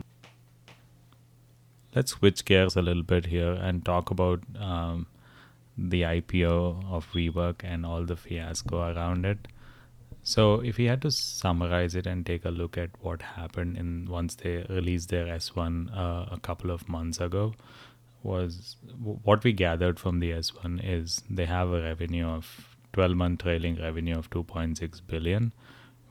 Let's 1.94 2.12
switch 2.12 2.44
gears 2.44 2.76
a 2.76 2.82
little 2.82 3.02
bit 3.02 3.26
here 3.26 3.52
and 3.52 3.84
talk 3.84 4.10
about 4.10 4.42
um, 4.58 5.06
the 5.76 6.02
IPO 6.02 6.90
of 6.90 7.06
WeWork 7.12 7.62
and 7.64 7.84
all 7.84 8.04
the 8.04 8.16
fiasco 8.16 8.92
around 8.92 9.24
it. 9.24 9.48
So, 10.22 10.60
if 10.60 10.76
we 10.76 10.84
had 10.84 11.00
to 11.02 11.10
summarize 11.10 11.94
it 11.94 12.06
and 12.06 12.26
take 12.26 12.44
a 12.44 12.50
look 12.50 12.76
at 12.76 12.90
what 13.00 13.22
happened 13.22 13.78
in 13.78 14.06
once 14.08 14.34
they 14.34 14.66
released 14.68 15.08
their 15.08 15.26
S1 15.26 15.96
uh, 15.96 16.26
a 16.30 16.38
couple 16.38 16.70
of 16.70 16.88
months 16.88 17.20
ago, 17.20 17.54
was 18.22 18.76
what 19.00 19.42
we 19.42 19.52
gathered 19.52 19.98
from 19.98 20.20
the 20.20 20.30
S1 20.30 20.80
is 20.84 21.22
they 21.30 21.46
have 21.46 21.70
a 21.70 21.80
revenue 21.80 22.26
of 22.26 22.69
12 22.92 23.16
month 23.16 23.42
trailing 23.42 23.76
revenue 23.80 24.18
of 24.18 24.30
2.6 24.30 25.00
billion 25.06 25.52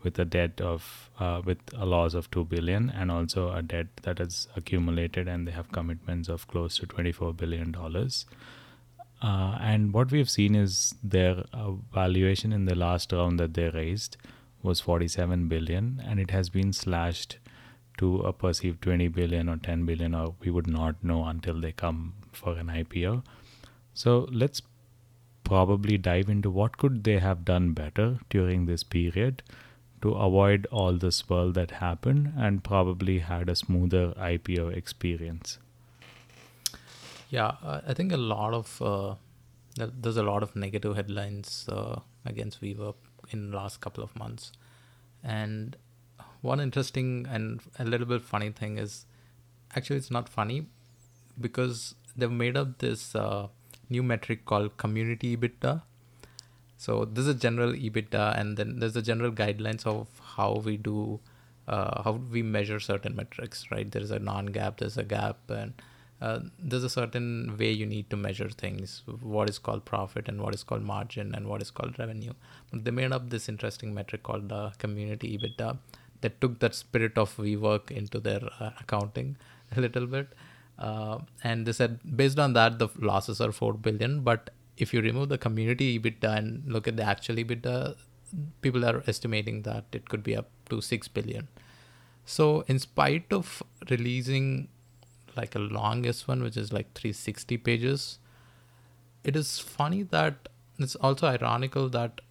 with 0.03 0.17
a 0.17 0.25
debt 0.25 0.61
of 0.61 1.09
uh, 1.19 1.41
with 1.43 1.57
a 1.75 1.85
loss 1.85 2.13
of 2.13 2.29
2 2.31 2.45
billion 2.45 2.89
and 2.89 3.11
also 3.11 3.51
a 3.51 3.61
debt 3.61 3.87
that 4.03 4.19
has 4.19 4.47
accumulated 4.55 5.27
and 5.27 5.47
they 5.47 5.51
have 5.51 5.71
commitments 5.71 6.29
of 6.29 6.47
close 6.47 6.77
to 6.77 6.85
24 6.85 7.33
billion 7.33 7.71
dollars. 7.71 8.25
Uh, 9.21 9.57
and 9.59 9.93
what 9.93 10.11
we've 10.11 10.29
seen 10.29 10.55
is 10.55 10.95
their 11.03 11.43
uh, 11.51 11.71
valuation 11.93 12.53
in 12.53 12.65
the 12.65 12.75
last 12.75 13.11
round 13.11 13.37
that 13.37 13.53
they 13.53 13.69
raised 13.69 14.15
was 14.63 14.79
47 14.79 15.47
billion 15.49 16.01
and 16.05 16.19
it 16.19 16.31
has 16.31 16.49
been 16.49 16.71
slashed 16.71 17.37
to 17.97 18.21
a 18.21 18.31
perceived 18.31 18.81
20 18.81 19.09
billion 19.09 19.49
or 19.49 19.57
10 19.57 19.85
billion 19.85 20.15
or 20.15 20.35
we 20.39 20.49
would 20.49 20.67
not 20.67 21.03
know 21.03 21.25
until 21.25 21.59
they 21.59 21.73
come 21.73 22.13
for 22.31 22.57
an 22.57 22.67
IPO 22.67 23.23
so 23.93 24.27
let's 24.31 24.61
probably 25.43 25.97
dive 25.97 26.29
into 26.29 26.49
what 26.49 26.77
could 26.77 27.03
they 27.03 27.19
have 27.19 27.45
done 27.45 27.73
better 27.73 28.19
during 28.29 28.65
this 28.65 28.83
period 28.83 29.43
to 30.01 30.11
avoid 30.11 30.67
all 30.71 30.93
the 30.93 31.11
swirl 31.11 31.51
that 31.51 31.71
happened 31.71 32.33
and 32.37 32.63
probably 32.63 33.19
had 33.19 33.49
a 33.49 33.55
smoother 33.55 34.13
IPO 34.17 34.75
experience. 34.75 35.57
Yeah, 37.29 37.53
I 37.63 37.93
think 37.93 38.11
a 38.11 38.17
lot 38.17 38.53
of 38.53 38.81
uh, 38.81 39.15
there's 39.75 40.17
a 40.17 40.23
lot 40.23 40.41
of 40.41 40.55
negative 40.55 40.95
headlines 40.95 41.65
uh, 41.69 41.99
against 42.25 42.61
WeWork 42.61 42.95
in 43.31 43.51
the 43.51 43.57
last 43.57 43.81
couple 43.81 44.03
of 44.03 44.15
months, 44.15 44.51
and 45.23 45.75
one 46.41 46.59
interesting 46.59 47.27
and 47.29 47.61
a 47.77 47.83
little 47.83 48.07
bit 48.07 48.21
funny 48.21 48.49
thing 48.49 48.77
is 48.77 49.05
actually 49.75 49.97
it's 49.97 50.09
not 50.09 50.27
funny 50.27 50.67
because 51.39 51.95
they've 52.15 52.31
made 52.31 52.57
up 52.57 52.79
this 52.79 53.15
uh, 53.15 53.47
new 53.89 54.03
metric 54.03 54.45
called 54.45 54.77
community 54.77 55.35
EBITDA. 55.35 55.81
So 56.77 57.05
this 57.05 57.23
is 57.23 57.27
a 57.29 57.33
general 57.33 57.73
EBITDA, 57.73 58.39
and 58.39 58.55
then 58.55 58.79
there's 58.79 58.93
the 58.93 59.01
general 59.01 59.31
guidelines 59.31 59.85
of 59.85 60.07
how 60.35 60.61
we 60.63 60.77
do, 60.77 61.19
uh, 61.67 62.03
how 62.03 62.13
we 62.13 62.41
measure 62.41 62.79
certain 62.79 63.15
metrics, 63.15 63.65
right? 63.69 63.91
There's 63.91 64.11
a 64.11 64.19
non-GAAP, 64.19 64.77
there's 64.77 64.97
a 64.97 65.03
GAAP, 65.03 65.35
and 65.49 65.73
uh, 66.21 66.39
there's 66.57 66.83
a 66.83 66.89
certain 66.89 67.57
way 67.57 67.71
you 67.71 67.85
need 67.85 68.09
to 68.09 68.17
measure 68.17 68.49
things. 68.49 69.03
What 69.21 69.49
is 69.49 69.59
called 69.59 69.83
profit, 69.83 70.29
and 70.29 70.41
what 70.41 70.53
is 70.53 70.63
called 70.63 70.83
margin, 70.83 71.35
and 71.35 71.47
what 71.47 71.61
is 71.61 71.69
called 71.69 71.99
revenue. 71.99 72.33
But 72.71 72.85
they 72.85 72.91
made 72.91 73.11
up 73.11 73.29
this 73.29 73.49
interesting 73.49 73.93
metric 73.93 74.23
called 74.23 74.47
the 74.49 74.71
community 74.77 75.37
EBITDA 75.37 75.77
that 76.21 76.39
took 76.39 76.59
that 76.59 76.75
spirit 76.75 77.17
of 77.17 77.35
WeWork 77.37 77.91
into 77.91 78.19
their 78.19 78.41
uh, 78.59 78.71
accounting 78.79 79.37
a 79.75 79.81
little 79.81 80.05
bit. 80.05 80.29
Uh, 80.79 81.19
and 81.43 81.65
they 81.65 81.73
said 81.73 81.99
based 82.15 82.39
on 82.39 82.53
that 82.53 82.79
the 82.79 82.87
losses 82.99 83.41
are 83.41 83.51
4 83.51 83.73
billion 83.73 84.21
but 84.21 84.49
if 84.79 84.93
you 84.93 85.01
remove 85.01 85.29
the 85.29 85.37
community 85.37 85.99
EBITDA 85.99 86.37
and 86.37 86.63
look 86.65 86.87
at 86.87 86.95
the 86.97 87.03
actual 87.03 87.35
EBITDA, 87.35 87.95
people 88.61 88.85
are 88.85 89.03
estimating 89.07 89.63
that 89.63 89.85
it 89.91 90.07
could 90.09 90.23
be 90.23 90.35
up 90.35 90.49
to 90.69 90.81
6 90.81 91.07
billion. 91.09 91.47
So, 92.25 92.63
in 92.67 92.79
spite 92.79 93.31
of 93.31 93.61
releasing 93.89 94.69
like 95.35 95.55
a 95.55 95.59
longest 95.59 96.27
one, 96.27 96.41
which 96.41 96.57
is 96.57 96.71
like 96.71 96.93
360 96.93 97.57
pages, 97.57 98.19
it 99.23 99.35
is 99.35 99.59
funny 99.59 100.03
that 100.03 100.49
it's 100.77 100.95
also 100.95 101.27
ironical 101.27 101.89
that 101.89 102.21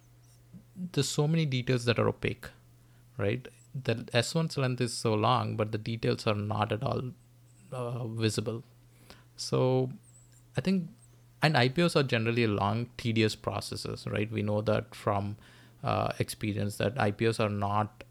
there's 0.93 1.09
so 1.09 1.27
many 1.27 1.45
details 1.45 1.85
that 1.85 1.99
are 1.99 2.07
opaque, 2.07 2.47
right? 3.17 3.47
The 3.83 3.95
S1's 4.13 4.57
length 4.57 4.81
is 4.81 4.93
so 4.93 5.13
long, 5.13 5.55
but 5.55 5.71
the 5.71 5.77
details 5.77 6.25
are 6.25 6.35
not 6.35 6.71
at 6.71 6.81
all 6.81 7.11
uh, 7.71 8.07
visible. 8.07 8.63
So, 9.35 9.89
I 10.57 10.61
think 10.61 10.89
and 11.41 11.55
IPOs 11.55 11.95
are 11.95 12.03
generally 12.03 12.43
a 12.43 12.49
long, 12.49 12.87
tedious 12.97 13.35
processes, 13.35 14.05
right? 14.07 14.29
We 14.31 14.41
know 14.41 14.61
that 14.61 14.93
from 14.93 15.37
uh, 15.83 16.11
experience 16.19 16.75
that 16.77 16.95
IPOs 16.95 17.39
are 17.39 17.49
not 17.49 18.03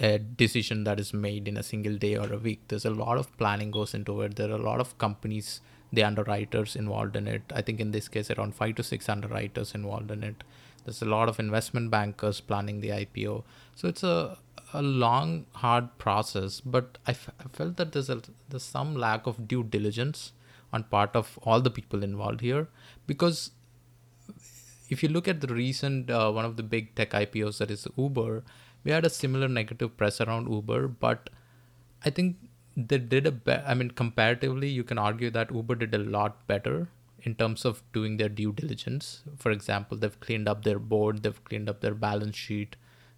a 0.00 0.18
decision 0.18 0.84
that 0.84 1.00
is 1.00 1.14
made 1.14 1.48
in 1.48 1.56
a 1.56 1.62
single 1.62 1.96
day 1.96 2.16
or 2.16 2.32
a 2.32 2.38
week. 2.38 2.60
There's 2.68 2.84
a 2.84 2.90
lot 2.90 3.16
of 3.16 3.34
planning 3.38 3.70
goes 3.70 3.94
into 3.94 4.20
it. 4.22 4.36
There 4.36 4.50
are 4.50 4.56
a 4.56 4.62
lot 4.62 4.80
of 4.80 4.98
companies, 4.98 5.60
the 5.92 6.04
underwriters 6.04 6.76
involved 6.76 7.16
in 7.16 7.26
it. 7.26 7.42
I 7.54 7.62
think 7.62 7.80
in 7.80 7.92
this 7.92 8.08
case, 8.08 8.30
around 8.30 8.54
five 8.54 8.74
to 8.74 8.82
six 8.82 9.08
underwriters 9.08 9.74
involved 9.74 10.10
in 10.10 10.22
it. 10.22 10.44
There's 10.84 11.00
a 11.00 11.06
lot 11.06 11.28
of 11.28 11.38
investment 11.38 11.90
bankers 11.90 12.40
planning 12.40 12.80
the 12.80 12.90
IPO. 12.90 13.44
So 13.74 13.88
it's 13.88 14.02
a 14.02 14.36
a 14.72 14.82
long, 14.82 15.46
hard 15.52 15.96
process. 15.98 16.60
But 16.60 16.98
I, 17.06 17.12
f- 17.12 17.30
I 17.40 17.44
felt 17.52 17.76
that 17.76 17.92
there's 17.92 18.10
a 18.10 18.20
there's 18.48 18.62
some 18.62 18.94
lack 18.94 19.26
of 19.26 19.48
due 19.48 19.62
diligence 19.62 20.32
on 20.72 20.84
part 20.84 21.16
of 21.16 21.38
all 21.42 21.60
the 21.60 21.70
people 21.70 22.02
involved 22.02 22.40
here 22.42 22.68
because 23.06 23.50
if 24.90 25.02
you 25.02 25.08
look 25.08 25.28
at 25.28 25.40
the 25.40 25.52
recent 25.52 26.10
uh, 26.10 26.30
one 26.30 26.44
of 26.44 26.56
the 26.56 26.62
big 26.62 26.94
tech 26.94 27.10
IPOs 27.10 27.58
that 27.58 27.70
is 27.70 27.86
Uber, 27.96 28.42
we 28.84 28.90
had 28.90 29.04
a 29.04 29.10
similar 29.10 29.48
negative 29.48 29.96
press 29.96 30.20
around 30.20 30.50
Uber, 30.50 30.88
but 30.88 31.30
I 32.04 32.10
think 32.10 32.36
they 32.76 32.98
did 32.98 33.26
a 33.26 33.32
be- 33.32 33.52
I 33.52 33.74
mean 33.74 33.90
comparatively 33.90 34.68
you 34.68 34.84
can 34.84 34.98
argue 34.98 35.30
that 35.30 35.50
Uber 35.50 35.74
did 35.76 35.94
a 35.94 35.98
lot 35.98 36.46
better 36.46 36.88
in 37.22 37.34
terms 37.34 37.64
of 37.64 37.82
doing 37.92 38.16
their 38.16 38.28
due 38.28 38.52
diligence. 38.52 39.22
For 39.36 39.50
example, 39.50 39.98
they've 39.98 40.20
cleaned 40.20 40.48
up 40.48 40.62
their 40.64 40.78
board, 40.78 41.22
they've 41.22 41.44
cleaned 41.44 41.68
up 41.68 41.80
their 41.80 41.94
balance 41.94 42.36
sheet, 42.36 42.76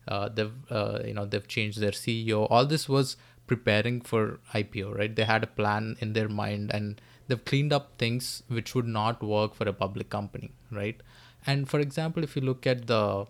uh, 0.08 0.28
they've 0.28 0.52
uh, 0.70 1.00
you 1.04 1.14
know 1.14 1.24
they've 1.24 1.46
changed 1.46 1.80
their 1.80 1.92
CEO. 1.92 2.46
All 2.50 2.66
this 2.66 2.88
was 2.88 3.16
preparing 3.46 4.00
for 4.00 4.38
IPO, 4.54 4.96
right? 4.96 5.14
They 5.14 5.24
had 5.24 5.42
a 5.42 5.46
plan 5.46 5.96
in 6.00 6.12
their 6.12 6.28
mind 6.28 6.70
and 6.72 7.00
they've 7.26 7.44
cleaned 7.44 7.72
up 7.72 7.98
things 7.98 8.42
which 8.48 8.74
would 8.74 8.86
not 8.86 9.22
work 9.22 9.54
for 9.54 9.68
a 9.68 9.72
public 9.72 10.08
company, 10.08 10.52
right? 10.70 11.00
And 11.46 11.68
for 11.68 11.80
example, 11.80 12.22
if 12.22 12.36
you 12.36 12.42
look 12.42 12.66
at 12.66 12.86
the 12.86 13.26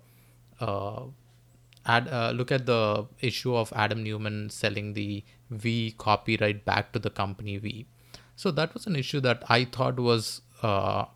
uh, 0.61 1.03
ad, 1.87 2.09
uh, 2.09 2.33
look 2.35 2.53
at 2.53 2.67
the 2.67 3.07
issue 3.21 3.55
of 3.55 3.73
Adam 3.75 4.03
Neumann 4.03 4.51
selling 4.51 4.93
the 4.95 5.25
We 5.63 5.93
copyright 5.93 6.65
back 6.65 6.93
to 6.93 6.99
the 6.99 7.11
company 7.11 7.59
We. 7.59 7.87
So 8.37 8.51
that 8.51 8.75
was 8.75 8.87
an 8.87 8.97
issue 8.97 9.21
that 9.21 9.43
I 9.49 9.65
thought 9.65 9.99
was 9.99 10.43
uh, 10.63 11.07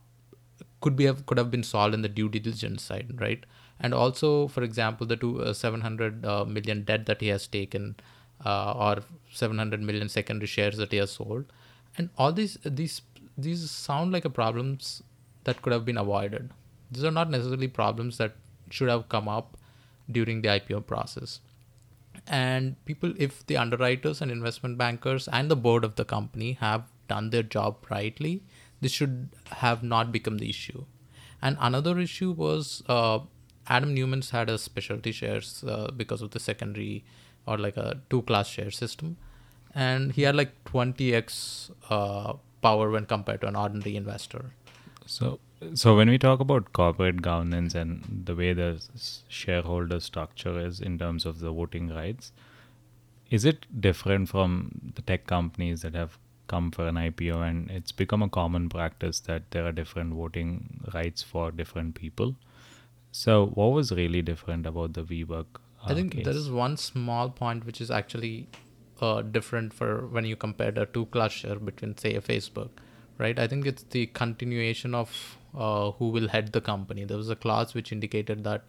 could 0.80 0.96
be 0.96 1.04
have, 1.04 1.24
could 1.26 1.38
have 1.38 1.50
been 1.50 1.62
solved 1.62 1.94
in 1.94 2.02
the 2.02 2.08
due 2.08 2.28
diligence 2.28 2.82
side, 2.82 3.20
right? 3.20 3.44
And 3.80 3.92
also, 3.92 4.48
for 4.48 4.62
example, 4.62 5.06
the 5.06 5.16
two 5.16 5.42
uh, 5.42 5.52
700 5.52 6.24
uh, 6.24 6.44
million 6.44 6.84
debt 6.84 7.06
that 7.06 7.20
he 7.20 7.28
has 7.28 7.46
taken, 7.46 7.96
uh, 8.44 8.72
or 8.72 9.02
700 9.32 9.82
million 9.82 10.08
secondary 10.08 10.46
shares 10.46 10.76
that 10.76 10.92
he 10.92 10.98
has 10.98 11.10
sold, 11.10 11.46
and 11.98 12.08
all 12.16 12.32
these 12.32 12.56
these 12.64 13.02
these 13.36 13.70
sound 13.70 14.12
like 14.12 14.24
a 14.24 14.30
problems 14.30 15.02
that 15.44 15.60
could 15.62 15.72
have 15.72 15.84
been 15.84 15.98
avoided. 15.98 16.50
These 16.90 17.04
are 17.04 17.10
not 17.10 17.30
necessarily 17.30 17.68
problems 17.68 18.18
that 18.18 18.36
should 18.70 18.88
have 18.88 19.08
come 19.08 19.28
up 19.28 19.56
during 20.10 20.42
the 20.42 20.48
IPO 20.48 20.86
process. 20.86 21.40
And 22.26 22.82
people, 22.84 23.12
if 23.18 23.44
the 23.46 23.56
underwriters 23.56 24.22
and 24.22 24.30
investment 24.30 24.78
bankers 24.78 25.28
and 25.28 25.50
the 25.50 25.56
board 25.56 25.84
of 25.84 25.96
the 25.96 26.04
company 26.04 26.52
have 26.52 26.84
done 27.08 27.30
their 27.30 27.42
job 27.42 27.86
rightly, 27.90 28.42
this 28.80 28.92
should 28.92 29.30
have 29.46 29.82
not 29.82 30.12
become 30.12 30.38
the 30.38 30.48
issue. 30.48 30.84
And 31.42 31.56
another 31.60 31.98
issue 31.98 32.30
was 32.32 32.82
uh, 32.88 33.20
Adam 33.68 33.94
Neumann's 33.94 34.30
had 34.30 34.50
a 34.50 34.58
specialty 34.58 35.12
shares 35.12 35.64
uh, 35.66 35.90
because 35.96 36.22
of 36.22 36.30
the 36.32 36.40
secondary 36.40 37.04
or 37.46 37.58
like 37.58 37.76
a 37.76 38.00
two 38.10 38.22
class 38.22 38.48
share 38.48 38.70
system. 38.70 39.16
And 39.74 40.12
he 40.12 40.22
had 40.22 40.36
like 40.36 40.52
20x 40.64 41.70
uh, 41.90 42.34
power 42.62 42.90
when 42.90 43.06
compared 43.06 43.40
to 43.40 43.48
an 43.48 43.56
ordinary 43.56 43.96
investor. 43.96 44.52
So, 45.06 45.40
so 45.74 45.96
when 45.96 46.08
we 46.08 46.18
talk 46.18 46.40
about 46.40 46.72
corporate 46.72 47.20
governance 47.22 47.74
and 47.74 48.22
the 48.24 48.34
way 48.34 48.52
the 48.52 48.82
shareholder 49.28 50.00
structure 50.00 50.58
is 50.58 50.80
in 50.80 50.98
terms 50.98 51.26
of 51.26 51.40
the 51.40 51.50
voting 51.50 51.88
rights, 51.88 52.32
is 53.30 53.44
it 53.44 53.66
different 53.80 54.28
from 54.28 54.92
the 54.94 55.02
tech 55.02 55.26
companies 55.26 55.82
that 55.82 55.94
have 55.94 56.18
come 56.46 56.70
for 56.70 56.86
an 56.86 56.94
IPO 56.96 57.36
and 57.48 57.70
it's 57.70 57.90
become 57.90 58.22
a 58.22 58.28
common 58.28 58.68
practice 58.68 59.20
that 59.20 59.50
there 59.50 59.66
are 59.66 59.72
different 59.72 60.14
voting 60.14 60.80
rights 60.94 61.22
for 61.22 61.50
different 61.50 61.94
people? 61.94 62.36
So, 63.16 63.46
what 63.54 63.66
was 63.66 63.92
really 63.92 64.22
different 64.22 64.66
about 64.66 64.94
the 64.94 65.04
WeWork? 65.04 65.46
Uh, 65.54 65.84
I 65.84 65.94
think 65.94 66.14
case? 66.14 66.24
there 66.24 66.34
is 66.34 66.50
one 66.50 66.76
small 66.76 67.30
point 67.30 67.64
which 67.64 67.80
is 67.80 67.88
actually 67.88 68.48
uh, 69.00 69.22
different 69.22 69.72
for 69.72 70.08
when 70.08 70.24
you 70.24 70.34
compare 70.34 70.72
the 70.72 70.86
two 70.86 71.06
share 71.28 71.60
between, 71.60 71.96
say, 71.96 72.16
a 72.16 72.20
Facebook, 72.20 72.70
right? 73.16 73.38
I 73.38 73.46
think 73.46 73.66
it's 73.66 73.84
the 73.84 74.06
continuation 74.06 74.96
of 74.96 75.38
uh, 75.56 75.92
who 75.92 76.08
will 76.08 76.26
head 76.26 76.50
the 76.50 76.60
company. 76.60 77.04
There 77.04 77.16
was 77.16 77.30
a 77.30 77.36
clause 77.36 77.72
which 77.72 77.92
indicated 77.92 78.42
that 78.42 78.64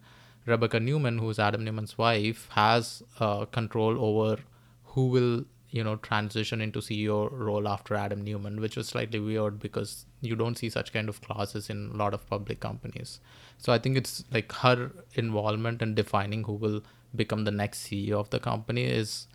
Rebecca 0.45 0.79
Neumann, 0.79 1.17
who's 1.17 1.39
Adam 1.39 1.65
Neumann's 1.65 1.97
wife, 1.97 2.47
has 2.51 3.01
uh, 3.19 3.45
control 3.45 3.99
over 3.99 4.43
who 4.83 5.07
will 5.07 5.45
you 5.71 5.83
know 5.83 5.95
transition 5.95 6.61
into 6.61 6.81
CEO 6.81 7.29
role 7.31 7.67
after 7.67 7.95
Adam 7.95 8.23
Neumann, 8.23 8.61
which 8.61 8.77
was 8.77 8.87
slightly 8.87 9.19
weird 9.19 9.59
because 9.59 10.05
you 10.25 10.35
don't 10.35 10.57
see 10.57 10.69
such 10.69 10.91
kind 10.93 11.09
of 11.09 11.21
clauses 11.21 11.69
in 11.69 11.91
a 11.93 11.97
lot 11.97 12.13
of 12.13 12.27
public 12.29 12.59
companies. 12.59 13.19
So 13.57 13.73
I 13.73 13.79
think 13.79 13.97
it's 13.97 14.23
like 14.31 14.51
her 14.51 14.91
involvement 15.13 15.81
in 15.81 15.95
defining 15.95 16.43
who 16.43 16.53
will 16.53 16.81
become 17.15 17.45
the 17.45 17.51
next 17.51 17.87
CEO 17.87 18.13
of 18.13 18.29
the 18.29 18.39
company 18.39 18.85
is 18.85 19.27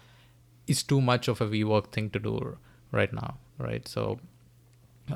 is 0.67 0.83
too 0.83 1.01
much 1.01 1.27
of 1.27 1.41
a 1.41 1.47
WeWork 1.47 1.87
thing 1.87 2.11
to 2.11 2.19
do 2.19 2.57
right 2.93 3.13
now, 3.13 3.39
right? 3.59 3.89
So 3.89 4.21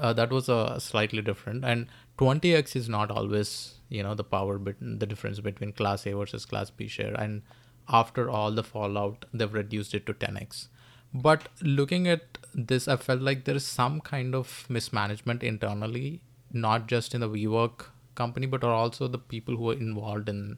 uh, 0.00 0.12
that 0.12 0.30
was 0.30 0.48
a 0.48 0.78
slightly 0.80 1.22
different 1.22 1.64
and 1.64 1.86
20x 2.18 2.76
is 2.76 2.88
not 2.88 3.10
always 3.10 3.74
you 3.88 4.02
know 4.02 4.14
the 4.14 4.24
power 4.24 4.58
bit 4.58 4.76
the 4.80 5.06
difference 5.06 5.40
between 5.40 5.72
class 5.72 6.06
a 6.06 6.12
versus 6.12 6.44
class 6.44 6.70
b 6.70 6.88
share 6.88 7.14
and 7.14 7.42
after 7.88 8.30
all 8.30 8.50
the 8.52 8.64
fallout 8.64 9.24
they've 9.32 9.54
reduced 9.54 9.94
it 9.94 10.06
to 10.06 10.14
10x 10.14 10.68
but 11.12 11.48
looking 11.62 12.08
at 12.08 12.38
this 12.54 12.86
i 12.88 12.96
felt 12.96 13.20
like 13.20 13.44
there 13.44 13.56
is 13.56 13.66
some 13.66 14.00
kind 14.00 14.34
of 14.34 14.66
mismanagement 14.68 15.42
internally 15.42 16.20
not 16.54 16.86
just 16.86 17.14
in 17.14 17.20
the 17.20 17.28
WeWork 17.28 17.86
company 18.14 18.46
but 18.46 18.62
also 18.62 19.08
the 19.08 19.18
people 19.18 19.56
who 19.56 19.70
are 19.70 19.74
involved 19.74 20.28
in 20.28 20.56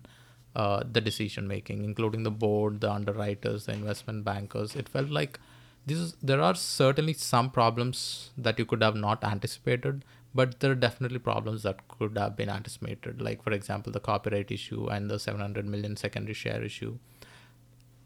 uh, 0.55 0.83
the 0.91 1.01
decision 1.01 1.49
making 1.49 1.85
including 1.85 2.23
the 2.23 2.31
board 2.31 2.81
the 2.81 2.91
underwriters 2.91 3.67
the 3.67 3.73
investment 3.73 4.25
bankers. 4.25 4.77
It 4.77 4.89
felt 4.89 5.11
like 5.11 5.41
this 5.87 5.99
is, 5.99 6.17
there 6.23 6.41
are 6.41 6.55
certainly 6.55 7.13
some 7.13 7.51
problems 7.51 8.31
that 8.37 8.59
you 8.59 8.65
could 8.65 8.83
have 8.83 8.97
not 8.97 9.25
anticipated 9.25 10.05
but 10.35 10.61
there 10.61 10.71
are 10.71 10.75
definitely 10.87 11.19
problems 11.19 11.63
that 11.63 11.89
could 11.89 12.19
have 12.19 12.37
been 12.37 12.51
anticipated. 12.51 13.23
Like 13.23 13.43
for 13.43 13.53
example 13.53 13.93
the 13.93 14.01
copyright 14.01 14.51
issue 14.51 14.87
and 14.89 15.11
the 15.11 15.19
700 15.19 15.65
million 15.65 15.97
secondary 15.97 16.35
share 16.35 16.63
issue. 16.63 16.99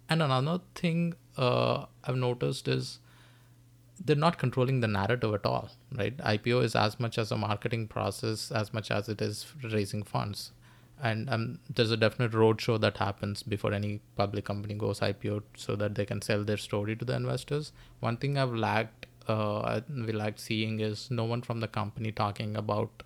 And 0.09 0.23
another 0.23 0.61
thing 0.75 1.15
uh, 1.37 1.87
i've 2.05 2.17
noticed 2.17 2.69
is 2.69 2.99
they're 4.05 4.17
not 4.17 4.39
controlling 4.39 4.81
the 4.81 4.89
narrative 4.89 5.35
at 5.35 5.45
all 5.45 5.69
right 5.97 6.17
ipo 6.19 6.63
is 6.63 6.75
as 6.75 6.99
much 6.99 7.19
as 7.19 7.31
a 7.31 7.37
marketing 7.37 7.87
process 7.87 8.51
as 8.51 8.73
much 8.73 8.91
as 8.91 9.09
it 9.09 9.21
is 9.21 9.47
raising 9.63 10.03
funds 10.03 10.53
and 11.03 11.31
um, 11.31 11.59
there's 11.75 11.91
a 11.91 11.97
definite 11.97 12.33
roadshow 12.33 12.81
that 12.81 12.99
happens 12.99 13.43
before 13.43 13.73
any 13.73 14.01
public 14.17 14.45
company 14.45 14.75
goes 14.75 15.01
IPO 15.01 15.43
so 15.57 15.75
that 15.77 15.95
they 15.95 16.05
can 16.05 16.21
sell 16.21 16.45
their 16.45 16.57
story 16.57 16.95
to 16.97 17.05
the 17.05 17.15
investors. 17.15 17.73
One 18.01 18.17
thing 18.17 18.37
I've 18.37 18.55
lacked, 18.55 19.07
uh, 19.27 19.81
we 19.89 20.13
lacked 20.13 20.41
seeing 20.41 20.81
is 20.81 21.11
no 21.11 21.25
one 21.25 21.43
from 21.43 21.61
the 21.61 21.69
company 21.69 22.13
talking 22.13 22.57
about 22.57 23.03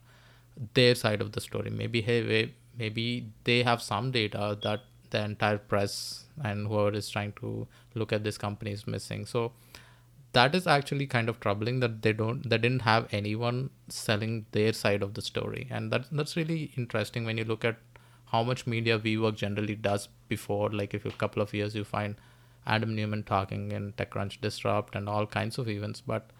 their 0.74 0.95
side 0.95 1.20
of 1.20 1.32
the 1.32 1.40
story. 1.40 1.70
Maybe 1.70 2.01
hey, 2.01 2.53
maybe 2.76 3.28
they 3.45 3.62
have 3.62 3.80
some 3.80 4.11
data 4.11 4.59
that 4.62 4.80
the 5.11 5.24
entire 5.24 5.59
press 5.59 6.24
and 6.42 6.66
whoever 6.66 6.97
is 6.97 7.09
trying 7.09 7.32
to 7.34 7.68
look 7.95 8.12
at 8.12 8.24
this 8.24 8.36
company 8.36 8.72
is 8.72 8.86
missing. 8.86 9.24
So 9.24 9.53
that 10.35 10.55
is 10.55 10.66
actually 10.66 11.07
kind 11.07 11.28
of 11.28 11.39
troubling 11.41 11.80
that 11.80 12.03
they 12.03 12.12
don't 12.12 12.49
they 12.51 12.59
didn't 12.59 12.82
have 12.82 13.07
anyone 13.12 13.70
selling 13.89 14.47
their 14.53 14.72
side 14.72 15.03
of 15.03 15.14
the 15.14 15.22
story. 15.22 15.66
And 15.70 15.93
that 15.93 16.07
that's 16.11 16.37
really 16.37 16.72
interesting 16.76 17.24
when 17.24 17.39
you 17.39 17.45
look 17.45 17.64
at 17.64 17.76
how 18.26 18.43
much 18.43 18.66
media 18.66 18.99
WeWork 18.99 19.37
generally 19.37 19.76
does 19.76 20.09
before 20.28 20.70
like 20.70 20.95
if 20.95 21.05
a 21.05 21.11
couple 21.11 21.43
of 21.43 21.55
years 21.55 21.76
you 21.76 21.85
find 21.85 22.16
Adam 22.66 22.97
Neumann 22.97 23.22
talking 23.22 23.70
in 23.72 23.93
TechCrunch 23.93 24.41
Disrupt 24.41 24.97
and 24.97 25.09
all 25.09 25.26
kinds 25.26 25.59
of 25.59 25.68
events. 25.68 26.01
But 26.01 26.30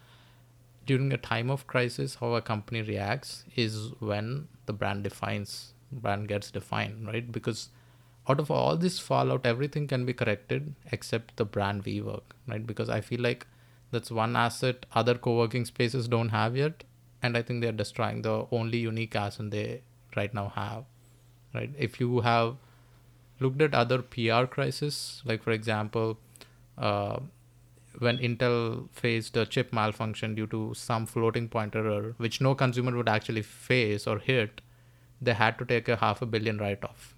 during 0.85 1.13
a 1.13 1.17
time 1.17 1.49
of 1.49 1.65
crisis 1.67 2.15
how 2.15 2.33
a 2.33 2.41
company 2.41 2.81
reacts 2.81 3.43
is 3.55 3.91
when 3.99 4.47
the 4.65 4.73
brand 4.73 5.03
defines 5.03 5.73
brand 5.91 6.27
gets 6.27 6.51
defined 6.51 7.07
right? 7.07 7.31
Because 7.31 7.69
out 8.27 8.39
of 8.39 8.51
all 8.51 8.75
this 8.75 8.99
fallout 8.99 9.45
everything 9.45 9.87
can 9.87 10.05
be 10.05 10.13
corrected 10.13 10.73
except 10.91 11.37
the 11.37 11.45
brand 11.45 11.85
WeWork 11.85 12.23
right? 12.47 12.65
Because 12.67 12.89
I 12.89 13.01
feel 13.01 13.21
like 13.21 13.47
that's 13.91 14.11
one 14.11 14.35
asset 14.35 14.85
other 14.93 15.15
co-working 15.15 15.65
spaces 15.65 16.07
don't 16.07 16.29
have 16.29 16.55
yet. 16.57 16.83
And 17.23 17.35
i 17.37 17.41
think 17.41 17.61
they're 17.61 17.71
destroying 17.71 18.21
the 18.21 18.45
only 18.51 18.77
unique 18.77 19.15
asset 19.15 19.49
they 19.51 19.81
right 20.15 20.33
now 20.33 20.49
have 20.55 20.83
right? 21.53 21.71
If 21.77 21.99
you 21.99 22.19
have 22.19 22.57
looked 23.39 23.61
at 23.61 23.73
other 23.73 24.01
pr 24.01 24.45
crises 24.45 25.21
like 25.25 25.43
for 25.43 25.51
example 25.51 26.17
uh, 26.77 27.19
when 27.99 28.17
intel 28.17 28.89
faced 28.91 29.37
a 29.37 29.45
chip 29.45 29.71
malfunction 29.73 30.35
due 30.35 30.47
to 30.47 30.73
some 30.73 31.05
floating 31.05 31.47
point 31.47 31.75
error 31.75 32.13
which 32.17 32.39
no 32.41 32.53
consumer 32.55 32.95
would 32.95 33.09
actually 33.09 33.41
face 33.41 34.07
or 34.07 34.19
hit 34.19 34.61
they 35.21 35.33
had 35.33 35.57
to 35.57 35.65
take 35.65 35.87
a 35.87 35.95
half 35.95 36.21
a 36.21 36.25
billion 36.25 36.57
write-off. 36.57 37.15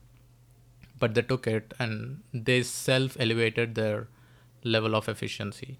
But 0.99 1.13
they 1.15 1.21
took 1.21 1.47
it 1.47 1.73
and 1.79 2.21
they 2.33 2.63
self 2.63 3.17
elevated 3.19 3.75
their 3.75 4.07
level 4.63 4.95
of 4.95 5.09
efficiency 5.09 5.79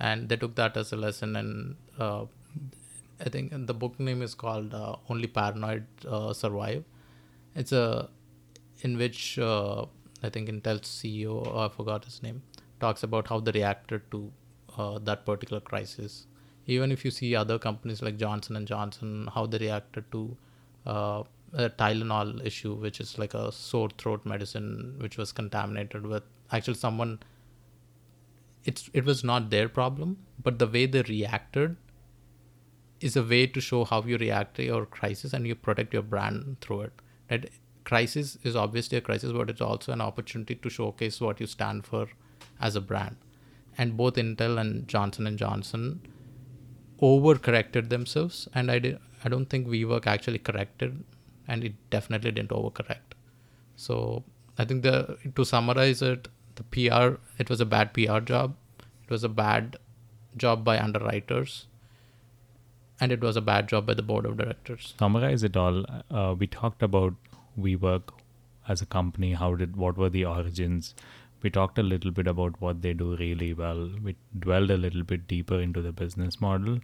and 0.00 0.28
they 0.28 0.36
took 0.36 0.54
that 0.54 0.76
as 0.76 0.92
a 0.92 0.96
lesson 0.96 1.36
and 1.36 1.76
uh, 1.98 2.24
i 3.24 3.28
think 3.28 3.52
the 3.66 3.74
book 3.74 3.98
name 3.98 4.22
is 4.22 4.34
called 4.34 4.74
uh, 4.74 4.96
only 5.08 5.26
paranoid 5.26 5.84
uh, 6.06 6.32
survive. 6.32 6.84
It's 7.54 7.72
a 7.72 8.08
in 8.82 8.96
which 8.98 9.38
uh, 9.38 9.86
i 10.22 10.28
think 10.28 10.48
intel's 10.48 10.88
ceo 10.98 11.36
i 11.62 11.68
forgot 11.68 12.04
his 12.04 12.22
name 12.22 12.42
talks 12.80 13.02
about 13.02 13.28
how 13.28 13.40
they 13.40 13.52
reacted 13.52 14.02
to 14.12 14.30
uh, 14.76 14.98
that 15.00 15.26
particular 15.26 15.60
crisis. 15.60 16.26
Even 16.66 16.92
if 16.92 17.04
you 17.04 17.10
see 17.10 17.34
other 17.34 17.58
companies 17.58 18.02
like 18.02 18.16
johnson 18.18 18.56
and 18.56 18.66
johnson 18.68 19.28
how 19.34 19.46
they 19.46 19.58
reacted 19.58 20.04
to 20.12 20.36
uh, 20.86 21.22
a 21.54 21.70
tylenol 21.70 22.44
issue 22.44 22.74
which 22.74 23.00
is 23.00 23.18
like 23.18 23.34
a 23.34 23.50
sore 23.50 23.88
throat 23.98 24.24
medicine 24.24 24.94
which 24.98 25.16
was 25.16 25.32
contaminated 25.32 26.06
with 26.06 26.22
actually 26.52 26.74
someone 26.74 27.18
it's 28.64 28.90
it 28.92 29.04
was 29.04 29.22
not 29.24 29.50
their 29.50 29.68
problem 29.68 30.16
but 30.42 30.58
the 30.58 30.66
way 30.66 30.86
they 30.86 31.02
reacted 31.02 31.76
is 33.00 33.16
a 33.16 33.22
way 33.22 33.46
to 33.46 33.60
show 33.60 33.84
how 33.84 34.02
you 34.02 34.16
react 34.16 34.56
to 34.56 34.64
your 34.64 34.84
crisis 34.86 35.32
and 35.32 35.46
you 35.46 35.54
protect 35.54 35.92
your 35.92 36.02
brand 36.02 36.56
through 36.60 36.82
it. 36.82 36.92
Right 37.30 37.50
crisis 37.84 38.36
is 38.42 38.54
obviously 38.54 38.98
a 38.98 39.00
crisis 39.00 39.32
but 39.32 39.48
it's 39.48 39.62
also 39.62 39.92
an 39.92 40.00
opportunity 40.02 40.54
to 40.54 40.68
showcase 40.68 41.22
what 41.22 41.40
you 41.40 41.46
stand 41.46 41.86
for 41.86 42.06
as 42.60 42.76
a 42.76 42.80
brand. 42.80 43.16
And 43.78 43.96
both 43.96 44.14
intel 44.14 44.60
and 44.60 44.86
johnson 44.86 45.26
and 45.26 45.38
johnson 45.38 46.00
overcorrected 47.00 47.88
themselves 47.88 48.48
and 48.54 48.70
i 48.70 48.78
did 48.78 48.98
i 49.24 49.28
don't 49.28 49.48
think 49.48 49.68
WeWork 49.68 50.06
actually 50.06 50.38
corrected 50.38 51.04
and 51.46 51.64
it 51.64 51.74
definitely 51.90 52.32
didn't 52.32 52.50
overcorrect. 52.50 53.14
So 53.76 54.24
i 54.58 54.64
think 54.64 54.82
the 54.82 55.16
to 55.34 55.44
summarize 55.44 56.02
it 56.02 56.28
the 56.58 56.64
PR, 56.74 57.06
it 57.38 57.48
was 57.50 57.60
a 57.60 57.66
bad 57.74 57.92
PR 57.94 58.20
job. 58.20 58.54
It 59.04 59.10
was 59.10 59.24
a 59.24 59.28
bad 59.42 59.76
job 60.36 60.64
by 60.70 60.78
underwriters. 60.78 61.56
and 63.00 63.12
it 63.14 63.20
was 63.24 63.36
a 63.36 63.40
bad 63.48 63.68
job 63.70 63.86
by 63.88 63.94
the 63.94 64.02
board 64.06 64.26
of 64.28 64.36
directors. 64.38 64.94
Summarize 64.98 65.42
it 65.48 65.56
all. 65.56 65.84
Uh, 66.10 66.34
we 66.38 66.46
talked 66.54 66.82
about 66.82 67.14
WeWork 67.66 68.08
as 68.68 68.82
a 68.82 68.86
company. 68.94 69.28
How 69.42 69.50
did 69.60 69.76
what 69.82 69.96
were 69.96 70.08
the 70.16 70.24
origins? 70.24 70.94
We 71.42 71.50
talked 71.58 71.78
a 71.78 71.84
little 71.90 72.10
bit 72.10 72.26
about 72.32 72.60
what 72.60 72.82
they 72.82 72.92
do 73.02 73.14
really 73.20 73.52
well. 73.54 73.82
We 74.08 74.16
dwelled 74.46 74.72
a 74.72 74.76
little 74.76 75.04
bit 75.04 75.28
deeper 75.28 75.60
into 75.60 75.80
the 75.80 75.92
business 75.92 76.40
model 76.40 76.80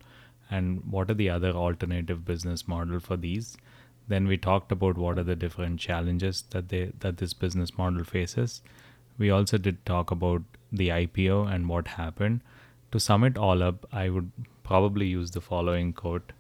and 0.51 0.85
what 0.97 1.11
are 1.11 1.19
the 1.23 1.31
other 1.31 1.51
alternative 1.65 2.25
business 2.25 2.69
model 2.69 3.01
for 3.01 3.17
these. 3.17 3.57
Then 4.07 4.29
we 4.29 4.37
talked 4.37 4.71
about 4.71 4.97
what 4.97 5.19
are 5.19 5.25
the 5.25 5.35
different 5.35 5.81
challenges 5.81 6.45
that 6.51 6.69
they 6.69 6.93
that 7.01 7.17
this 7.17 7.35
business 7.35 7.77
model 7.77 8.05
faces. 8.05 8.63
We 9.19 9.31
also 9.31 9.59
did 9.59 9.85
talk 9.87 10.11
about 10.11 10.43
the 10.73 10.89
IPO 10.89 11.53
and 11.53 11.69
what 11.69 11.89
happened. 11.89 12.41
To 12.93 13.01
sum 13.01 13.25
it 13.25 13.39
all 13.39 13.63
up, 13.63 13.87
I 13.93 14.09
would 14.09 14.31
probably 14.63 15.07
use 15.07 15.31
the 15.31 15.41
following 15.41 15.93
quote 15.93 16.33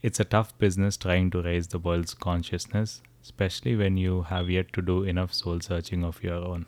It's 0.00 0.20
a 0.20 0.24
tough 0.24 0.56
business 0.58 0.96
trying 0.96 1.30
to 1.32 1.42
raise 1.42 1.68
the 1.68 1.78
world's 1.78 2.14
consciousness, 2.14 3.02
especially 3.22 3.76
when 3.76 3.96
you 3.96 4.22
have 4.22 4.50
yet 4.50 4.72
to 4.74 4.82
do 4.82 5.04
enough 5.04 5.34
soul 5.34 5.60
searching 5.60 6.04
of 6.04 6.22
your 6.22 6.36
own. 6.36 6.66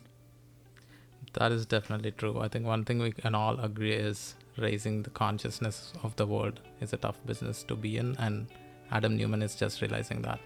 That 1.34 1.50
is 1.52 1.66
definitely 1.66 2.12
true. 2.12 2.38
I 2.40 2.48
think 2.48 2.64
one 2.64 2.84
thing 2.84 2.98
we 3.00 3.10
can 3.10 3.34
all 3.34 3.58
agree 3.58 3.92
is 3.92 4.36
raising 4.56 5.02
the 5.02 5.10
consciousness 5.10 5.92
of 6.02 6.14
the 6.16 6.26
world 6.26 6.60
is 6.80 6.92
a 6.92 6.96
tough 6.96 7.18
business 7.26 7.64
to 7.64 7.74
be 7.74 7.96
in, 7.96 8.16
and 8.18 8.46
Adam 8.90 9.16
Neumann 9.16 9.42
is 9.42 9.56
just 9.56 9.80
realizing 9.82 10.22
that. 10.22 10.38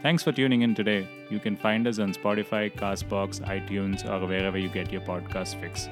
Thanks 0.00 0.22
for 0.22 0.30
tuning 0.30 0.62
in 0.62 0.76
today. 0.76 1.08
You 1.28 1.40
can 1.40 1.56
find 1.56 1.86
us 1.88 1.98
on 1.98 2.14
Spotify, 2.14 2.72
Castbox, 2.72 3.40
iTunes, 3.40 4.08
or 4.08 4.26
wherever 4.26 4.56
you 4.56 4.68
get 4.68 4.92
your 4.92 5.02
podcast 5.02 5.60
fix. 5.60 5.88